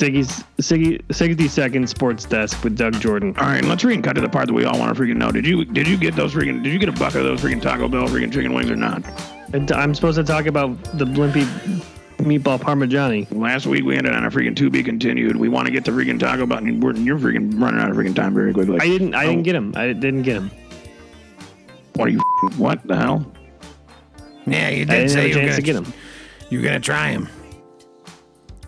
Siggy's 0.00 0.44
Siggy, 0.58 1.00
60 1.14 1.46
second 1.48 1.86
sports 1.88 2.24
desk 2.24 2.64
with 2.64 2.76
Doug 2.76 2.94
Jordan. 3.00 3.34
All 3.38 3.46
right, 3.46 3.62
let's 3.64 3.84
freaking 3.84 4.02
cut 4.02 4.14
to 4.14 4.22
the 4.22 4.28
part 4.28 4.46
that 4.46 4.54
we 4.54 4.64
all 4.64 4.78
want 4.78 4.96
to 4.96 5.02
freaking 5.02 5.16
know. 5.16 5.30
Did 5.30 5.46
you 5.46 5.64
did 5.66 5.86
you 5.86 5.96
get 5.98 6.16
those 6.16 6.32
freaking 6.32 6.62
did 6.62 6.72
you 6.72 6.78
get 6.78 6.88
a 6.88 6.92
bucket 6.92 7.16
of 7.20 7.24
those 7.24 7.40
freaking 7.42 7.60
Taco 7.60 7.86
Bell 7.88 8.08
freaking 8.08 8.32
chicken 8.32 8.54
wings 8.54 8.70
or 8.70 8.76
not? 8.76 9.02
I'm 9.72 9.94
supposed 9.94 10.16
to 10.16 10.24
talk 10.24 10.46
about 10.46 10.82
the 10.98 11.04
Blimpie 11.04 11.44
meatball 12.18 12.58
parmigiani. 12.58 13.26
Last 13.36 13.66
week 13.66 13.84
we 13.84 13.96
ended 13.96 14.14
on 14.14 14.24
a 14.24 14.30
freaking 14.30 14.56
to 14.56 14.70
be 14.70 14.82
continued. 14.82 15.36
We 15.36 15.48
want 15.48 15.66
to 15.66 15.72
get 15.72 15.84
the 15.84 15.90
freaking 15.90 16.18
Taco 16.18 16.46
Bell. 16.46 16.58
and 16.58 16.82
we're- 16.82 16.98
You're 16.98 17.18
freaking 17.18 17.60
running 17.60 17.80
out 17.80 17.90
of 17.90 17.96
freaking 17.96 18.14
time 18.14 18.32
very 18.32 18.54
quickly. 18.54 18.78
I 18.80 18.86
didn't. 18.86 19.14
I 19.14 19.26
Oh, 19.26 19.30
didn't 19.30 19.42
get 19.44 19.54
him. 19.54 19.72
I 19.76 19.86
didn't 19.92 20.22
get 20.22 20.36
him. 20.36 20.50
What 21.94 22.08
are 22.08 22.12
you? 22.12 22.20
What 22.56 22.86
the 22.86 22.96
hell? 22.96 23.30
Yeah, 24.46 24.68
you 24.70 24.82
I 24.82 24.84
did 24.84 24.86
didn't 24.86 25.08
say 25.10 25.14
have 25.16 25.24
a 25.24 25.28
you 25.28 25.34
were 25.34 25.42
chance 25.42 25.56
to 25.56 25.62
gonna, 25.62 25.80
get 25.84 25.88
him. 25.88 26.00
You're 26.48 26.62
gonna 26.62 26.80
try 26.80 27.08
him. 27.10 27.28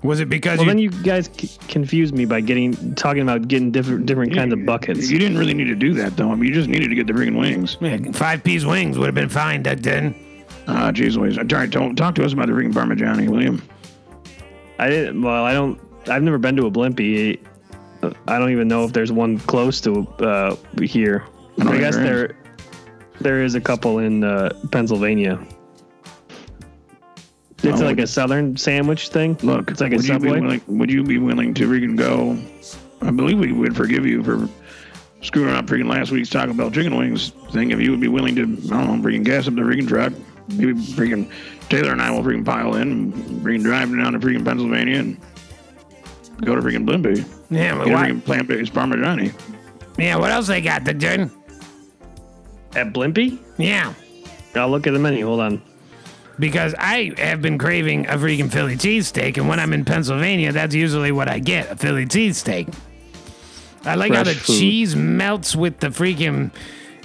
Was 0.03 0.19
it 0.21 0.29
because 0.29 0.59
Well, 0.59 0.67
you, 0.67 0.71
then 0.71 0.79
you 0.79 0.91
guys 1.05 1.31
c- 1.37 1.51
confused 1.69 2.13
me 2.15 2.25
by 2.25 2.41
getting 2.41 2.95
talking 2.95 3.23
about 3.23 3.47
getting 3.47 3.71
different 3.71 4.07
different 4.07 4.35
kinds 4.35 4.53
of 4.53 4.67
buckets. 4.67 5.09
You 5.11 5.19
didn't 5.19 5.39
really 5.39 5.55
need 5.55 5.69
to 5.69 5.77
do 5.77 5.95
that 5.95 6.17
though. 6.17 6.31
I 6.31 6.35
mean, 6.35 6.49
you 6.49 6.55
just 6.55 6.69
needed 6.69 6.89
to 6.89 6.95
get 6.95 7.07
the 7.07 7.13
freaking 7.13 7.39
wings. 7.39 7.77
Yeah, 7.81 7.99
five 8.13 8.43
piece 8.43 8.65
wings 8.65 8.99
would 8.99 9.07
have 9.07 9.15
been 9.15 9.29
fine, 9.29 9.63
Doug 9.63 9.81
didn't. 9.83 10.17
Ah, 10.67 10.91
jeez, 10.93 11.17
Louise. 11.17 11.39
All 11.39 11.45
right, 11.45 11.71
don't 11.71 11.95
talk 11.97 12.15
to 12.17 12.25
us 12.25 12.33
about 12.33 12.47
the 12.47 12.53
freaking 12.53 12.73
Parmigiani, 12.73 13.29
William. 13.29 13.63
I 14.79 14.89
didn't. 14.89 15.23
Well, 15.23 15.45
I 15.45 15.53
don't. 15.53 15.81
I've 16.09 16.23
never 16.23 16.39
been 16.39 16.57
to 16.57 16.67
a 16.67 16.71
Blimpie. 16.71 17.39
I 18.27 18.39
don't 18.39 18.51
even 18.51 18.67
know 18.67 18.85
if 18.85 18.93
there's 18.93 19.13
one 19.13 19.39
close 19.39 19.81
to 19.83 20.07
uh, 20.19 20.57
here. 20.81 21.25
I 21.61 21.69
I 21.69 21.79
guess 21.79 21.95
there 21.95 22.05
there 22.05 22.37
there 23.21 23.43
is 23.45 23.55
a 23.55 23.61
couple 23.61 23.99
in 23.99 24.25
uh, 24.25 24.51
Pennsylvania. 24.73 25.39
It's 27.65 27.81
Oh, 27.81 27.85
like 27.85 27.99
a 28.01 28.07
southern 28.07 28.57
sandwich 28.57 29.09
thing. 29.09 29.39
Look, 29.43 29.71
it's 29.71 29.81
like 29.81 29.93
a 29.93 29.97
would 29.97 30.05
you 30.07 30.19
be 30.19 30.27
subway. 30.29 30.41
willing? 30.41 30.61
Would 30.67 30.91
you 30.91 31.05
be 31.05 31.19
willing 31.19 31.55
to 31.55 31.69
freaking 31.69 31.97
go? 31.97 32.37
I 33.07 33.11
believe 33.11 33.39
we 33.39 33.53
would 33.53 33.77
forgive 33.77 34.05
you 34.07 34.23
for 34.23 34.49
screwing 35.23 35.55
up 35.55 35.67
freaking 35.67 35.89
last 35.89 36.11
week's 36.11 36.29
Taco 36.29 36.53
Bell 36.55 36.71
chicken 36.71 36.97
wings 36.97 37.31
thing. 37.53 37.71
If 37.71 37.81
you 37.81 37.91
would 37.93 38.01
be 38.01 38.09
willing 38.09 38.35
to, 38.37 38.43
I 38.43 38.85
don't 38.85 39.03
know, 39.03 39.09
freaking 39.09 39.25
gas 39.25 39.47
up 39.47 39.55
the 39.55 39.61
freaking 39.63 39.87
truck. 39.89 40.13
Maybe 40.49 40.73
freaking 40.75 41.31
Taylor 41.69 41.93
and 41.93 42.03
I 42.03 42.11
will 42.11 42.23
freaking 42.23 42.45
pile 42.45 42.75
in 42.75 42.91
and 42.91 43.15
freaking 43.45 43.63
drive 43.63 43.89
down 43.91 44.13
to 44.15 44.19
freaking 44.19 44.45
Pennsylvania 44.45 44.99
and 44.99 45.17
go 46.45 46.57
to 46.57 46.61
freaking 46.61 46.85
Blimpie. 46.85 47.25
Yeah, 47.51 47.77
but 47.77 47.85
Get 47.85 47.93
a 47.93 47.95
why? 47.95 48.09
freaking 48.11 48.25
plant-based 48.25 48.73
Parmigiani. 48.75 49.33
Yeah, 49.99 50.17
what 50.17 50.31
else 50.33 50.49
they 50.49 50.61
got, 50.61 50.83
Doug 50.85 50.99
Jordan? 50.99 51.31
At 52.75 52.93
Blimpie? 52.93 53.39
Yeah, 53.59 53.95
I'll 54.57 54.69
look 54.71 54.87
at 54.87 54.93
the 54.93 54.99
menu. 54.99 55.27
Hold 55.27 55.41
on. 55.41 55.63
Because 56.43 56.75
I 56.77 57.13
have 57.19 57.41
been 57.41 57.57
craving 57.57 58.07
a 58.07 58.15
freaking 58.15 58.51
Philly 58.51 58.75
cheesesteak, 58.75 59.37
and 59.39 59.49
when 59.49 59.61
I'm 59.61 59.73
in 59.73 59.85
Pennsylvania, 59.85 60.51
that's 60.51 60.75
usually 60.75 61.13
what 61.13 61.29
I 61.29 61.39
get 61.39 61.71
a 61.71 61.77
Philly 61.77 62.05
cheesesteak. 62.05 62.75
I 63.85 63.95
like 63.95 64.13
how 64.13 64.25
the 64.25 64.35
food. 64.35 64.59
cheese 64.59 64.97
melts 64.97 65.55
with 65.55 65.79
the 65.79 65.87
freaking. 65.87 66.51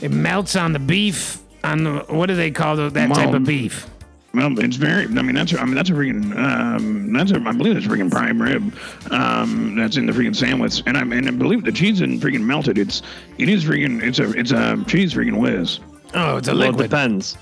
It 0.02 0.10
melts 0.12 0.56
on 0.56 0.74
the 0.74 0.80
beef. 0.80 1.38
On 1.64 1.84
the 1.84 2.00
what 2.10 2.26
do 2.26 2.36
they 2.36 2.50
call 2.50 2.78
the, 2.78 2.90
that 2.90 3.14
type 3.14 3.34
of 3.34 3.44
beef? 3.46 3.88
Well, 4.34 4.58
it's 4.60 4.76
very. 4.76 5.04
I 5.04 5.22
mean, 5.22 5.36
that's. 5.36 5.54
I 5.56 5.64
mean, 5.66 5.76
that's 5.76 5.92
a 5.92 5.94
freaking. 5.94 6.36
Um, 6.36 7.14
that's 7.14 7.32
a. 7.32 7.36
I 7.36 7.52
believe 7.52 7.78
it's 7.78 7.86
a 7.86 7.90
freaking 7.90 8.10
prime 8.12 8.42
rib. 8.42 8.74
Um, 9.12 9.76
that's 9.76 9.98
in 9.98 10.08
the 10.08 10.14
freaking 10.14 10.36
sandwich, 10.36 10.82
and 10.88 10.98
I 10.98 11.02
and 11.02 11.28
I 11.28 11.32
believe 11.32 11.64
the 11.64 11.72
cheese 11.72 12.02
isn't 12.02 12.22
freaking 12.22 12.42
melted. 12.42 12.80
It's. 12.80 13.04
It 13.38 13.50
is 13.50 13.66
freaking. 13.66 14.02
It's 14.02 14.18
a. 14.18 14.32
It's 14.32 14.52
a 14.52 14.84
cheese 14.88 15.14
freaking 15.14 15.40
whiz. 15.40 15.80
Oh, 16.16 16.38
it's 16.38 16.48
a 16.48 16.54
Well, 16.54 16.64
it 16.64 16.68
liquid. 16.72 16.90
depends. 16.90 17.38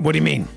What 0.00 0.12
do 0.12 0.18
you 0.18 0.24
mean? 0.24 0.48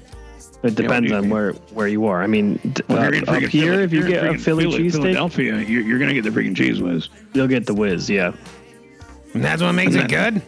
It 0.63 0.75
depends 0.75 1.09
you- 1.11 1.17
on 1.17 1.29
where 1.29 1.51
where 1.73 1.87
you 1.89 2.05
are. 2.05 2.23
I 2.23 2.27
mean, 2.27 2.57
Well, 2.87 2.99
up, 2.99 3.13
if 3.13 3.13
you're 3.13 3.13
in 3.13 3.23
up 3.29 3.35
freaking 3.35 3.49
here, 3.49 3.71
Philly- 3.73 3.83
if 3.83 3.91
you 3.93 3.99
you're 3.99 4.07
in 4.07 4.13
get 4.13 4.23
a 4.23 4.37
Philly 4.37 4.63
Philly- 4.63 4.79
cheesesteak, 4.79 4.91
Philadelphia, 4.93 5.57
you're, 5.59 5.81
you're 5.81 5.99
gonna 5.99 6.13
get 6.13 6.23
the 6.23 6.29
freaking 6.29 6.55
cheese 6.55 6.81
whiz. 6.81 7.09
you'll 7.33 7.47
get 7.47 7.65
the 7.65 7.73
whiz. 7.73 8.09
Yeah. 8.09 8.31
And 9.33 9.43
that's 9.43 9.61
what 9.61 9.73
makes 9.73 9.95
it 9.95 10.07
good. 10.07 10.41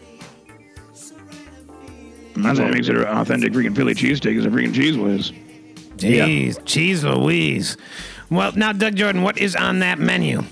And 2.34 2.44
that's 2.44 2.58
what 2.58 2.70
makes 2.70 2.88
it 2.88 2.96
an 2.96 3.04
authentic 3.04 3.52
freaking 3.52 3.74
Philly 3.74 3.94
cheesesteak 3.94 4.36
is 4.36 4.44
a 4.46 4.48
freaking 4.50 4.74
cheese 4.74 4.96
whiz. 4.96 5.32
Jeez, 5.96 6.62
cheese 6.64 7.04
Louise. 7.04 7.76
Well, 8.30 8.52
now, 8.56 8.72
Doug 8.72 8.96
Jordan, 8.96 9.22
what 9.22 9.38
is 9.38 9.56
on 9.56 9.78
that 9.80 9.98
menu? 9.98 10.42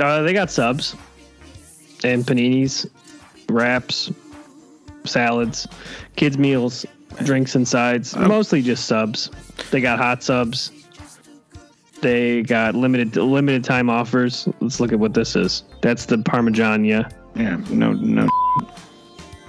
Uh, 0.00 0.22
they 0.22 0.32
got 0.32 0.50
subs 0.50 0.94
and 2.04 2.24
paninis, 2.24 2.86
wraps, 3.48 4.10
salads, 5.04 5.66
kids 6.16 6.36
meals, 6.38 6.84
drinks 7.24 7.54
and 7.54 7.66
sides. 7.66 8.16
Mostly 8.16 8.62
just 8.62 8.86
subs. 8.86 9.30
They 9.70 9.80
got 9.80 9.98
hot 9.98 10.22
subs. 10.22 10.70
They 12.00 12.42
got 12.42 12.74
limited 12.74 13.16
limited 13.16 13.64
time 13.64 13.88
offers. 13.88 14.48
Let's 14.60 14.80
look 14.80 14.92
at 14.92 14.98
what 14.98 15.14
this 15.14 15.36
is. 15.36 15.64
That's 15.82 16.06
the 16.06 16.18
Parmesan, 16.18 16.84
yeah. 16.84 17.08
Yeah. 17.36 17.56
No. 17.70 17.92
No. 17.92 18.28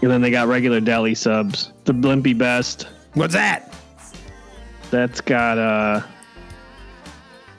And 0.02 0.12
then 0.12 0.22
they 0.22 0.32
got 0.32 0.48
regular 0.48 0.80
deli 0.80 1.16
subs. 1.16 1.72
The 1.86 1.94
Blimpie 1.94 2.38
Best. 2.38 2.88
What's 3.14 3.34
that? 3.34 3.74
That's 4.92 5.22
got 5.22 5.58
uh 5.58 6.02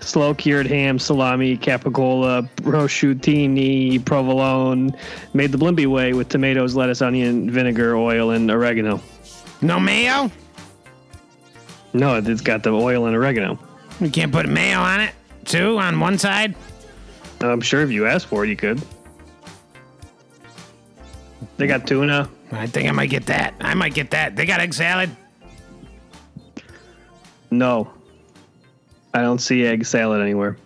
slow 0.00 0.34
cured 0.34 0.66
ham, 0.66 0.98
salami, 0.98 1.56
capicola, 1.56 2.48
prosciuttini, 2.56 4.04
provolone, 4.04 4.94
made 5.32 5.50
the 5.50 5.58
Blimpie 5.58 5.86
way 5.86 6.12
with 6.12 6.28
tomatoes, 6.28 6.76
lettuce, 6.76 7.02
onion, 7.02 7.50
vinegar, 7.50 7.96
oil, 7.96 8.30
and 8.30 8.50
oregano. 8.50 9.00
No 9.64 9.80
mayo? 9.80 10.30
No, 11.94 12.16
it's 12.16 12.42
got 12.42 12.62
the 12.62 12.70
oil 12.70 13.06
and 13.06 13.16
oregano. 13.16 13.58
You 13.98 14.10
can't 14.10 14.30
put 14.30 14.46
mayo 14.46 14.78
on 14.78 15.00
it, 15.00 15.14
too, 15.46 15.78
on 15.78 15.98
one 15.98 16.18
side? 16.18 16.54
I'm 17.40 17.62
sure 17.62 17.80
if 17.80 17.90
you 17.90 18.06
asked 18.06 18.26
for 18.26 18.44
it, 18.44 18.50
you 18.50 18.56
could. 18.56 18.82
They 21.56 21.66
got 21.66 21.86
tuna. 21.86 22.28
I 22.52 22.66
think 22.66 22.90
I 22.90 22.92
might 22.92 23.08
get 23.08 23.24
that. 23.26 23.54
I 23.58 23.72
might 23.72 23.94
get 23.94 24.10
that. 24.10 24.36
They 24.36 24.44
got 24.44 24.60
egg 24.60 24.74
salad? 24.74 25.08
No, 27.50 27.90
I 29.14 29.22
don't 29.22 29.38
see 29.38 29.64
egg 29.64 29.86
salad 29.86 30.20
anywhere. 30.20 30.58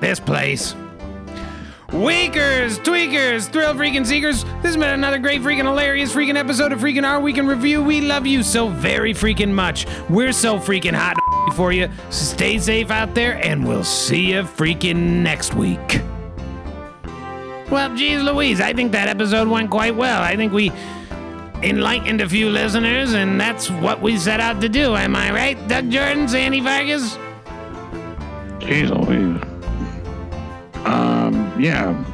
This 0.00 0.18
place. 0.18 0.74
Weakers, 1.92 2.78
tweakers, 2.78 3.48
thrill 3.50 3.74
freaking 3.74 4.06
seekers. 4.06 4.44
This 4.44 4.62
has 4.62 4.76
been 4.76 4.90
another 4.90 5.18
great 5.18 5.40
freaking 5.42 5.64
hilarious 5.64 6.14
freaking 6.14 6.36
episode 6.36 6.70
of 6.70 6.78
freaking 6.78 7.04
Our 7.04 7.18
Week 7.18 7.36
in 7.36 7.48
Review. 7.48 7.82
We 7.82 8.00
love 8.00 8.28
you 8.28 8.44
so 8.44 8.68
very 8.68 9.12
freaking 9.12 9.50
much. 9.52 9.86
We're 10.08 10.32
so 10.32 10.58
freaking 10.60 10.94
hot 10.94 11.16
for 11.56 11.72
you. 11.72 11.88
Stay 12.10 12.58
safe 12.58 12.92
out 12.92 13.16
there, 13.16 13.44
and 13.44 13.66
we'll 13.66 13.82
see 13.82 14.30
you 14.30 14.42
freaking 14.42 15.22
next 15.22 15.54
week. 15.54 16.00
Well, 17.72 17.92
geez 17.96 18.22
Louise, 18.22 18.60
I 18.60 18.72
think 18.72 18.92
that 18.92 19.08
episode 19.08 19.48
went 19.48 19.68
quite 19.68 19.96
well. 19.96 20.22
I 20.22 20.36
think 20.36 20.52
we 20.52 20.70
enlightened 21.60 22.20
a 22.20 22.28
few 22.28 22.50
listeners, 22.50 23.14
and 23.14 23.40
that's 23.40 23.68
what 23.68 24.00
we 24.00 24.16
set 24.16 24.38
out 24.38 24.60
to 24.60 24.68
do. 24.68 24.94
Am 24.94 25.16
I 25.16 25.32
right, 25.32 25.68
Doug 25.68 25.90
Jordan, 25.90 26.28
Sandy 26.28 26.60
Vargas? 26.60 27.16
Jeez 28.60 28.90
Louise. 28.90 29.42
Um. 30.86 31.09
Yeah. 31.60 32.04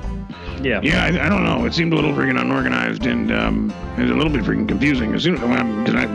Yeah. 0.63 0.81
Yeah, 0.83 1.05
I, 1.05 1.27
I 1.27 1.29
don't 1.29 1.45
know. 1.45 1.67
It 1.67 1.75
seemed 1.75 1.93
a 1.93 1.97
little 1.97 2.13
freaking 2.13 2.41
unorganized 2.41 3.07
and 3.07 3.31
um, 3.31 3.71
it 3.97 4.03
was 4.03 4.11
a 4.11 4.15
little 4.15 4.33
bit 4.33 4.43
freaking 4.43 4.67
confusing. 4.67 5.15
As 5.15 5.23
soon 5.23 5.35
as 5.37 5.41
because 5.41 5.95
I 5.95 6.07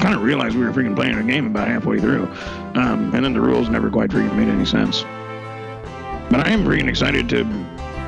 kind 0.00 0.14
of 0.14 0.22
realized 0.22 0.56
we 0.56 0.64
were 0.64 0.72
freaking 0.72 0.96
playing 0.96 1.16
a 1.16 1.22
game 1.22 1.46
about 1.46 1.68
halfway 1.68 2.00
through, 2.00 2.24
um, 2.74 3.14
and 3.14 3.24
then 3.24 3.32
the 3.32 3.40
rules 3.40 3.68
never 3.68 3.90
quite 3.90 4.10
freaking 4.10 4.34
made 4.36 4.48
any 4.48 4.64
sense. 4.64 5.02
But 6.30 6.46
I 6.46 6.50
am 6.50 6.64
freaking 6.64 6.88
excited 6.88 7.28
to. 7.30 7.44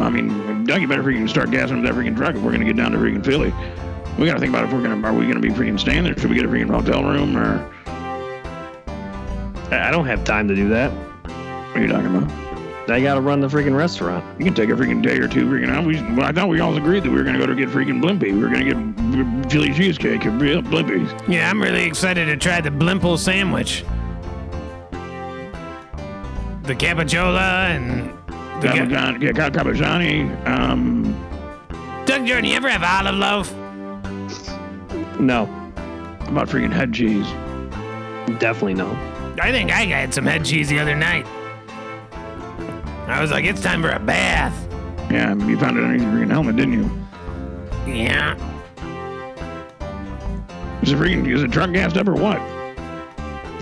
I 0.00 0.08
mean, 0.08 0.64
Doug, 0.64 0.80
you 0.80 0.88
better 0.88 1.02
freaking 1.02 1.28
start 1.28 1.50
gassing 1.50 1.78
up 1.78 1.84
that 1.84 1.94
freaking 1.94 2.16
truck 2.16 2.34
if 2.34 2.42
we're 2.42 2.52
gonna 2.52 2.64
get 2.64 2.76
down 2.76 2.92
to 2.92 2.98
freaking 2.98 3.24
Philly. 3.24 3.52
We 4.18 4.26
got 4.26 4.34
to 4.34 4.40
think 4.40 4.50
about 4.50 4.64
if 4.64 4.72
we're 4.72 4.82
gonna 4.82 5.06
are 5.06 5.12
we 5.12 5.26
gonna 5.26 5.40
be 5.40 5.50
freaking 5.50 5.78
staying 5.78 6.04
there? 6.04 6.16
Should 6.18 6.30
we 6.30 6.36
get 6.36 6.44
a 6.44 6.48
freaking 6.48 6.70
hotel 6.70 7.02
room 7.02 7.36
or 7.36 7.70
I 9.70 9.88
I 9.88 9.90
don't 9.90 10.06
have 10.06 10.24
time 10.24 10.48
to 10.48 10.54
do 10.54 10.68
that. 10.68 10.90
what 10.92 11.76
are 11.76 11.80
you 11.80 11.88
talking 11.88 12.14
about? 12.14 12.41
I 12.88 13.00
gotta 13.00 13.20
run 13.20 13.40
the 13.40 13.46
freaking 13.46 13.76
restaurant. 13.76 14.24
You 14.38 14.44
can 14.44 14.54
take 14.54 14.68
a 14.68 14.72
freaking 14.72 15.02
day 15.02 15.16
or 15.18 15.28
two 15.28 15.46
freaking 15.46 15.70
out. 15.70 15.84
We, 15.84 16.02
well, 16.14 16.22
I 16.26 16.32
thought 16.32 16.48
we 16.48 16.60
all 16.60 16.76
agreed 16.76 17.04
that 17.04 17.10
we 17.10 17.16
were 17.16 17.22
gonna 17.22 17.38
go 17.38 17.46
to 17.46 17.54
get 17.54 17.68
freaking 17.68 18.02
Blimpie. 18.02 18.32
We 18.32 18.42
were 18.42 18.48
gonna 18.48 18.64
get 18.64 19.50
chili 19.50 19.72
cheesecake 19.72 20.24
and 20.24 20.40
real 20.40 20.62
Blimpies. 20.62 21.08
Yeah, 21.28 21.48
I'm 21.48 21.62
really 21.62 21.84
excited 21.84 22.26
to 22.26 22.36
try 22.36 22.60
the 22.60 22.70
Blimple 22.70 23.18
sandwich. 23.18 23.84
The 26.64 26.74
capicola 26.74 27.70
and 27.70 28.10
the 28.62 28.68
ga- 28.68 28.86
Capitani, 28.86 29.22
yeah, 29.22 29.32
Cap- 29.32 30.46
um, 30.70 31.12
Doug 32.04 32.26
Jordan. 32.26 32.44
You 32.44 32.54
ever 32.56 32.68
have 32.68 32.82
olive 32.82 33.14
loaf? 33.16 33.52
No, 35.20 35.42
about 36.28 36.48
freaking 36.48 36.72
head 36.72 36.92
cheese. 36.92 37.26
definitely 38.40 38.74
no. 38.74 38.90
I 39.40 39.50
think 39.50 39.70
I 39.72 39.84
had 39.84 40.12
some 40.12 40.24
head 40.24 40.44
cheese 40.44 40.68
the 40.68 40.78
other 40.78 40.94
night. 40.94 41.26
I 43.12 43.20
was 43.20 43.30
like, 43.30 43.44
it's 43.44 43.60
time 43.60 43.82
for 43.82 43.90
a 43.90 43.98
bath. 43.98 44.56
Yeah, 45.10 45.34
you 45.34 45.58
found 45.58 45.76
it 45.76 45.84
underneath 45.84 46.02
your 46.02 46.12
freaking 46.12 46.30
helmet, 46.30 46.56
didn't 46.56 46.72
you? 46.72 46.90
Yeah. 47.86 48.34
Is 50.80 50.92
it 50.92 50.98
freaking 50.98 51.30
is 51.30 51.42
the 51.42 51.48
truck 51.48 51.70
gassed 51.72 51.98
up 51.98 52.08
or 52.08 52.14
what? 52.14 52.40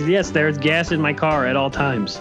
Yes, 0.09 0.31
there's 0.31 0.57
gas 0.57 0.93
in 0.93 1.01
my 1.01 1.13
car 1.13 1.47
at 1.47 1.57
all 1.57 1.69
times. 1.69 2.21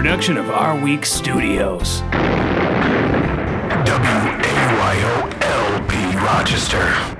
production 0.00 0.38
of 0.38 0.48
Our 0.48 0.82
Week 0.82 1.04
Studios. 1.04 2.00
W 2.00 2.20
A 3.92 4.56
Y 4.80 4.94
O 5.04 5.28
L 5.42 5.86
P 5.88 6.16
Rochester. 6.24 7.19